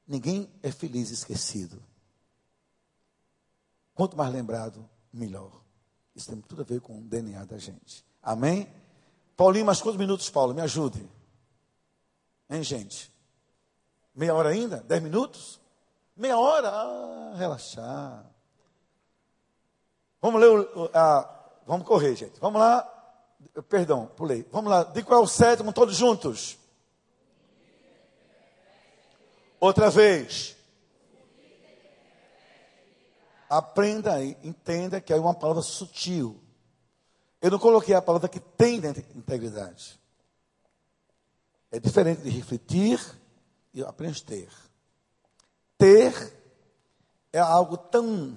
Ninguém 0.06 0.50
é 0.62 0.72
feliz 0.72 1.10
esquecido. 1.10 1.84
Quanto 3.92 4.16
mais 4.16 4.32
lembrado, 4.32 4.88
melhor. 5.12 5.60
Isso 6.14 6.30
tem 6.30 6.40
tudo 6.40 6.62
a 6.62 6.64
ver 6.64 6.80
com 6.80 6.98
o 6.98 7.02
DNA 7.02 7.44
da 7.44 7.58
gente. 7.58 8.02
Amém? 8.22 8.66
Paulinho, 9.36 9.66
mais 9.66 9.82
quantos 9.82 9.98
minutos, 9.98 10.30
Paulo? 10.30 10.54
Me 10.54 10.62
ajude. 10.62 11.06
Hein, 12.48 12.62
gente? 12.62 13.12
Meia 14.14 14.34
hora 14.34 14.48
ainda? 14.48 14.78
Dez 14.78 15.02
minutos? 15.02 15.60
Meia 16.16 16.38
hora? 16.38 16.70
Ah, 16.70 17.34
relaxar. 17.36 18.24
Vamos 20.18 20.40
ler 20.40 20.48
o. 20.48 20.90
Vamos 21.66 21.86
correr, 21.86 22.16
gente. 22.16 22.40
Vamos 22.40 22.58
lá. 22.58 22.97
Perdão, 23.68 24.06
pulei. 24.06 24.46
Vamos 24.50 24.70
lá. 24.70 24.84
De 24.84 25.02
qual 25.02 25.20
é 25.20 25.22
o 25.22 25.26
sétimo, 25.26 25.72
todos 25.72 25.96
juntos? 25.96 26.58
Outra 29.60 29.90
vez. 29.90 30.56
Aprenda 33.48 34.14
aí, 34.14 34.36
entenda 34.42 35.00
que 35.00 35.12
é 35.12 35.16
uma 35.16 35.34
palavra 35.34 35.62
sutil. 35.62 36.40
Eu 37.40 37.50
não 37.50 37.58
coloquei 37.58 37.94
a 37.94 38.02
palavra 38.02 38.28
que 38.28 38.40
tem 38.40 38.80
integridade. 39.14 39.98
É 41.70 41.78
diferente 41.78 42.22
de 42.22 42.30
refletir 42.30 43.00
e 43.72 43.82
apenas 43.82 44.20
ter. 44.20 44.48
Ter 45.76 46.12
é 47.32 47.38
algo 47.38 47.76
tão, 47.76 48.36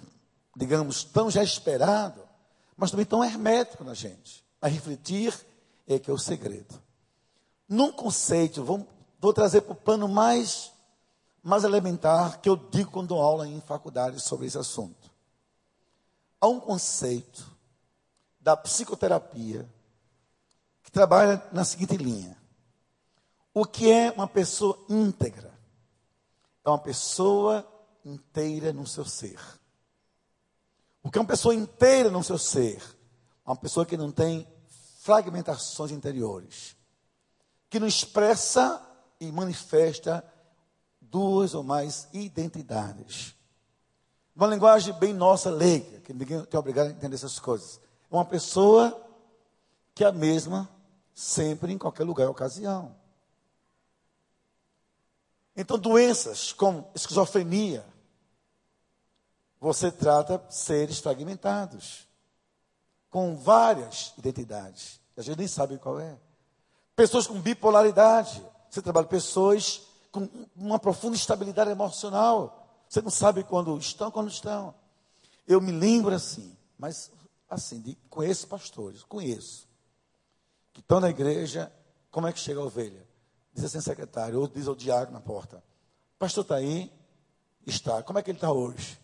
digamos, 0.56 1.04
tão 1.04 1.32
já 1.32 1.44
esperado, 1.44 2.28
mas 2.78 2.92
também 2.92 3.06
tão 3.06 3.24
hermético 3.24 3.84
na 3.84 3.94
gente. 3.94 4.46
A 4.62 4.68
refletir 4.68 5.34
é 5.88 5.98
que 5.98 6.10
é 6.10 6.14
o 6.14 6.18
segredo. 6.18 6.80
Num 7.68 7.92
conceito, 7.92 8.64
vou, 8.64 8.88
vou 9.20 9.34
trazer 9.34 9.62
para 9.62 9.74
o 9.74 9.76
plano 9.76 10.08
mais, 10.08 10.72
mais 11.42 11.64
elementar 11.64 12.40
que 12.40 12.48
eu 12.48 12.56
digo 12.56 12.92
quando 12.92 13.08
dou 13.10 13.22
aula 13.22 13.48
em 13.48 13.60
faculdade 13.62 14.20
sobre 14.20 14.46
esse 14.46 14.58
assunto. 14.58 15.10
Há 16.40 16.48
um 16.48 16.60
conceito 16.60 17.50
da 18.40 18.56
psicoterapia 18.58 19.68
que 20.84 20.92
trabalha 20.92 21.42
na 21.52 21.64
seguinte 21.64 21.98
linha: 21.98 22.38
o 23.54 23.66
que 23.66 23.92
é 23.92 24.12
uma 24.12 24.28
pessoa 24.28 24.78
íntegra? 24.90 25.52
É 26.64 26.70
uma 26.70 26.80
pessoa 26.80 27.66
inteira 28.06 28.72
no 28.72 28.86
seu 28.86 29.06
ser. 29.06 29.40
O 31.04 31.10
que 31.10 31.18
é 31.18 31.22
uma 31.22 31.28
pessoa 31.28 31.56
inteira 31.56 32.12
no 32.12 32.24
seu 32.24 32.38
ser? 32.38 32.82
Uma 33.46 33.56
pessoa 33.56 33.86
que 33.86 33.98
não 33.98 34.12
tem 34.12 34.48
fragmentações 35.00 35.92
interiores, 35.92 36.76
que 37.70 37.80
não 37.80 37.88
expressa 37.88 38.82
e 39.20 39.32
manifesta 39.32 40.24
duas 41.00 41.54
ou 41.54 41.64
mais 41.64 42.08
identidades. 42.14 43.36
Uma 44.36 44.48
linguagem 44.48 44.94
bem 44.94 45.14
nossa, 45.14 45.50
leiga, 45.50 46.00
que 46.00 46.14
ninguém 46.14 46.46
é 46.50 46.58
obrigado 46.58 46.88
a 46.88 46.92
entender 46.92 47.16
essas 47.16 47.40
coisas. 47.40 47.82
É 48.10 48.16
uma 48.16 48.26
pessoa 48.26 49.08
que 49.94 50.04
é 50.04 50.08
a 50.08 50.12
mesma 50.12 50.70
sempre, 51.14 51.74
em 51.74 51.78
qualquer 51.78 52.04
lugar 52.04 52.26
e 52.26 52.30
ocasião. 52.30 52.96
Então, 55.56 55.78
doenças 55.78 56.54
como 56.54 56.90
esquizofrenia, 56.96 57.86
você 59.60 59.92
trata 59.92 60.44
seres 60.50 61.00
fragmentados, 61.00 62.08
com 63.12 63.36
várias 63.36 64.14
identidades. 64.18 65.00
A 65.16 65.22
gente 65.22 65.38
nem 65.38 65.48
sabe 65.48 65.78
qual 65.78 66.00
é. 66.00 66.18
Pessoas 66.96 67.28
com 67.28 67.40
bipolaridade, 67.40 68.44
você 68.70 68.82
trabalha 68.82 69.06
pessoas 69.06 69.82
com 70.12 70.28
uma 70.56 70.80
profunda 70.80 71.16
instabilidade 71.16 71.70
emocional. 71.70 72.68
Você 72.88 73.02
não 73.02 73.12
sabe 73.12 73.44
quando 73.44 73.78
estão, 73.78 74.10
quando 74.10 74.30
estão. 74.30 74.74
Eu 75.46 75.60
me 75.60 75.72
lembro 75.72 76.16
assim, 76.16 76.58
mas 76.78 77.12
assim, 77.50 77.82
de, 77.82 77.96
conheço 78.10 78.48
pastores, 78.48 79.04
conheço, 79.04 79.68
que 80.72 80.80
estão 80.80 81.02
na 81.02 81.10
igreja, 81.10 81.72
como 82.10 82.28
é 82.28 82.32
que 82.32 82.40
chega 82.40 82.62
a 82.62 82.64
ovelha? 82.64 83.06
Diz 83.54 83.66
assim, 83.66 83.82
secretário, 83.82 84.40
ou 84.40 84.48
diz 84.48 84.68
ao 84.68 84.76
diácono 84.76 85.12
na 85.12 85.22
porta, 85.22 85.62
pastor 86.18 86.44
está 86.44 86.56
aí? 86.56 86.90
Está. 87.68 88.02
Como 88.04 88.18
é 88.18 88.24
que 88.24 88.32
ele 88.32 88.38
está 88.38 88.52
hoje? 88.54 89.01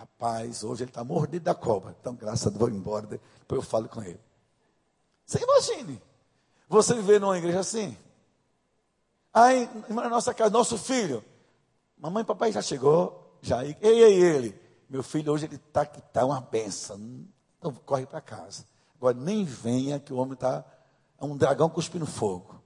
Rapaz, 0.00 0.64
hoje 0.64 0.84
ele 0.84 0.90
está 0.90 1.04
mordido 1.04 1.44
da 1.44 1.54
cobra. 1.54 1.94
Então, 2.00 2.14
graças 2.14 2.46
a 2.46 2.48
Deus, 2.48 2.58
vou 2.58 2.70
embora, 2.70 3.06
depois 3.06 3.20
eu 3.50 3.62
falo 3.62 3.86
com 3.86 4.02
ele. 4.02 4.18
Você 5.26 5.42
imagine, 5.42 6.00
você 6.66 6.94
viver 6.94 7.20
numa 7.20 7.36
igreja 7.36 7.60
assim. 7.60 7.94
Aí, 9.30 9.68
na 9.90 10.08
nossa 10.08 10.32
casa, 10.32 10.50
nosso 10.50 10.78
filho, 10.78 11.22
mamãe 11.98 12.22
e 12.22 12.26
papai 12.26 12.50
já 12.50 12.62
chegou, 12.62 13.38
já, 13.42 13.62
ei, 13.62 13.76
ei, 13.82 14.14
ele, 14.14 14.58
meu 14.88 15.02
filho 15.02 15.34
hoje 15.34 15.44
ele 15.44 15.56
está 15.56 15.84
que 15.84 15.98
está 15.98 16.24
uma 16.24 16.40
benção, 16.40 16.98
então 17.58 17.70
corre 17.84 18.06
para 18.06 18.22
casa. 18.22 18.64
Agora 18.96 19.14
nem 19.14 19.44
venha 19.44 20.00
que 20.00 20.14
o 20.14 20.16
homem 20.16 20.32
está, 20.32 20.64
é 21.20 21.24
um 21.26 21.36
dragão 21.36 21.68
cuspindo 21.68 22.06
fogo. 22.06 22.58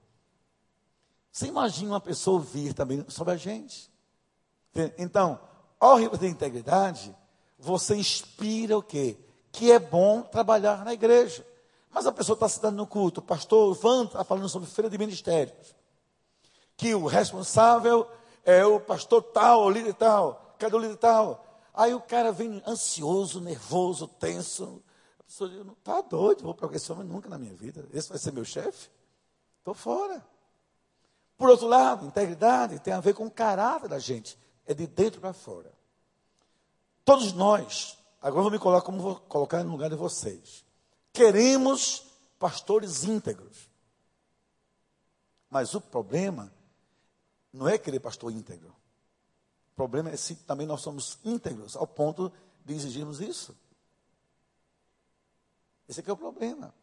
Você 1.33 1.47
imagina 1.47 1.91
uma 1.91 2.01
pessoa 2.01 2.37
ouvir 2.37 2.73
também 2.73 3.03
sobre 3.09 3.33
a 3.33 3.37
gente. 3.37 3.91
Então, 4.97 5.37
ao 5.77 5.99
ter 6.17 6.29
integridade, 6.29 7.13
você 7.65 7.95
inspira 7.95 8.77
o 8.77 8.83
quê? 8.83 9.17
Que 9.51 9.71
é 9.71 9.79
bom 9.79 10.21
trabalhar 10.21 10.85
na 10.85 10.93
igreja. 10.93 11.45
Mas 11.89 12.05
a 12.05 12.11
pessoa 12.11 12.35
está 12.35 12.47
citando 12.47 12.77
no 12.77 12.85
culto, 12.85 13.21
o 13.21 13.23
pastor 13.23 13.75
Ivan 13.75 14.05
está 14.05 14.23
falando 14.23 14.47
sobre 14.47 14.69
feira 14.69 14.89
de 14.89 14.97
ministérios. 14.97 15.73
Que 16.77 16.93
o 16.93 17.07
responsável 17.07 18.07
é 18.43 18.65
o 18.65 18.79
pastor 18.79 19.23
tal, 19.23 19.63
o 19.63 19.69
líder 19.69 19.93
tal, 19.93 20.55
cadê 20.59 20.75
o 20.75 20.79
líder 20.79 20.97
tal? 20.97 21.43
Aí 21.73 21.93
o 21.93 22.01
cara 22.01 22.31
vem 22.31 22.61
ansioso, 22.67 23.41
nervoso, 23.41 24.07
tenso. 24.07 24.83
A 25.19 25.23
pessoa 25.23 25.49
diz, 25.49 25.59
está 25.59 26.01
doido, 26.01 26.43
vou 26.43 26.53
para 26.53 26.73
esse 26.75 26.91
homem 26.91 27.05
nunca 27.05 27.27
na 27.27 27.37
minha 27.37 27.53
vida. 27.53 27.87
Esse 27.93 28.09
vai 28.09 28.17
ser 28.17 28.31
meu 28.31 28.45
chefe? 28.45 28.89
Estou 29.59 29.73
fora. 29.73 30.23
Por 31.37 31.49
outro 31.49 31.67
lado, 31.67 32.05
integridade 32.05 32.79
tem 32.79 32.93
a 32.93 32.99
ver 32.99 33.13
com 33.13 33.25
o 33.25 33.31
caráter 33.31 33.89
da 33.89 33.99
gente. 33.99 34.37
É 34.65 34.73
de 34.73 34.85
dentro 34.85 35.19
para 35.19 35.33
fora. 35.33 35.74
Todos 37.05 37.33
nós, 37.33 37.99
agora 38.19 38.41
vou 38.41 38.51
me 38.51 38.57
colocar 38.57 38.83
como 38.83 38.99
vou 38.99 39.15
colocar 39.17 39.63
no 39.63 39.71
lugar 39.71 39.91
de 39.91 39.95
vocês. 39.95 40.65
Queremos 41.13 42.03
pastores 42.39 43.03
íntegros. 43.03 43.69
Mas 45.47 45.75
o 45.75 45.79
problema 45.79 46.51
não 47.53 47.69
é 47.69 47.77
querer 47.77 47.99
pastor 47.99 48.31
íntegro. 48.31 48.75
O 49.71 49.75
problema 49.75 50.09
é 50.09 50.17
se 50.17 50.35
também 50.35 50.65
nós 50.65 50.81
somos 50.81 51.19
íntegros 51.23 51.75
ao 51.75 51.85
ponto 51.85 52.33
de 52.65 52.73
exigirmos 52.73 53.21
isso. 53.21 53.55
Esse 55.87 56.01
é, 56.01 56.03
é 56.07 56.11
o 56.11 56.17
problema. 56.17 56.73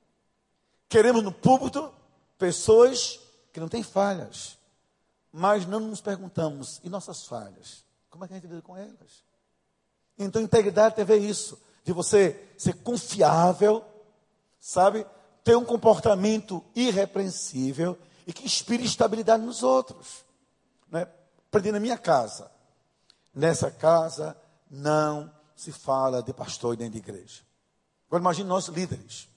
Queremos 0.88 1.24
no 1.24 1.32
púlpito 1.32 1.92
pessoas 2.38 3.18
que 3.52 3.58
não 3.58 3.68
têm 3.68 3.82
falhas, 3.82 4.56
mas 5.32 5.66
não 5.66 5.80
nos 5.80 6.00
perguntamos, 6.00 6.80
e 6.84 6.88
nossas 6.88 7.26
falhas? 7.26 7.84
Como 8.08 8.24
é 8.24 8.28
que 8.28 8.34
a 8.34 8.36
gente 8.36 8.48
lida 8.48 8.62
com 8.62 8.76
elas? 8.76 9.24
Então, 10.24 10.42
integridade 10.42 10.94
tem 10.94 11.02
a 11.02 11.06
ver 11.06 11.18
isso, 11.18 11.58
de 11.84 11.92
você 11.92 12.40
ser 12.56 12.74
confiável, 12.74 13.84
sabe? 14.60 15.06
Ter 15.42 15.56
um 15.56 15.64
comportamento 15.64 16.62
irrepreensível 16.74 17.98
e 18.26 18.32
que 18.32 18.44
inspire 18.44 18.84
estabilidade 18.84 19.42
nos 19.42 19.62
outros. 19.62 20.24
Né? 20.90 21.06
Aprendi 21.48 21.72
na 21.72 21.80
minha 21.80 21.98
casa. 21.98 22.50
Nessa 23.34 23.70
casa 23.70 24.36
não 24.70 25.30
se 25.56 25.72
fala 25.72 26.22
de 26.22 26.32
pastor 26.32 26.74
e 26.74 26.78
nem 26.78 26.90
de 26.90 26.98
igreja. 26.98 27.42
Agora 28.08 28.22
imagine 28.22 28.48
nós 28.48 28.66
líderes. 28.66 29.28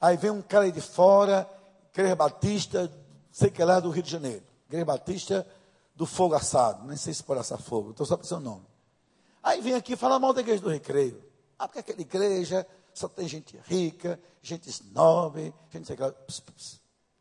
Aí 0.00 0.16
vem 0.16 0.30
um 0.30 0.42
cara 0.42 0.64
aí 0.64 0.72
de 0.72 0.80
fora, 0.80 1.48
igreja 1.92 2.14
batista, 2.14 2.90
sei 3.30 3.50
que 3.50 3.60
é 3.60 3.64
lá 3.64 3.80
do 3.80 3.90
Rio 3.90 4.02
de 4.02 4.10
Janeiro. 4.10 4.44
Igreja 4.66 4.84
batista 4.84 5.46
do 5.94 6.06
fogo 6.06 6.34
assado. 6.34 6.86
Nem 6.86 6.96
sei 6.96 7.12
se 7.12 7.22
pode 7.22 7.40
assar 7.40 7.60
fogo, 7.60 7.90
estou 7.90 8.06
só 8.06 8.16
para 8.16 8.24
o 8.24 8.28
seu 8.28 8.40
nome. 8.40 8.67
Aí 9.42 9.60
vem 9.60 9.74
aqui 9.74 9.96
falar 9.96 10.18
mal 10.18 10.32
da 10.32 10.40
igreja 10.40 10.62
do 10.62 10.68
recreio. 10.68 11.22
Ah, 11.58 11.66
porque 11.66 11.80
aquela 11.80 12.00
igreja 12.00 12.66
só 12.94 13.08
tem 13.08 13.28
gente 13.28 13.56
rica, 13.64 14.20
gente 14.42 14.68
snob, 14.68 15.52
gente 15.70 15.94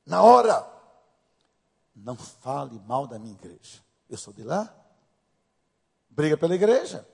Na 0.06 0.22
hora, 0.24 0.68
não 1.96 2.16
fale 2.16 2.80
mal 2.80 3.08
da 3.08 3.18
minha 3.20 3.34
igreja. 3.34 3.82
Eu 4.10 4.18
sou 4.18 4.34
de 4.34 4.44
lá. 4.44 4.74
Briga 6.10 6.38
pela 6.38 6.56
igreja. 6.56 7.08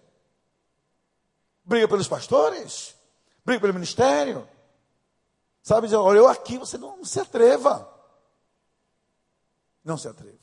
Briga 1.64 1.88
pelos 1.88 2.08
pastores. 2.08 2.96
Briga 3.46 3.62
pelo 3.62 3.74
ministério. 3.74 4.48
Sabe, 5.62 5.88
dizer, 5.88 5.98
olha, 5.98 6.18
eu 6.18 6.28
aqui, 6.28 6.58
você 6.58 6.78
não, 6.78 6.98
não 6.98 7.06
se 7.06 7.20
atreva. 7.20 7.90
Não 9.84 9.98
se 9.98 10.08
atreva. 10.08 10.38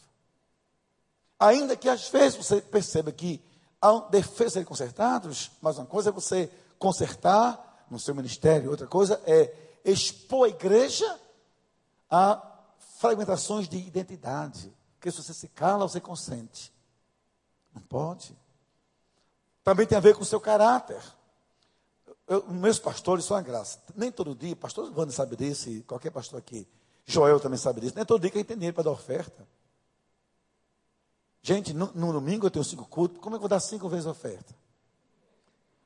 Ainda 1.38 1.76
que 1.76 1.88
às 1.88 2.08
vezes 2.08 2.36
você 2.36 2.60
perceba 2.60 3.10
que 3.12 3.42
há 3.80 3.98
defeitos 4.10 4.52
serem 4.52 4.66
consertados, 4.66 5.50
mas 5.60 5.78
uma 5.78 5.86
coisa 5.86 6.10
é 6.10 6.12
você 6.12 6.50
consertar 6.78 7.86
no 7.90 7.98
seu 7.98 8.14
ministério. 8.14 8.70
Outra 8.70 8.86
coisa 8.86 9.20
é 9.26 9.52
expor 9.84 10.46
a 10.46 10.50
igreja 10.50 11.20
a 12.10 12.42
fragmentações 12.98 13.68
de 13.68 13.78
identidade. 13.78 14.72
Porque 14.98 15.10
se 15.10 15.22
você 15.22 15.32
se 15.32 15.48
cala, 15.48 15.88
você 15.88 16.00
consente. 16.00 16.72
Não 17.74 17.80
pode. 17.80 18.36
Também 19.62 19.86
tem 19.86 19.96
a 19.96 20.00
ver 20.00 20.14
com 20.14 20.22
o 20.22 20.26
seu 20.26 20.40
caráter. 20.40 21.00
Eu, 22.26 22.46
meus 22.48 22.78
pastores 22.78 23.24
são 23.24 23.36
a 23.36 23.40
graça. 23.40 23.80
Nem 23.94 24.10
todo 24.10 24.34
dia, 24.34 24.54
pastor 24.56 24.92
Wanda 24.96 25.12
sabe 25.12 25.36
disso, 25.36 25.70
qualquer 25.86 26.10
pastor 26.10 26.38
aqui. 26.38 26.66
Joel 27.06 27.40
também 27.40 27.58
sabe 27.58 27.80
disso. 27.80 27.94
Nem 27.96 28.04
todo 28.04 28.20
dia 28.20 28.30
que 28.30 28.44
tem 28.44 28.56
dinheiro 28.56 28.74
para 28.74 28.84
dar 28.84 28.90
oferta. 28.90 29.46
Gente, 31.42 31.72
no, 31.72 31.90
no, 31.94 32.12
domingo 32.12 32.46
eu 32.46 32.50
tenho 32.50 32.64
cinco 32.64 32.86
cultos. 32.86 33.18
Como 33.18 33.34
é 33.34 33.38
que 33.38 33.44
eu 33.44 33.48
vou 33.48 33.48
dar 33.48 33.60
cinco 33.60 33.88
vezes 33.88 34.06
oferta? 34.06 34.54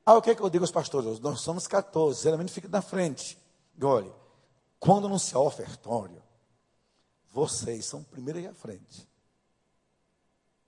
Ah, 0.05 0.15
o 0.15 0.21
que 0.21 0.29
é 0.29 0.35
que 0.35 0.41
eu 0.41 0.49
digo 0.49 0.63
aos 0.63 0.71
pastores? 0.71 1.19
Nós 1.19 1.41
somos 1.41 1.65
14, 1.67 2.21
geralmente 2.21 2.51
fica 2.51 2.67
na 2.67 2.81
frente. 2.81 3.37
Olha, 3.81 4.11
quando 4.79 5.07
anunciar 5.07 5.41
o 5.41 5.47
ofertório, 5.47 6.21
vocês 7.31 7.85
são 7.85 8.03
primeiro 8.03 8.39
aí 8.39 8.47
à 8.47 8.53
frente. 8.53 9.07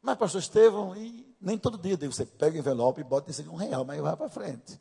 Mas, 0.02 0.18
pastor 0.18 0.42
Estevão, 0.42 0.96
e 0.96 1.36
nem 1.40 1.58
todo 1.58 1.78
dia 1.78 1.98
você 1.98 2.26
pega 2.26 2.56
o 2.56 2.60
envelope 2.60 3.02
e 3.02 3.04
bota 3.04 3.30
em 3.30 3.34
cima 3.34 3.52
um 3.52 3.58
real, 3.58 3.84
mas 3.84 4.00
vai 4.00 4.16
para 4.16 4.30
frente. 4.30 4.80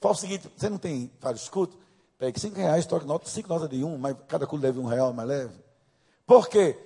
Fala 0.00 0.14
o 0.14 0.18
seguinte: 0.18 0.50
você 0.56 0.68
não 0.68 0.78
tem 0.78 1.10
vários 1.20 1.48
cultos? 1.48 1.78
Pegue 2.18 2.40
cinco 2.40 2.56
reais, 2.56 2.84
toque 2.86 3.06
nota, 3.06 3.28
cinco 3.28 3.48
notas 3.48 3.68
de 3.68 3.84
um, 3.84 3.96
mas 3.96 4.16
cada 4.26 4.46
culto 4.46 4.64
leve 4.64 4.78
um 4.78 4.86
real 4.86 5.12
mais 5.12 5.28
leve. 5.28 5.54
Por 6.26 6.48
quê? 6.48 6.76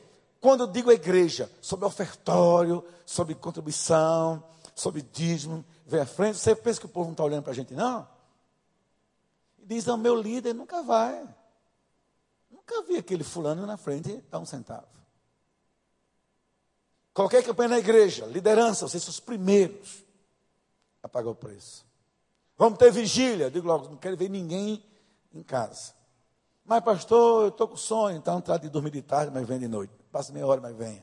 Quando 0.43 0.65
eu 0.65 0.67
digo 0.67 0.91
igreja, 0.91 1.49
sobre 1.61 1.87
ofertório, 1.87 2.85
sobre 3.07 3.33
contribuição, 3.33 4.43
sobre 4.75 5.01
dízimo, 5.01 5.65
vem 5.87 6.01
à 6.01 6.05
frente, 6.05 6.37
você 6.37 6.57
pensa 6.57 6.81
que 6.81 6.87
o 6.87 6.89
povo 6.89 7.07
não 7.07 7.13
está 7.13 7.23
olhando 7.23 7.45
para 7.45 7.53
a 7.53 7.55
gente, 7.55 7.73
não? 7.75 8.09
E 9.61 9.67
diz, 9.67 9.87
não, 9.87 9.97
meu 9.97 10.17
líder 10.17 10.53
nunca 10.53 10.83
vai. 10.83 11.25
Nunca 12.51 12.83
vi 12.83 12.97
aquele 12.97 13.23
fulano 13.23 13.65
na 13.65 13.77
frente 13.77 14.17
dar 14.29 14.41
um 14.41 14.45
centavo. 14.45 14.89
Qualquer 17.15 17.45
campanha 17.45 17.69
na 17.69 17.79
igreja, 17.79 18.27
liderança, 18.27 18.89
vocês 18.89 19.01
são 19.01 19.13
os 19.13 19.21
primeiros 19.21 20.05
a 21.05 21.09
pagar 21.09 21.31
o 21.31 21.37
preço. 21.37 21.87
Vamos 22.59 22.81
ter 22.81 22.91
vigília. 22.91 23.49
digo 23.49 23.69
logo, 23.69 23.89
não 23.89 23.97
quero 23.97 24.17
ver 24.17 24.29
ninguém 24.29 24.85
em 25.33 25.43
casa. 25.45 25.95
Mas, 26.65 26.83
pastor, 26.83 27.45
eu 27.45 27.49
estou 27.51 27.69
com 27.69 27.77
sono, 27.77 28.17
então 28.17 28.41
trate 28.41 28.65
de 28.65 28.71
dormir 28.71 28.91
de 28.91 29.03
tarde, 29.03 29.31
mas 29.33 29.47
vem 29.47 29.61
de 29.61 29.69
noite. 29.69 30.02
Passa 30.13 30.33
meia 30.33 30.47
hora, 30.47 30.61
mas 30.61 30.77
venha. 30.77 31.03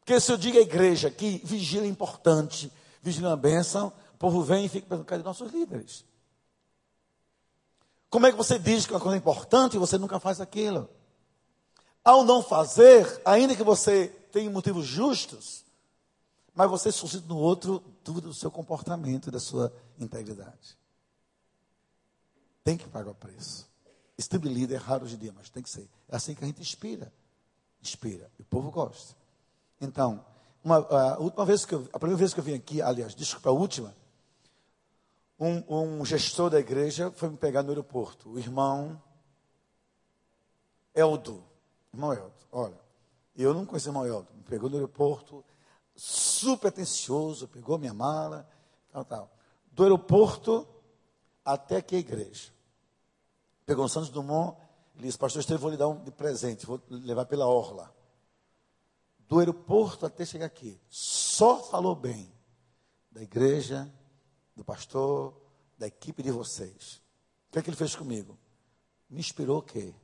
Porque 0.00 0.18
se 0.18 0.32
eu 0.32 0.36
digo 0.36 0.58
à 0.58 0.60
igreja 0.60 1.10
que 1.10 1.40
vigília 1.44 1.86
é 1.86 1.88
importante, 1.88 2.70
vigília 3.00 3.28
é 3.28 3.30
uma 3.30 3.36
bênção, 3.36 3.92
o 4.14 4.18
povo 4.18 4.42
vem 4.42 4.66
e 4.66 4.68
fica 4.68 4.88
pensando, 4.88 5.04
cadê 5.04 5.22
nossos 5.22 5.52
líderes? 5.52 6.04
Como 8.10 8.26
é 8.26 8.32
que 8.32 8.36
você 8.36 8.58
diz 8.58 8.84
que 8.84 8.92
uma 8.92 8.98
coisa 8.98 9.16
é 9.16 9.18
importante 9.18 9.76
e 9.76 9.78
você 9.78 9.96
nunca 9.96 10.18
faz 10.18 10.40
aquilo? 10.40 10.90
Ao 12.04 12.24
não 12.24 12.42
fazer, 12.42 13.22
ainda 13.24 13.54
que 13.54 13.62
você 13.62 14.08
tenha 14.32 14.50
motivos 14.50 14.84
justos, 14.84 15.64
mas 16.52 16.68
você 16.68 16.90
suscita 16.90 17.28
no 17.28 17.38
outro 17.38 17.80
dúvida 18.02 18.26
do 18.26 18.34
seu 18.34 18.50
comportamento 18.50 19.28
e 19.28 19.30
da 19.30 19.38
sua 19.38 19.72
integridade. 19.96 20.76
Tem 22.64 22.76
que 22.76 22.88
pagar 22.88 23.12
o 23.12 23.14
preço. 23.14 23.70
Esse 24.18 24.28
tipo 24.28 24.48
de 24.48 24.52
líder 24.52 24.74
é 24.74 24.78
raro 24.78 25.04
hoje 25.04 25.14
em 25.14 25.18
dia, 25.18 25.32
mas 25.32 25.48
tem 25.48 25.62
que 25.62 25.70
ser. 25.70 25.88
É 26.08 26.16
assim 26.16 26.34
que 26.34 26.42
a 26.42 26.46
gente 26.46 26.60
inspira. 26.60 27.12
Inspira. 27.82 28.30
O 28.38 28.44
povo 28.44 28.70
gosta. 28.70 29.16
Então, 29.80 30.24
uma, 30.62 30.76
a 30.76 31.18
última 31.18 31.44
vez 31.44 31.64
que 31.64 31.74
eu, 31.74 31.88
a 31.92 31.98
primeira 31.98 32.18
vez 32.18 32.34
que 32.34 32.40
eu 32.40 32.44
vim 32.44 32.54
aqui, 32.54 32.82
aliás, 32.82 33.14
desculpa, 33.14 33.48
a 33.48 33.52
última, 33.52 33.94
um, 35.38 36.00
um 36.00 36.04
gestor 36.04 36.50
da 36.50 36.60
igreja 36.60 37.10
foi 37.12 37.30
me 37.30 37.36
pegar 37.36 37.62
no 37.62 37.70
aeroporto. 37.70 38.30
O 38.30 38.38
irmão 38.38 39.02
Eldo. 40.94 41.42
Irmão 41.92 42.12
Eldo, 42.12 42.32
olha, 42.52 42.78
eu 43.34 43.54
não 43.54 43.64
conheço 43.64 43.88
o 43.88 43.90
irmão 43.90 44.06
Eldo. 44.06 44.28
Me 44.34 44.42
pegou 44.44 44.68
no 44.68 44.76
aeroporto, 44.76 45.42
super 45.94 46.68
atencioso, 46.68 47.48
pegou 47.48 47.78
minha 47.78 47.94
mala, 47.94 48.48
tal, 48.92 49.04
tal. 49.04 49.30
do 49.72 49.82
aeroporto 49.82 50.68
até 51.44 51.76
aqui 51.76 51.96
a 51.96 52.00
igreja. 52.00 52.52
Pegou 53.64 53.84
o 53.84 53.88
Santos 53.88 54.10
Dumont, 54.10 54.56
ele 55.00 55.06
disse, 55.06 55.18
pastor 55.18 55.40
Estevam, 55.40 55.62
vou 55.62 55.70
lhe 55.70 55.76
dar 55.78 55.88
um 55.88 56.04
de 56.04 56.10
presente, 56.10 56.66
vou 56.66 56.80
levar 56.90 57.24
pela 57.24 57.46
orla. 57.46 57.94
Do 59.20 59.38
aeroporto 59.38 60.04
até 60.04 60.26
chegar 60.26 60.46
aqui. 60.46 60.78
Só 60.88 61.62
falou 61.62 61.94
bem 61.96 62.30
da 63.10 63.22
igreja, 63.22 63.90
do 64.54 64.62
pastor, 64.62 65.34
da 65.78 65.86
equipe 65.86 66.22
de 66.22 66.30
vocês. 66.30 67.00
O 67.48 67.52
que 67.52 67.58
é 67.58 67.62
que 67.62 67.70
ele 67.70 67.76
fez 67.76 67.96
comigo? 67.96 68.38
Me 69.08 69.20
inspirou 69.20 69.58
o 69.58 69.62
quê? 69.62 69.94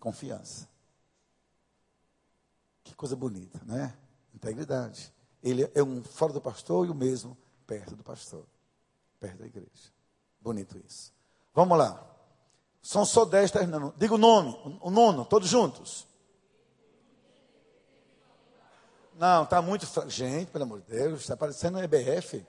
Confiança. 0.00 0.68
Que 2.82 2.94
coisa 2.94 3.14
bonita, 3.14 3.60
né? 3.64 3.96
Integridade. 4.34 5.12
Ele 5.42 5.70
é 5.74 5.82
um 5.82 6.02
fora 6.02 6.32
do 6.32 6.40
pastor 6.40 6.86
e 6.86 6.90
o 6.90 6.94
mesmo 6.94 7.38
perto 7.68 7.94
do 7.94 8.02
pastor, 8.02 8.44
perto 9.20 9.38
da 9.38 9.46
igreja. 9.46 9.92
Bonito 10.40 10.76
isso. 10.76 11.12
Vamos 11.54 11.78
lá. 11.78 12.09
São 12.82 13.04
só 13.04 13.24
dez 13.24 13.50
terminando. 13.50 13.94
Diga 13.96 14.14
o 14.14 14.18
nome, 14.18 14.56
o 14.80 14.90
nono, 14.90 15.24
todos 15.24 15.48
juntos. 15.48 16.06
Não, 19.18 19.42
está 19.42 19.60
muito. 19.60 19.86
Fra... 19.86 20.08
Gente, 20.08 20.50
pelo 20.50 20.64
amor 20.64 20.80
de 20.80 20.86
Deus, 20.96 21.20
está 21.20 21.36
parecendo 21.36 21.78
um 21.78 21.82
EBF. 21.82 22.44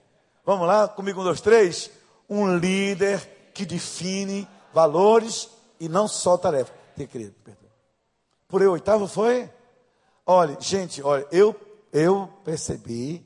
Vamos 0.46 0.66
lá, 0.66 0.88
comigo, 0.88 1.20
um, 1.20 1.24
dois, 1.24 1.42
três. 1.42 1.92
Um 2.30 2.56
líder 2.56 3.20
que 3.54 3.66
define 3.66 4.48
valores 4.74 5.50
e 5.80 5.90
não 5.90 6.08
só 6.08 6.38
tarefas. 6.38 6.74
Tem 6.96 7.06
querido, 7.06 7.36
perdão. 7.44 7.70
Por 8.48 8.62
eu 8.62 8.72
oitavo 8.72 9.06
foi? 9.08 9.52
Olha, 10.26 10.58
gente, 10.62 11.02
olha, 11.04 11.28
eu, 11.30 11.54
eu 11.92 12.30
percebi, 12.46 13.26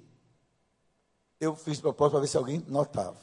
eu 1.40 1.56
fiz 1.56 1.80
propósito 1.80 2.14
para 2.14 2.22
ver 2.22 2.28
se 2.28 2.38
alguém 2.38 2.66
notava. 2.68 3.18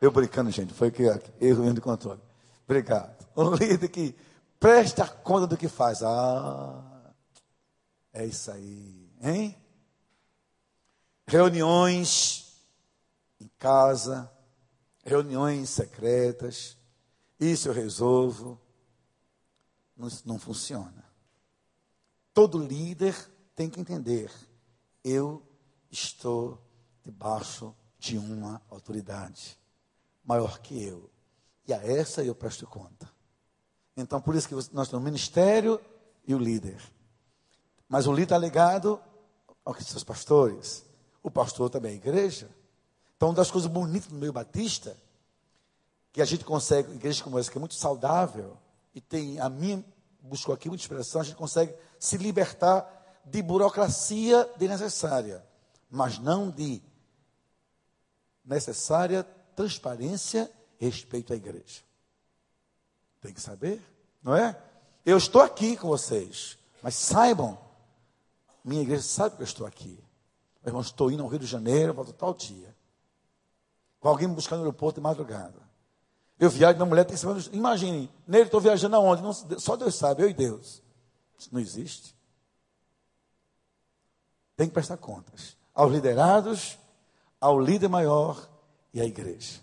Eu 0.00 0.10
brincando, 0.10 0.50
gente, 0.50 0.74
foi 0.74 0.90
que 0.90 1.04
erro 1.40 1.72
de 1.72 1.80
controle. 1.80 2.20
Obrigado. 2.72 3.28
Um 3.36 3.54
líder 3.54 3.88
que 3.88 4.14
presta 4.58 5.06
conta 5.06 5.46
do 5.46 5.58
que 5.58 5.68
faz. 5.68 6.02
Ah, 6.02 7.12
é 8.14 8.24
isso 8.24 8.50
aí, 8.50 9.12
hein? 9.20 9.54
Reuniões 11.26 12.64
em 13.38 13.50
casa, 13.58 14.32
reuniões 15.04 15.68
secretas, 15.68 16.78
isso 17.38 17.68
eu 17.68 17.74
resolvo. 17.74 18.58
Não, 19.94 20.08
não 20.24 20.38
funciona. 20.38 21.04
Todo 22.32 22.56
líder 22.56 23.14
tem 23.54 23.68
que 23.68 23.80
entender: 23.80 24.32
eu 25.04 25.46
estou 25.90 26.58
debaixo 27.02 27.74
de 27.98 28.16
uma 28.16 28.62
autoridade 28.70 29.58
maior 30.24 30.58
que 30.60 30.82
eu. 30.82 31.11
E 31.66 31.72
a 31.72 31.78
essa 31.78 32.22
eu 32.24 32.34
presto 32.34 32.66
conta. 32.66 33.10
Então, 33.96 34.20
por 34.20 34.34
isso 34.34 34.48
que 34.48 34.54
nós 34.54 34.88
temos 34.88 34.94
o 34.94 35.00
ministério 35.00 35.80
e 36.26 36.34
o 36.34 36.38
líder. 36.38 36.80
Mas 37.88 38.06
o 38.06 38.12
líder 38.12 38.24
está 38.24 38.38
ligado 38.38 39.00
aos 39.64 39.84
seus 39.84 40.02
pastores. 40.02 40.84
O 41.22 41.30
pastor 41.30 41.70
também 41.70 41.92
é 41.92 41.94
a 41.94 41.98
igreja. 41.98 42.48
Então, 43.16 43.28
uma 43.28 43.36
das 43.36 43.50
coisas 43.50 43.70
bonitas 43.70 44.08
do 44.08 44.16
meio 44.16 44.32
batista, 44.32 44.96
que 46.12 46.20
a 46.20 46.24
gente 46.24 46.44
consegue, 46.44 46.92
igreja 46.92 47.22
como 47.22 47.38
essa, 47.38 47.50
que 47.50 47.58
é 47.58 47.60
muito 47.60 47.74
saudável, 47.74 48.56
e 48.94 49.00
tem, 49.00 49.38
a 49.38 49.48
minha 49.48 49.84
buscou 50.20 50.54
aqui 50.54 50.68
muita 50.68 50.82
inspiração, 50.82 51.20
a 51.20 51.24
gente 51.24 51.36
consegue 51.36 51.74
se 51.98 52.16
libertar 52.16 53.20
de 53.24 53.42
burocracia 53.42 54.48
desnecessária, 54.56 55.44
mas 55.90 56.18
não 56.18 56.50
de 56.50 56.82
necessária 58.44 59.24
transparência 59.54 60.50
e 60.50 60.61
respeito 60.88 61.32
à 61.32 61.36
igreja. 61.36 61.82
Tem 63.20 63.32
que 63.32 63.40
saber, 63.40 63.80
não 64.22 64.34
é? 64.34 64.60
Eu 65.04 65.16
estou 65.16 65.40
aqui 65.40 65.76
com 65.76 65.88
vocês, 65.88 66.58
mas 66.82 66.94
saibam, 66.94 67.58
minha 68.64 68.82
igreja 68.82 69.02
sabe 69.02 69.36
que 69.36 69.42
eu 69.42 69.46
estou 69.46 69.66
aqui. 69.66 69.98
Meu 70.62 70.70
irmão, 70.70 70.80
estou 70.80 71.10
indo 71.10 71.22
ao 71.22 71.28
Rio 71.28 71.40
de 71.40 71.46
Janeiro, 71.46 71.92
volto 71.92 72.12
tal 72.12 72.34
dia. 72.34 72.74
Com 73.98 74.08
alguém 74.08 74.28
me 74.28 74.34
buscando 74.34 74.60
no 74.60 74.66
aeroporto 74.66 75.00
de 75.00 75.04
madrugada. 75.04 75.60
Eu 76.38 76.50
viajo, 76.50 76.76
minha 76.76 76.88
mulher 76.88 77.04
tem 77.04 77.16
semana. 77.16 77.40
Imagine, 77.52 78.10
nele 78.26 78.44
estou 78.44 78.60
viajando 78.60 78.96
aonde? 78.96 79.22
Não, 79.22 79.32
só 79.32 79.76
Deus 79.76 79.94
sabe, 79.94 80.22
eu 80.22 80.28
e 80.28 80.34
Deus. 80.34 80.82
Isso 81.38 81.48
não 81.52 81.60
existe. 81.60 82.16
Tem 84.56 84.68
que 84.68 84.74
prestar 84.74 84.96
contas. 84.96 85.56
Aos 85.74 85.92
liderados, 85.92 86.78
ao 87.40 87.58
líder 87.58 87.88
maior 87.88 88.48
e 88.92 89.00
à 89.00 89.04
igreja. 89.04 89.60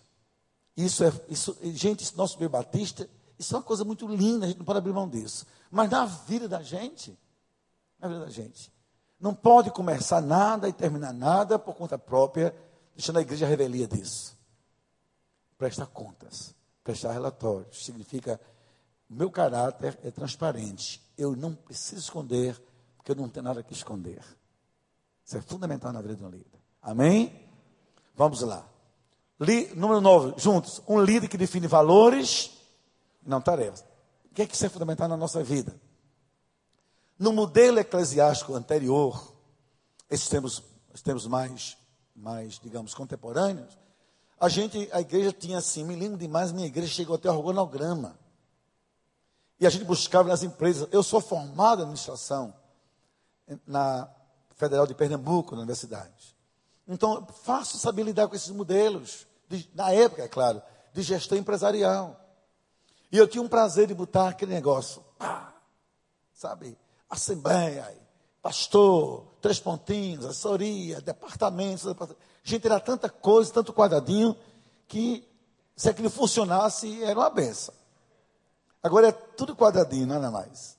Isso 0.79 1.03
é, 1.03 1.11
isso, 1.27 1.57
gente, 1.61 2.15
nosso 2.15 2.37
meio 2.37 2.49
batista, 2.49 3.09
isso 3.37 3.53
é 3.53 3.57
uma 3.57 3.63
coisa 3.63 3.83
muito 3.83 4.07
linda, 4.07 4.45
a 4.45 4.47
gente 4.47 4.59
não 4.59 4.65
pode 4.65 4.79
abrir 4.79 4.93
mão 4.93 5.09
disso. 5.09 5.45
Mas 5.69 5.89
na 5.89 6.05
vida 6.05 6.47
da 6.47 6.63
gente, 6.63 7.19
na 7.99 8.07
vida 8.07 8.21
da 8.21 8.29
gente, 8.29 8.71
não 9.19 9.33
pode 9.33 9.71
começar 9.71 10.21
nada 10.21 10.69
e 10.69 10.73
terminar 10.73 11.13
nada 11.13 11.59
por 11.59 11.75
conta 11.75 11.99
própria, 11.99 12.55
deixando 12.95 13.19
a 13.19 13.21
igreja 13.21 13.45
a 13.45 13.49
revelia 13.49 13.89
disso. 13.89 14.37
Presta 15.57 15.85
contas 15.85 16.55
prestar 16.81 17.11
relatórios. 17.11 17.83
Significa, 17.83 18.39
meu 19.09 19.29
caráter 19.29 19.99
é 20.01 20.09
transparente. 20.09 21.03
Eu 21.17 21.35
não 21.35 21.53
preciso 21.53 21.99
esconder, 21.99 22.57
porque 22.95 23.11
eu 23.11 23.15
não 23.17 23.27
tenho 23.27 23.43
nada 23.43 23.61
que 23.61 23.73
esconder. 23.73 24.23
Isso 25.25 25.35
é 25.35 25.41
fundamental 25.41 25.91
na 25.91 26.01
vida 26.01 26.15
de 26.15 26.23
um 26.23 26.29
líder. 26.29 26.61
Amém? 26.81 27.49
Vamos 28.15 28.39
lá. 28.43 28.65
Li, 29.39 29.73
número 29.75 30.01
9, 30.01 30.33
juntos. 30.37 30.81
Um 30.87 31.01
líder 31.01 31.27
que 31.27 31.37
define 31.37 31.67
valores 31.67 32.51
não 33.25 33.39
tarefas. 33.39 33.85
O 34.29 34.35
que 34.35 34.41
é 34.41 34.45
que 34.45 34.55
isso 34.55 34.65
é 34.65 34.69
fundamental 34.69 35.07
na 35.07 35.15
nossa 35.17 35.43
vida? 35.43 35.75
No 37.17 37.31
modelo 37.31 37.79
eclesiástico 37.79 38.53
anterior, 38.53 39.33
esses 40.09 40.27
tempos, 40.27 40.63
os 40.93 41.01
tempos 41.01 41.27
mais, 41.27 41.77
mais, 42.15 42.59
digamos, 42.59 42.93
contemporâneos, 42.93 43.77
a 44.39 44.47
gente, 44.47 44.89
a 44.93 45.01
igreja 45.01 45.33
tinha 45.33 45.57
assim, 45.57 45.83
me 45.83 45.95
lembro 45.95 46.17
demais, 46.17 46.51
minha 46.51 46.67
igreja 46.67 46.93
chegou 46.93 47.15
até 47.15 47.29
organograma. 47.29 48.17
E 49.59 49.67
a 49.67 49.69
gente 49.69 49.83
buscava 49.83 50.29
nas 50.29 50.43
empresas. 50.43 50.87
Eu 50.91 51.03
sou 51.03 51.19
formado 51.19 51.79
em 51.79 51.83
administração 51.83 52.53
na 53.67 54.09
Federal 54.55 54.87
de 54.87 54.95
Pernambuco, 54.95 55.55
na 55.55 55.61
universidade. 55.61 56.35
Então, 56.89 57.25
faço 57.43 57.77
saber 57.77 58.03
lidar 58.03 58.27
com 58.27 58.35
esses 58.35 58.49
modelos, 58.49 59.27
de, 59.47 59.69
na 59.75 59.91
época, 59.91 60.23
é 60.23 60.27
claro, 60.27 60.61
de 60.91 61.03
gestão 61.03 61.37
empresarial. 61.37 62.19
E 63.11 63.17
eu 63.17 63.27
tinha 63.27 63.41
um 63.41 63.47
prazer 63.47 63.87
de 63.87 63.93
botar 63.93 64.29
aquele 64.29 64.53
negócio, 64.53 65.03
pá, 65.17 65.53
sabe? 66.33 66.75
Assembleia, 67.07 67.95
pastor, 68.41 69.25
três 69.39 69.59
pontinhos, 69.59 70.25
assessoria, 70.25 70.99
departamentos, 70.99 71.85
departamentos. 71.85 72.27
Gente, 72.43 72.65
era 72.65 72.79
tanta 72.79 73.07
coisa, 73.07 73.53
tanto 73.53 73.71
quadradinho, 73.71 74.35
que 74.87 75.27
se 75.75 75.89
aquilo 75.89 76.09
funcionasse, 76.09 77.03
era 77.03 77.19
uma 77.19 77.29
benção. 77.29 77.73
Agora 78.81 79.09
é 79.09 79.11
tudo 79.11 79.55
quadradinho, 79.55 80.07
nada 80.07 80.27
é 80.27 80.29
mais. 80.29 80.77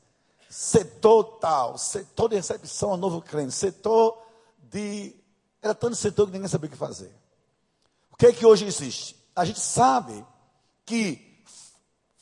Setor 0.49 1.39
tal, 1.39 1.79
setor 1.79 2.29
de 2.29 2.37
recepção 2.37 2.93
a 2.93 2.97
novo 2.97 3.23
crente, 3.23 3.53
setor 3.53 4.21
de. 4.59 5.15
Era 5.63 5.75
tanto 5.75 5.97
setor 5.97 6.27
que 6.27 6.33
ninguém 6.33 6.49
sabia 6.49 6.69
o 6.69 6.71
que 6.71 6.77
fazer. 6.77 7.15
O 8.13 8.17
que 8.17 8.27
é 8.27 8.33
que 8.33 8.47
hoje 8.47 8.65
existe? 8.65 9.17
A 9.35 9.45
gente 9.45 9.61
sabe 9.61 10.25
que 10.85 11.43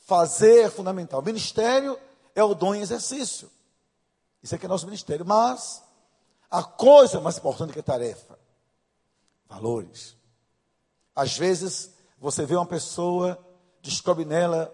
fazer 0.05 0.65
é 0.65 0.69
fundamental. 0.69 1.19
O 1.19 1.25
ministério 1.25 1.99
é 2.35 2.43
o 2.43 2.53
dom 2.53 2.75
em 2.75 2.81
exercício. 2.81 3.49
Isso 4.41 4.55
aqui 4.55 4.65
é 4.65 4.69
nosso 4.69 4.85
ministério. 4.85 5.25
Mas 5.25 5.81
a 6.49 6.63
coisa 6.63 7.19
mais 7.19 7.37
importante 7.37 7.73
que 7.73 7.79
a 7.79 7.83
tarefa 7.83 8.39
valores. 9.49 10.15
Às 11.15 11.35
vezes, 11.35 11.91
você 12.19 12.45
vê 12.45 12.55
uma 12.55 12.65
pessoa, 12.65 13.37
descobre 13.81 14.23
nela 14.23 14.73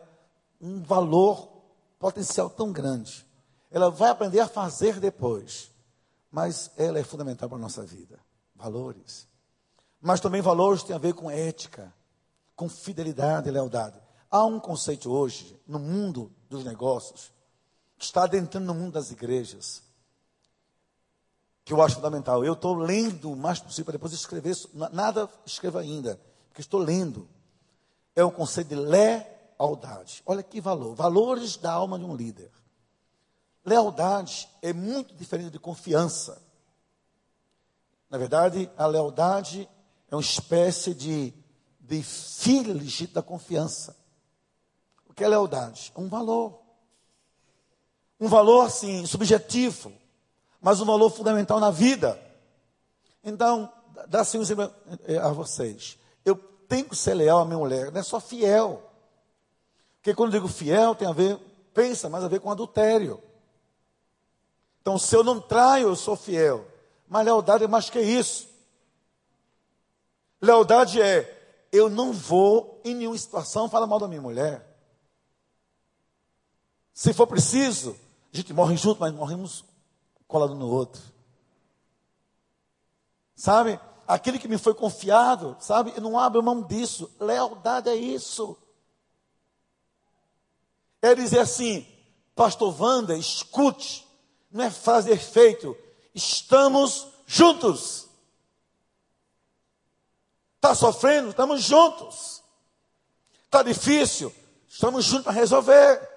um 0.59 0.83
valor 0.83 1.49
potencial 1.97 2.49
tão 2.49 2.71
grande. 2.71 3.25
Ela 3.71 3.89
vai 3.89 4.09
aprender 4.09 4.41
a 4.41 4.47
fazer 4.47 4.99
depois, 4.99 5.71
mas 6.29 6.69
ela 6.77 6.99
é 6.99 7.03
fundamental 7.03 7.47
para 7.47 7.57
a 7.57 7.61
nossa 7.61 7.83
vida. 7.83 8.19
Valores. 8.55 9.27
Mas 10.01 10.19
também 10.19 10.41
valores 10.41 10.83
têm 10.83 10.95
a 10.95 10.99
ver 10.99 11.13
com 11.13 11.29
ética, 11.29 11.93
com 12.55 12.69
fidelidade 12.69 13.49
e 13.49 13.51
lealdade. 13.51 13.99
Há 14.29 14.45
um 14.45 14.59
conceito 14.59 15.11
hoje, 15.11 15.59
no 15.67 15.79
mundo 15.79 16.31
dos 16.49 16.63
negócios, 16.63 17.31
que 17.97 18.05
está 18.05 18.23
adentrando 18.23 18.67
no 18.67 18.73
mundo 18.73 18.93
das 18.93 19.11
igrejas, 19.11 19.83
que 21.63 21.73
eu 21.73 21.81
acho 21.81 21.95
fundamental. 21.95 22.45
Eu 22.45 22.53
estou 22.53 22.75
lendo 22.75 23.31
o 23.31 23.35
mais 23.35 23.59
possível 23.59 23.85
para 23.85 23.93
depois 23.93 24.13
escrever. 24.13 24.55
Nada 24.91 25.27
escreva 25.45 25.79
ainda, 25.79 26.19
porque 26.47 26.61
estou 26.61 26.79
lendo. 26.79 27.27
É 28.15 28.23
o 28.23 28.31
conceito 28.31 28.69
de 28.69 28.75
lealdade. 28.75 30.21
Olha 30.25 30.43
que 30.43 30.61
valor. 30.61 30.95
Valores 30.95 31.57
da 31.57 31.71
alma 31.71 31.97
de 31.97 32.05
um 32.05 32.15
líder. 32.15 32.51
Lealdade 33.65 34.47
é 34.61 34.71
muito 34.71 35.15
diferente 35.15 35.49
de 35.49 35.59
confiança. 35.59 36.39
Na 38.15 38.19
verdade, 38.19 38.71
a 38.77 38.85
lealdade 38.87 39.67
é 40.09 40.15
uma 40.15 40.21
espécie 40.21 40.93
de, 40.93 41.33
de 41.81 42.01
legítima 42.71 43.15
da 43.15 43.21
confiança. 43.21 43.93
O 45.05 45.13
que 45.13 45.21
é 45.21 45.27
lealdade? 45.27 45.91
É 45.93 45.99
um 45.99 46.07
valor. 46.07 46.57
Um 48.17 48.29
valor, 48.29 48.67
assim, 48.67 49.05
subjetivo, 49.05 49.91
mas 50.61 50.79
um 50.79 50.85
valor 50.85 51.09
fundamental 51.09 51.59
na 51.59 51.69
vida. 51.71 52.17
Então, 53.21 53.69
dá 54.07 54.21
assim 54.21 54.37
um 54.37 54.43
exemplo 54.43 54.73
eh, 55.09 55.17
a 55.17 55.33
vocês. 55.33 55.97
Eu 56.23 56.37
tenho 56.37 56.87
que 56.87 56.95
ser 56.95 57.15
leal 57.15 57.39
à 57.39 57.45
minha 57.45 57.57
mulher, 57.57 57.91
não 57.91 57.99
é 57.99 58.03
só 58.03 58.21
fiel. 58.21 58.81
Porque 59.97 60.15
quando 60.15 60.33
eu 60.33 60.39
digo 60.39 60.47
fiel, 60.47 60.95
tem 60.95 61.05
a 61.05 61.11
ver, 61.11 61.37
pensa, 61.73 62.07
mais 62.07 62.23
a 62.23 62.29
ver 62.29 62.39
com 62.39 62.49
adultério. 62.49 63.21
Então, 64.79 64.97
se 64.97 65.13
eu 65.13 65.21
não 65.21 65.41
traio, 65.41 65.89
eu 65.89 65.95
sou 65.97 66.15
fiel. 66.15 66.74
Mas 67.07 67.25
lealdade 67.25 67.63
é 67.63 67.67
mais 67.67 67.89
que 67.89 67.99
isso. 67.99 68.47
Lealdade 70.41 71.01
é, 71.01 71.67
eu 71.71 71.89
não 71.89 72.11
vou 72.11 72.81
em 72.83 72.95
nenhuma 72.95 73.17
situação 73.17 73.69
falar 73.69 73.87
mal 73.87 73.99
da 73.99 74.07
minha 74.07 74.21
mulher. 74.21 74.65
Se 76.93 77.13
for 77.13 77.27
preciso, 77.27 77.97
a 78.33 78.37
gente 78.37 78.53
morre 78.53 78.77
junto, 78.77 79.01
mas 79.01 79.13
morremos 79.13 79.65
colado 80.27 80.55
no 80.55 80.69
outro. 80.69 81.01
Sabe? 83.35 83.79
Aquele 84.07 84.39
que 84.39 84.47
me 84.47 84.57
foi 84.57 84.73
confiado, 84.73 85.57
sabe? 85.59 85.91
Eu 85.95 86.01
não 86.01 86.17
abro 86.17 86.41
mão 86.41 86.61
disso. 86.61 87.11
Lealdade 87.19 87.89
é 87.89 87.95
isso. 87.95 88.57
É 91.01 91.13
dizer 91.13 91.39
assim, 91.39 91.85
pastor 92.33 92.79
Wanda, 92.79 93.17
escute. 93.17 94.07
Não 94.49 94.63
é 94.63 94.69
fazer 94.69 95.11
efeito. 95.13 95.75
Estamos 96.15 97.09
juntos. 97.27 98.07
Está 100.55 100.73
sofrendo? 100.73 101.29
Estamos 101.29 101.61
juntos. 101.61 102.41
Está 103.43 103.61
difícil? 103.61 104.33
Estamos 104.67 105.03
juntos 105.03 105.25
para 105.25 105.33
resolver. 105.33 106.09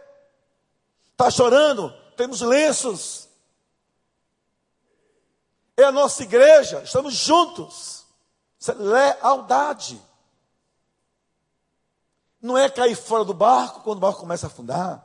Está 1.11 1.31
chorando? 1.33 1.93
Temos 2.17 2.41
lenços. 2.41 3.29
É 5.77 5.85
a 5.85 5.93
nossa 5.93 6.23
igreja, 6.23 6.81
estamos 6.83 7.15
juntos. 7.15 8.05
Isso 8.59 8.71
é 8.71 8.75
lealdade. 8.75 10.01
Não 12.41 12.57
é 12.57 12.69
cair 12.69 12.97
fora 12.97 13.25
do 13.25 13.35
barco 13.35 13.81
quando 13.81 13.99
o 13.99 14.01
barco 14.01 14.21
começa 14.21 14.47
a 14.47 14.49
afundar. 14.49 15.05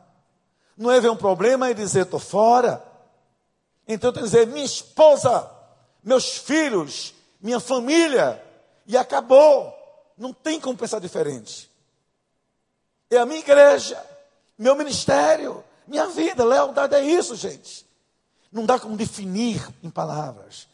Não 0.78 0.92
é 0.92 1.00
ver 1.00 1.10
um 1.10 1.16
problema 1.16 1.70
e 1.70 1.74
dizer, 1.74 2.04
estou 2.04 2.20
fora. 2.20 2.93
Então 3.88 4.10
eu 4.10 4.14
tenho 4.14 4.26
que 4.26 4.32
dizer, 4.32 4.48
minha 4.48 4.66
esposa, 4.66 5.50
meus 6.04 6.38
filhos, 6.38 7.14
minha 7.42 7.60
família, 7.60 8.44
e 8.86 8.98
acabou. 8.98 9.74
Não 10.18 10.34
tem 10.34 10.60
como 10.60 10.78
pensar 10.78 11.00
diferente. 11.00 11.70
É 13.10 13.18
a 13.18 13.26
minha 13.26 13.40
igreja, 13.40 14.04
meu 14.58 14.76
ministério, 14.76 15.64
minha 15.88 16.08
vida. 16.08 16.44
Lealdade 16.44 16.96
é 16.96 17.04
isso, 17.04 17.36
gente. 17.36 17.86
Não 18.52 18.66
dá 18.66 18.80
como 18.80 18.96
definir 18.96 19.68
em 19.82 19.90
palavras, 19.90 20.68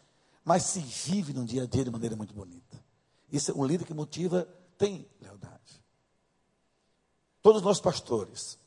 mas 0.43 0.63
se 0.63 0.79
vive 0.79 1.33
no 1.33 1.45
dia 1.45 1.63
a 1.63 1.65
dia 1.65 1.83
de 1.83 1.91
maneira 1.91 2.15
muito 2.15 2.33
bonita. 2.33 2.77
Isso 3.31 3.51
é 3.51 3.53
um 3.53 3.65
líder 3.65 3.85
que 3.85 3.93
motiva, 3.93 4.47
tem 4.77 5.07
lealdade. 5.21 5.81
Todos 7.41 7.61
nós 7.61 7.79
pastores, 7.79 8.57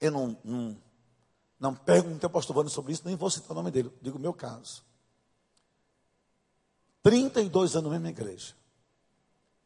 eu 0.00 0.10
não, 0.10 0.36
não, 0.44 0.76
não 1.60 1.74
perguntei 1.74 2.26
ao 2.26 2.30
pastor 2.30 2.56
Vânia 2.56 2.70
sobre 2.70 2.94
isso, 2.94 3.02
nem 3.04 3.14
vou 3.14 3.28
citar 3.28 3.50
o 3.50 3.54
nome 3.54 3.70
dele, 3.70 3.92
digo 4.00 4.16
o 4.16 4.20
meu 4.20 4.32
caso. 4.32 4.82
32 7.02 7.76
anos 7.76 7.92
na 7.92 7.98
mesma 7.98 8.08
igreja. 8.08 8.54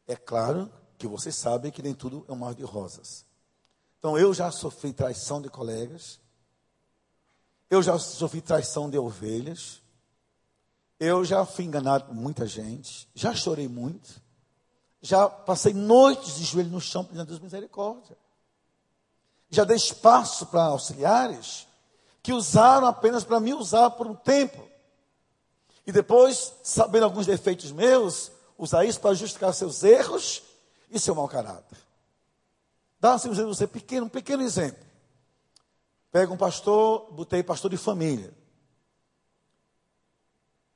É 0.05 0.15
claro 0.15 0.69
que 0.97 1.07
vocês 1.07 1.35
sabem 1.35 1.71
que 1.71 1.81
nem 1.81 1.93
tudo 1.93 2.25
é 2.27 2.33
um 2.33 2.35
mar 2.35 2.53
de 2.53 2.63
rosas. 2.63 3.25
Então 3.97 4.17
eu 4.17 4.33
já 4.33 4.51
sofri 4.51 4.91
traição 4.91 5.41
de 5.41 5.49
colegas, 5.49 6.19
eu 7.69 7.81
já 7.81 7.97
sofri 7.97 8.41
traição 8.41 8.89
de 8.89 8.97
ovelhas, 8.97 9.81
eu 10.99 11.23
já 11.23 11.45
fui 11.45 11.63
enganado 11.63 12.05
por 12.05 12.13
muita 12.13 12.45
gente, 12.45 13.09
já 13.15 13.33
chorei 13.33 13.67
muito, 13.67 14.21
já 15.01 15.29
passei 15.29 15.73
noites 15.73 16.35
de 16.35 16.43
joelho 16.43 16.69
no 16.69 16.81
chão 16.81 17.05
pedindo 17.05 17.21
a 17.21 17.25
Deus 17.25 17.39
misericórdia. 17.39 18.17
Já 19.49 19.63
dei 19.63 19.77
espaço 19.77 20.45
para 20.47 20.65
auxiliares 20.65 21.67
que 22.25 22.33
usaram 22.33 22.87
apenas 22.87 23.23
para 23.23 23.39
me 23.39 23.53
usar 23.53 23.91
por 23.91 24.07
um 24.07 24.15
tempo. 24.15 24.67
E 25.85 25.91
depois, 25.91 26.55
sabendo 26.63 27.03
alguns 27.03 27.27
defeitos 27.27 27.71
meus, 27.71 28.31
usar 28.57 28.83
isso 28.83 28.99
para 28.99 29.13
justificar 29.13 29.53
seus 29.53 29.83
erros 29.83 30.41
e 30.89 30.99
seu 30.99 31.13
mau 31.13 31.27
caráter. 31.27 31.77
Dá 32.99 33.13
assim 33.13 33.29
um 33.29 33.33
você 33.35 33.67
pequeno, 33.67 34.07
um 34.07 34.09
pequeno 34.09 34.41
exemplo. 34.41 34.83
Pega 36.11 36.33
um 36.33 36.37
pastor, 36.37 37.13
botei 37.13 37.43
pastor 37.43 37.69
de 37.69 37.77
família. 37.77 38.33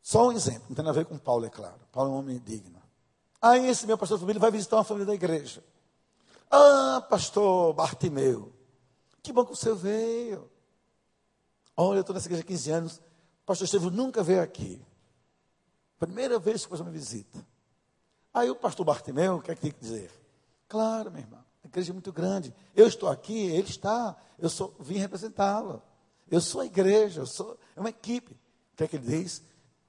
Só 0.04 0.28
um 0.28 0.32
exemplo, 0.32 0.66
não 0.70 0.76
tem 0.76 0.86
nada 0.86 1.00
a 1.00 1.02
ver 1.02 1.10
com 1.10 1.18
Paulo, 1.18 1.48
é 1.48 1.50
claro. 1.50 1.80
Paulo 1.92 2.12
é 2.12 2.14
um 2.14 2.18
homem 2.20 2.38
digno. 2.38 2.80
Aí 3.42 3.68
esse 3.68 3.88
meu 3.88 3.98
pastor 3.98 4.20
de 4.20 4.22
família 4.22 4.40
vai 4.40 4.52
visitar 4.52 4.76
uma 4.76 4.84
família 4.84 5.08
da 5.08 5.16
igreja. 5.16 5.64
Ah, 6.52 7.04
pastor 7.10 7.74
Bartimeu, 7.74 8.54
que 9.24 9.34
bom 9.34 9.44
que 9.44 9.56
você 9.56 9.74
veio. 9.74 10.48
Olha, 11.82 12.00
eu 12.00 12.02
estou 12.02 12.14
nessa 12.14 12.28
igreja 12.28 12.44
há 12.44 12.46
15 12.46 12.72
anos. 12.72 13.02
Pastor 13.46 13.64
Estevam 13.64 13.90
nunca 13.90 14.22
veio 14.22 14.42
aqui. 14.42 14.86
Primeira 15.98 16.38
vez 16.38 16.64
que 16.66 16.70
pastor 16.70 16.86
me 16.86 16.92
visita. 16.92 17.48
Aí 18.34 18.50
o 18.50 18.56
pastor 18.58 18.86
Bartimeu, 18.86 19.38
o 19.38 19.42
que 19.42 19.50
é 19.50 19.56
que 19.56 19.62
tem 19.62 19.72
que 19.72 19.80
dizer? 19.80 20.12
Claro, 20.68 21.10
meu 21.10 21.22
irmão, 21.22 21.40
a 21.64 21.68
igreja 21.68 21.92
é 21.92 21.94
muito 21.94 22.12
grande. 22.12 22.54
Eu 22.76 22.86
estou 22.86 23.08
aqui, 23.08 23.46
ele 23.46 23.70
está. 23.70 24.14
Eu 24.38 24.50
sou, 24.50 24.76
vim 24.78 24.98
representá-lo. 24.98 25.82
Eu 26.30 26.42
sou 26.42 26.60
a 26.60 26.66
igreja, 26.66 27.22
eu 27.22 27.26
sou 27.26 27.58
é 27.78 27.80
uma 27.80 27.92
equipe. 27.92 28.34
O 28.34 28.76
que 28.76 28.84
é 28.84 28.88
que 28.90 28.98
ele 28.98 29.08
diz? 29.08 29.42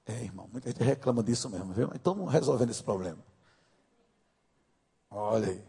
É, 0.05 0.13
irmão, 0.13 0.47
muita 0.49 0.69
gente 0.69 0.81
reclama 0.81 1.21
disso 1.21 1.49
mesmo, 1.49 1.73
viu? 1.73 1.91
Então 1.93 2.15
vamos 2.15 2.31
resolvendo 2.31 2.69
esse 2.69 2.81
problema. 2.81 3.19
Olha 5.09 5.49
aí. 5.49 5.63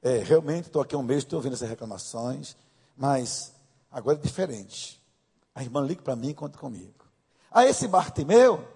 É, 0.00 0.16
realmente 0.20 0.68
estou 0.68 0.80
aqui 0.80 0.94
há 0.94 0.98
um 0.98 1.02
mês, 1.02 1.24
estou 1.24 1.36
ouvindo 1.36 1.52
essas 1.52 1.68
reclamações, 1.68 2.56
mas 2.96 3.52
agora 3.92 4.18
é 4.18 4.20
diferente. 4.20 5.00
A 5.54 5.62
irmã 5.62 5.80
liga 5.82 6.02
para 6.02 6.16
mim 6.16 6.30
e 6.30 6.34
conta 6.34 6.58
comigo. 6.58 7.04
Aí 7.50 7.68
esse 7.68 7.86
Bartimeu, 7.86 8.66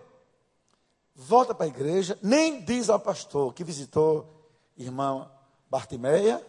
volta 1.14 1.54
para 1.54 1.64
a 1.64 1.68
igreja, 1.68 2.18
nem 2.22 2.62
diz 2.62 2.90
ao 2.90 3.00
pastor 3.00 3.54
que 3.54 3.64
visitou 3.64 4.52
irmã 4.76 5.30
Bartimeia, 5.70 6.44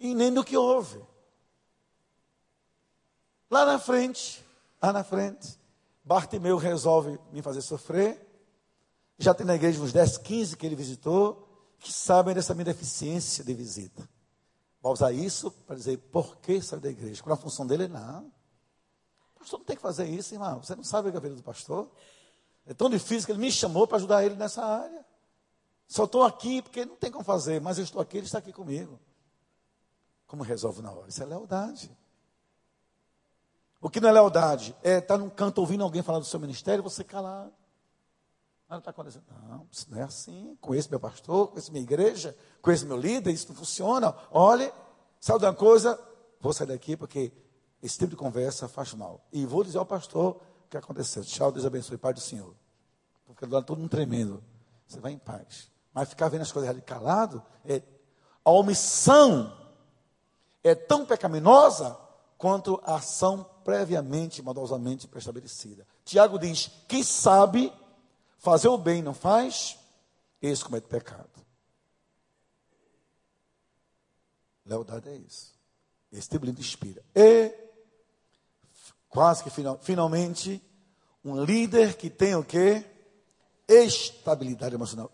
e 0.00 0.14
nem 0.14 0.32
do 0.32 0.44
que 0.44 0.56
houve. 0.56 1.00
Lá 3.50 3.64
na 3.64 3.78
frente, 3.78 4.44
lá 4.80 4.92
na 4.92 5.02
frente, 5.02 5.58
Bartimeu 6.04 6.56
resolve 6.56 7.18
me 7.32 7.42
fazer 7.42 7.62
sofrer. 7.62 8.26
Já 9.18 9.34
tem 9.34 9.46
na 9.46 9.56
igreja 9.56 9.80
uns 9.80 9.92
10, 9.92 10.18
15 10.18 10.56
que 10.56 10.66
ele 10.66 10.76
visitou, 10.76 11.48
que 11.78 11.92
sabem 11.92 12.34
dessa 12.34 12.54
minha 12.54 12.66
deficiência 12.66 13.42
de 13.42 13.54
visita. 13.54 14.08
Usar 14.88 15.12
isso 15.12 15.50
para 15.50 15.76
dizer 15.76 15.98
por 15.98 16.36
que 16.38 16.60
saiu 16.60 16.80
da 16.80 16.90
igreja. 16.90 17.22
Qual 17.22 17.34
a 17.34 17.36
função 17.36 17.66
dele? 17.66 17.88
Não. 17.88 18.32
O 19.34 19.38
pastor 19.38 19.58
não 19.58 19.66
tem 19.66 19.76
que 19.76 19.82
fazer 19.82 20.06
isso, 20.08 20.34
irmão. 20.34 20.62
Você 20.62 20.74
não 20.74 20.84
sabe 20.84 21.08
a 21.08 21.20
vida 21.20 21.34
do 21.34 21.42
pastor? 21.42 21.90
É 22.66 22.74
tão 22.74 22.90
difícil 22.90 23.26
que 23.26 23.32
ele 23.32 23.40
me 23.40 23.50
chamou 23.50 23.86
para 23.86 23.96
ajudar 23.96 24.24
ele 24.24 24.34
nessa 24.34 24.64
área. 24.64 25.04
Só 25.86 26.04
estou 26.04 26.22
aqui 26.22 26.60
porque 26.60 26.84
não 26.84 26.96
tem 26.96 27.10
como 27.10 27.24
fazer, 27.24 27.60
mas 27.60 27.78
eu 27.78 27.84
estou 27.84 28.00
aqui, 28.00 28.18
ele 28.18 28.26
está 28.26 28.38
aqui 28.38 28.52
comigo. 28.52 29.00
Como 30.26 30.42
resolve 30.42 30.82
na 30.82 30.92
hora? 30.92 31.08
Isso 31.08 31.22
é 31.22 31.26
lealdade. 31.26 31.96
O 33.80 33.88
que 33.88 34.00
não 34.00 34.08
é 34.08 34.12
lealdade? 34.12 34.76
É 34.82 34.98
estar 34.98 35.16
num 35.16 35.30
canto 35.30 35.58
ouvindo 35.58 35.82
alguém 35.82 36.02
falar 36.02 36.18
do 36.18 36.26
seu 36.26 36.38
ministério, 36.38 36.82
você 36.82 37.02
calar. 37.02 37.48
Nada 38.68 38.80
está 38.80 38.90
acontecendo. 38.90 39.24
Não, 39.48 39.66
isso 39.72 39.86
não 39.90 39.98
é 39.98 40.02
assim. 40.02 40.56
Conheço 40.60 40.90
meu 40.90 41.00
pastor, 41.00 41.48
conheço 41.48 41.72
minha 41.72 41.82
igreja, 41.82 42.36
conheço 42.60 42.86
meu 42.86 42.98
líder, 42.98 43.32
isso 43.32 43.48
não 43.48 43.56
funciona. 43.56 44.14
Olhe, 44.30 44.70
sabe 45.18 45.38
de 45.38 45.46
uma 45.46 45.54
coisa? 45.54 45.98
Vou 46.38 46.52
sair 46.52 46.66
daqui 46.66 46.96
porque 46.96 47.32
esse 47.82 47.98
tipo 47.98 48.10
de 48.10 48.16
conversa 48.16 48.68
faz 48.68 48.92
mal. 48.92 49.26
E 49.32 49.46
vou 49.46 49.64
dizer 49.64 49.78
ao 49.78 49.86
pastor 49.86 50.36
o 50.66 50.68
que 50.68 50.76
aconteceu. 50.76 51.24
Tchau, 51.24 51.50
Deus 51.50 51.64
abençoe, 51.64 51.96
Pai 51.96 52.12
do 52.12 52.20
Senhor. 52.20 52.54
Porque 53.24 53.46
lá 53.46 53.62
todo 53.62 53.78
mundo 53.78 53.90
tremendo. 53.90 54.44
Você 54.86 55.00
vai 55.00 55.12
em 55.12 55.18
paz. 55.18 55.70
Mas 55.94 56.10
ficar 56.10 56.28
vendo 56.28 56.42
as 56.42 56.52
coisas 56.52 56.68
ali 56.68 56.82
calado, 56.82 57.42
é, 57.64 57.82
a 58.44 58.50
omissão 58.50 59.56
é 60.62 60.74
tão 60.74 61.06
pecaminosa 61.06 61.98
quanto 62.36 62.80
a 62.84 62.96
ação 62.96 63.44
previamente, 63.64 64.42
maldosamente 64.42 65.08
pré-estabelecida. 65.08 65.86
Tiago 66.04 66.38
diz: 66.38 66.70
quem 66.86 67.02
sabe 67.02 67.72
fazer 68.38 68.68
o 68.68 68.78
bem 68.78 69.02
não 69.02 69.14
faz, 69.14 69.78
esse 70.40 70.64
comete 70.64 70.86
pecado. 70.86 71.28
Lealdade 74.64 75.08
é 75.08 75.16
isso. 75.16 75.54
Esse 76.12 76.28
tipo 76.28 76.46
de 76.46 76.60
inspira. 76.60 77.02
E 77.14 77.52
quase 79.08 79.42
que 79.42 79.50
final, 79.50 79.78
finalmente, 79.82 80.62
um 81.24 81.42
líder 81.42 81.96
que 81.96 82.08
tem 82.08 82.34
o 82.34 82.44
quê? 82.44 82.84
Estabilidade 83.66 84.74
emocional. 84.74 85.10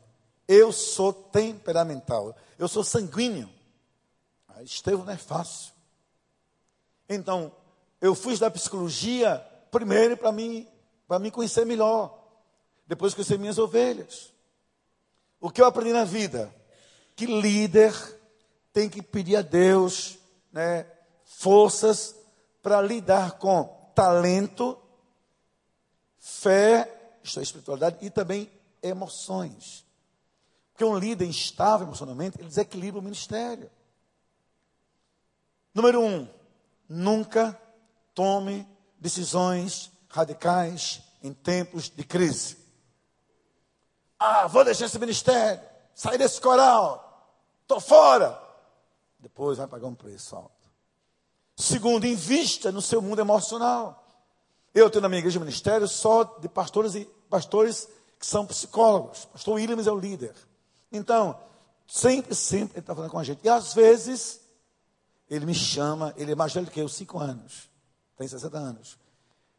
Eu 0.46 0.72
sou 0.72 1.12
temperamental. 1.12 2.36
Eu 2.58 2.68
sou 2.68 2.84
sanguíneo. 2.84 3.48
Ah, 4.48 4.62
Estevão 4.62 5.04
não 5.04 5.12
é 5.12 5.16
fácil. 5.16 5.72
Então, 7.08 7.52
eu 8.00 8.14
fui 8.14 8.36
da 8.36 8.50
psicologia 8.50 9.38
primeiro 9.70 10.16
para 10.16 10.30
mim, 10.30 10.68
para 11.08 11.18
me 11.18 11.30
conhecer 11.30 11.64
melhor. 11.64 12.23
Depois 12.86 13.14
conhecer 13.14 13.38
minhas 13.38 13.58
ovelhas. 13.58 14.32
O 15.40 15.50
que 15.50 15.60
eu 15.60 15.66
aprendi 15.66 15.92
na 15.92 16.04
vida? 16.04 16.54
Que 17.16 17.26
líder 17.26 17.92
tem 18.72 18.88
que 18.88 19.02
pedir 19.02 19.36
a 19.36 19.42
Deus 19.42 20.18
né, 20.52 20.86
forças 21.24 22.16
para 22.62 22.80
lidar 22.80 23.32
com 23.32 23.64
talento, 23.94 24.78
fé, 26.18 27.18
isto 27.22 27.40
é 27.40 27.42
espiritualidade, 27.42 27.98
e 28.00 28.10
também 28.10 28.50
emoções. 28.82 29.84
Porque 30.72 30.84
um 30.84 30.98
líder 30.98 31.26
instável 31.26 31.86
emocionalmente, 31.86 32.38
ele 32.38 32.48
desequilibra 32.48 33.00
o 33.00 33.02
ministério. 33.02 33.70
Número 35.72 36.00
um, 36.00 36.28
nunca 36.88 37.60
tome 38.14 38.66
decisões 38.98 39.92
radicais 40.08 41.02
em 41.22 41.32
tempos 41.32 41.88
de 41.88 42.02
crise. 42.02 42.63
Ah, 44.26 44.46
vou 44.46 44.64
deixar 44.64 44.86
esse 44.86 44.98
ministério, 44.98 45.60
sair 45.94 46.16
desse 46.16 46.40
coral, 46.40 47.28
estou 47.60 47.78
fora. 47.78 48.40
Depois 49.18 49.58
vai 49.58 49.66
pagar 49.66 49.86
um 49.86 49.94
preço 49.94 50.34
alto. 50.34 50.50
Segundo, 51.54 52.06
invista 52.06 52.72
no 52.72 52.80
seu 52.80 53.02
mundo 53.02 53.20
emocional. 53.20 54.02
Eu 54.74 54.88
tenho 54.88 55.02
na 55.02 55.10
minha 55.10 55.18
igreja 55.18 55.38
ministério 55.38 55.86
só 55.86 56.24
de 56.24 56.48
pastores 56.48 56.94
e 56.94 57.04
pastores 57.28 57.86
que 58.18 58.24
são 58.24 58.46
psicólogos. 58.46 59.26
Pastor 59.26 59.56
Williams 59.56 59.86
é 59.86 59.92
o 59.92 59.98
líder. 59.98 60.34
Então, 60.90 61.38
sempre, 61.86 62.34
sempre 62.34 62.78
ele 62.78 62.80
está 62.80 62.94
falando 62.94 63.10
com 63.10 63.18
a 63.18 63.24
gente. 63.24 63.44
E 63.44 63.48
às 63.50 63.74
vezes, 63.74 64.40
ele 65.28 65.44
me 65.44 65.54
chama, 65.54 66.14
ele 66.16 66.32
é 66.32 66.34
mais 66.34 66.54
velho 66.54 66.66
que 66.66 66.80
eu, 66.80 66.88
cinco 66.88 67.18
anos, 67.18 67.68
tem 68.16 68.26
60 68.26 68.56
anos. 68.56 68.98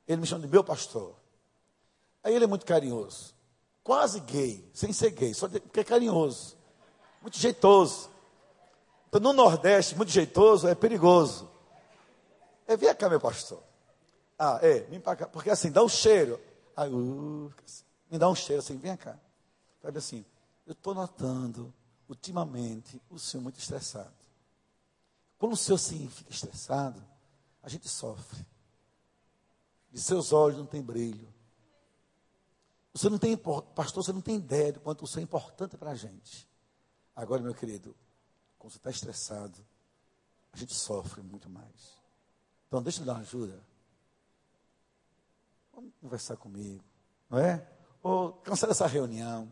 Ele 0.08 0.22
me 0.22 0.26
chama 0.26 0.42
de 0.42 0.48
meu 0.48 0.64
pastor. 0.64 1.16
Aí 2.24 2.34
ele 2.34 2.46
é 2.46 2.48
muito 2.48 2.66
carinhoso. 2.66 3.35
Quase 3.86 4.20
gay, 4.22 4.68
sem 4.74 4.92
ser 4.92 5.12
gay, 5.12 5.32
só 5.36 5.48
porque 5.48 5.82
é 5.82 5.84
carinhoso. 5.84 6.58
Muito 7.22 7.38
jeitoso. 7.38 8.10
Então, 9.08 9.22
no 9.22 9.32
Nordeste, 9.32 9.96
muito 9.96 10.12
jeitoso 10.12 10.68
é 10.68 10.74
perigoso. 10.74 11.48
É, 12.66 12.76
vem 12.76 12.96
cá, 12.96 13.08
meu 13.08 13.20
pastor. 13.20 13.62
Ah, 14.40 14.58
é, 14.64 14.80
vem 14.80 15.00
para 15.00 15.16
cá. 15.18 15.28
Porque 15.28 15.52
assim, 15.52 15.72
dá 15.72 15.84
um 15.84 15.88
cheiro. 15.88 16.42
Aí, 16.76 16.92
uh, 16.92 17.54
me 18.10 18.18
dá 18.18 18.28
um 18.28 18.34
cheiro 18.34 18.60
assim, 18.60 18.76
vem 18.76 18.98
cá. 18.98 19.20
Sabe 19.84 20.00
assim, 20.00 20.26
eu 20.66 20.74
estou 20.74 20.96
notando, 20.96 21.72
ultimamente, 22.10 23.00
o 23.08 23.20
senhor 23.20 23.44
muito 23.44 23.60
estressado. 23.60 24.16
Quando 25.38 25.54
o 25.54 25.58
senhor 25.58 25.76
assim, 25.76 26.10
fica 26.10 26.32
estressado, 26.32 27.00
a 27.62 27.70
gente 27.70 27.88
sofre. 27.88 28.44
De 29.92 30.02
seus 30.02 30.34
olhos 30.34 30.58
não 30.58 30.66
tem 30.66 30.82
brilho. 30.82 31.35
Você 32.96 33.10
não 33.10 33.18
tem, 33.18 33.36
pastor, 33.36 34.06
você 34.06 34.14
não 34.14 34.22
tem 34.22 34.38
ideia 34.38 34.72
de 34.72 34.80
quanto 34.80 35.04
o 35.04 35.08
senhor 35.08 35.20
é 35.20 35.24
importante 35.24 35.76
para 35.76 35.92
a 35.92 35.96
gente. 35.96 36.48
Agora, 37.14 37.42
meu 37.42 37.54
querido, 37.54 37.94
quando 38.58 38.72
você 38.72 38.78
está 38.78 38.90
estressado, 38.90 39.60
a 40.54 40.56
gente 40.56 40.74
sofre 40.74 41.22
muito 41.22 41.50
mais. 41.50 42.00
Então, 42.66 42.82
deixa 42.82 43.02
eu 43.02 43.06
dar 43.06 43.16
uma 43.16 43.20
ajuda. 43.20 43.62
Vamos 45.74 45.92
conversar 46.02 46.38
comigo, 46.38 46.82
não 47.30 47.38
é? 47.38 47.68
Ou 48.02 48.32
cancela 48.32 48.72
essa 48.72 48.88
reunião. 48.88 49.52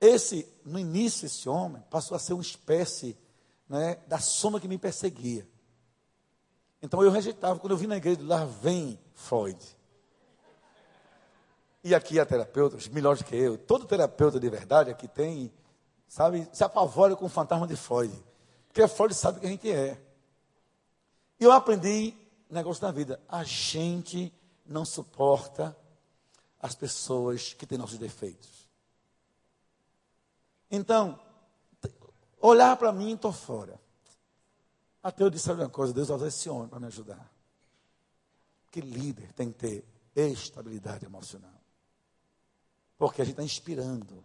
Esse, 0.00 0.48
no 0.64 0.78
início, 0.78 1.26
esse 1.26 1.48
homem 1.48 1.82
passou 1.90 2.14
a 2.14 2.20
ser 2.20 2.34
uma 2.34 2.42
espécie 2.42 3.18
né, 3.68 3.96
da 4.06 4.20
soma 4.20 4.60
que 4.60 4.68
me 4.68 4.78
perseguia. 4.78 5.44
Então 6.80 7.02
eu 7.02 7.10
rejeitava. 7.10 7.58
Quando 7.58 7.72
eu 7.72 7.76
vim 7.76 7.88
na 7.88 7.96
igreja, 7.96 8.22
lá 8.22 8.44
vem 8.44 8.96
Freud. 9.12 9.58
E 11.84 11.94
aqui 11.94 12.18
há 12.18 12.24
terapeutas 12.24 12.88
melhores 12.88 13.20
que 13.20 13.36
eu. 13.36 13.58
Todo 13.58 13.84
terapeuta 13.84 14.40
de 14.40 14.48
verdade 14.48 14.90
aqui 14.90 15.06
tem, 15.06 15.52
sabe, 16.08 16.48
se 16.50 16.64
apavora 16.64 17.14
com 17.14 17.26
o 17.26 17.28
fantasma 17.28 17.66
de 17.66 17.76
Freud. 17.76 18.24
Porque 18.68 18.88
Freud 18.88 19.14
sabe 19.14 19.40
que 19.40 19.46
a 19.46 19.50
gente 19.50 19.70
é. 19.70 20.00
E 21.38 21.44
eu 21.44 21.52
aprendi 21.52 22.16
negócio 22.48 22.80
da 22.80 22.90
vida. 22.90 23.20
A 23.28 23.44
gente 23.44 24.32
não 24.64 24.82
suporta 24.86 25.76
as 26.58 26.74
pessoas 26.74 27.52
que 27.52 27.66
têm 27.66 27.76
nossos 27.76 27.98
defeitos. 27.98 28.66
Então, 30.70 31.20
olhar 32.40 32.74
para 32.78 32.92
mim, 32.92 33.12
estou 33.12 33.30
fora. 33.30 33.78
Até 35.02 35.22
eu 35.22 35.28
disse 35.28 35.52
uma 35.52 35.68
coisa, 35.68 35.92
Deus 35.92 36.08
usa 36.08 36.28
esse 36.28 36.48
homem 36.48 36.66
para 36.66 36.80
me 36.80 36.86
ajudar. 36.86 37.30
Que 38.70 38.80
líder 38.80 39.34
tem 39.34 39.52
que 39.52 39.84
ter 40.14 40.32
estabilidade 40.32 41.04
emocional. 41.04 41.53
Porque 42.98 43.22
a 43.22 43.24
gente 43.24 43.34
está 43.34 43.42
inspirando. 43.42 44.24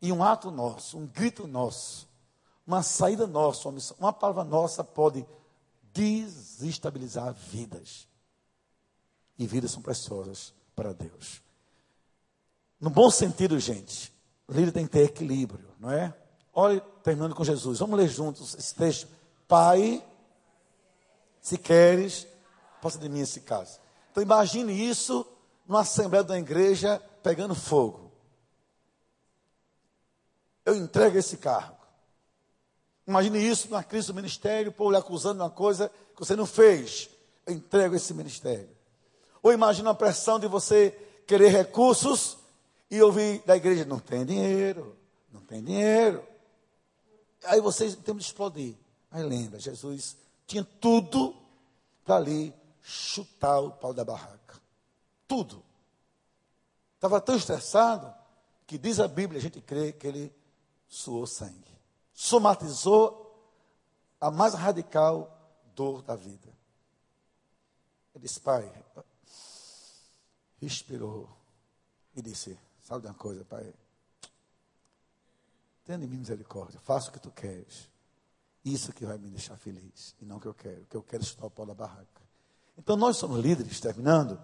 E 0.00 0.12
um 0.12 0.22
ato 0.22 0.50
nosso, 0.50 0.98
um 0.98 1.06
grito 1.06 1.46
nosso, 1.46 2.08
uma 2.66 2.82
saída 2.82 3.26
nossa, 3.26 3.68
uma, 3.68 3.74
missão, 3.74 3.96
uma 4.00 4.12
palavra 4.12 4.44
nossa 4.44 4.82
pode 4.82 5.26
desestabilizar 5.92 7.32
vidas. 7.32 8.08
E 9.38 9.46
vidas 9.46 9.70
são 9.70 9.82
preciosas 9.82 10.52
para 10.74 10.92
Deus. 10.92 11.40
No 12.80 12.90
bom 12.90 13.10
sentido, 13.10 13.58
gente, 13.60 14.12
o 14.48 14.52
líder 14.52 14.72
tem 14.72 14.86
que 14.86 14.92
ter 14.92 15.04
equilíbrio, 15.04 15.68
não 15.78 15.90
é? 15.90 16.12
Olha, 16.52 16.80
terminando 17.02 17.34
com 17.34 17.44
Jesus, 17.44 17.78
vamos 17.78 17.96
ler 17.96 18.08
juntos 18.08 18.54
esse 18.54 18.74
texto. 18.74 19.08
Pai, 19.46 20.04
se 21.40 21.56
queres, 21.56 22.26
possa 22.80 22.98
de 22.98 23.08
mim 23.08 23.20
esse 23.20 23.40
caso. 23.40 23.78
Então 24.10 24.22
imagine 24.22 24.72
isso 24.72 25.26
numa 25.66 25.80
assembleia 25.80 26.24
da 26.24 26.38
igreja 26.38 27.00
pegando 27.22 27.54
fogo. 27.54 28.12
Eu 30.64 30.76
entrego 30.76 31.18
esse 31.18 31.36
cargo. 31.36 31.76
Imagine 33.06 33.38
isso 33.38 33.68
numa 33.68 33.82
crise 33.82 34.06
do 34.08 34.14
ministério, 34.14 34.70
o 34.70 34.74
povo 34.74 34.90
lhe 34.90 34.96
acusando 34.96 35.36
de 35.36 35.42
uma 35.42 35.50
coisa 35.50 35.90
que 36.14 36.20
você 36.20 36.36
não 36.36 36.46
fez. 36.46 37.10
Eu 37.44 37.54
entrego 37.54 37.96
esse 37.96 38.14
ministério. 38.14 38.70
Ou 39.42 39.52
imagine 39.52 39.88
a 39.88 39.94
pressão 39.94 40.38
de 40.38 40.46
você 40.46 40.90
querer 41.26 41.48
recursos 41.48 42.38
e 42.90 43.02
ouvir 43.02 43.42
da 43.44 43.56
igreja, 43.56 43.84
não 43.84 43.98
tem 43.98 44.24
dinheiro, 44.24 44.96
não 45.32 45.40
tem 45.40 45.62
dinheiro. 45.62 46.22
Aí 47.44 47.60
vocês 47.60 47.96
têm 47.96 48.14
de 48.14 48.22
explodir. 48.22 48.76
Aí 49.10 49.22
lembra, 49.22 49.58
Jesus 49.58 50.16
tinha 50.46 50.64
tudo 50.80 51.34
para 52.04 52.16
ali 52.16 52.54
chutar 52.82 53.60
o 53.60 53.72
pau 53.72 53.92
da 53.92 54.04
barraca. 54.04 54.60
Tudo. 55.26 55.62
Estava 57.02 57.20
tão 57.20 57.34
estressado 57.34 58.14
que 58.64 58.78
diz 58.78 59.00
a 59.00 59.08
Bíblia, 59.08 59.40
a 59.40 59.42
gente 59.42 59.60
crê 59.60 59.92
que 59.92 60.06
ele 60.06 60.32
suou 60.86 61.26
sangue 61.26 61.72
somatizou 62.12 63.18
a 64.20 64.30
mais 64.30 64.54
radical 64.54 65.36
dor 65.74 66.02
da 66.02 66.14
vida. 66.14 66.48
Ele 68.14 68.22
disse, 68.22 68.38
pai, 68.40 68.70
respirou 70.60 71.28
e 72.14 72.22
disse, 72.22 72.56
sabe 72.82 73.00
de 73.00 73.08
uma 73.08 73.14
coisa, 73.14 73.44
pai? 73.44 73.74
Tenha 75.84 75.98
de 75.98 76.06
mim 76.06 76.18
misericórdia, 76.18 76.78
faça 76.80 77.10
o 77.10 77.12
que 77.12 77.18
tu 77.18 77.30
queres. 77.30 77.90
Isso 78.64 78.92
que 78.92 79.04
vai 79.04 79.18
me 79.18 79.28
deixar 79.28 79.56
feliz, 79.56 80.14
e 80.20 80.24
não 80.24 80.36
o 80.36 80.40
que 80.40 80.46
eu 80.46 80.54
quero, 80.54 80.86
que 80.86 80.96
eu 80.96 81.02
quero 81.02 81.24
estar 81.24 81.44
o 81.44 81.50
pau 81.50 81.66
da 81.66 81.74
barraca. 81.74 82.22
Então 82.78 82.96
nós 82.96 83.16
somos 83.16 83.40
líderes, 83.40 83.80
terminando. 83.80 84.40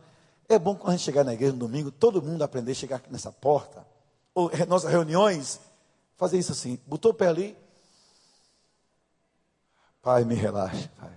É 0.48 0.58
bom 0.58 0.74
quando 0.74 0.94
a 0.94 0.96
gente 0.96 1.04
chegar 1.04 1.24
na 1.24 1.34
igreja 1.34 1.52
no 1.52 1.58
domingo, 1.58 1.90
todo 1.90 2.22
mundo 2.22 2.42
aprender 2.42 2.72
a 2.72 2.74
chegar 2.74 3.02
nessa 3.10 3.30
porta, 3.30 3.86
ou 4.34 4.50
nossas 4.66 4.90
reuniões, 4.90 5.60
fazer 6.16 6.38
isso 6.38 6.52
assim, 6.52 6.80
botou 6.86 7.10
o 7.10 7.14
pé 7.14 7.28
ali. 7.28 7.56
Pai, 10.00 10.24
me 10.24 10.34
relaxa, 10.34 10.90
pai. 10.96 11.12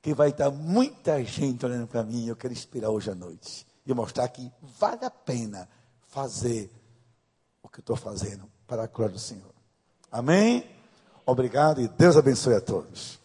Que 0.00 0.14
vai 0.14 0.30
estar 0.30 0.50
muita 0.50 1.22
gente 1.22 1.64
olhando 1.66 1.86
para 1.86 2.02
mim 2.02 2.26
eu 2.26 2.36
quero 2.36 2.52
inspirar 2.52 2.90
hoje 2.90 3.10
à 3.10 3.14
noite. 3.14 3.66
E 3.86 3.92
mostrar 3.92 4.28
que 4.28 4.50
vale 4.78 5.04
a 5.04 5.10
pena 5.10 5.68
fazer 6.06 6.70
o 7.62 7.68
que 7.68 7.80
estou 7.80 7.96
fazendo 7.96 8.50
para 8.66 8.84
a 8.84 8.86
glória 8.86 9.14
do 9.14 9.20
Senhor. 9.20 9.52
Amém? 10.10 10.66
Obrigado 11.26 11.80
e 11.80 11.88
Deus 11.88 12.16
abençoe 12.16 12.54
a 12.54 12.60
todos. 12.60 13.18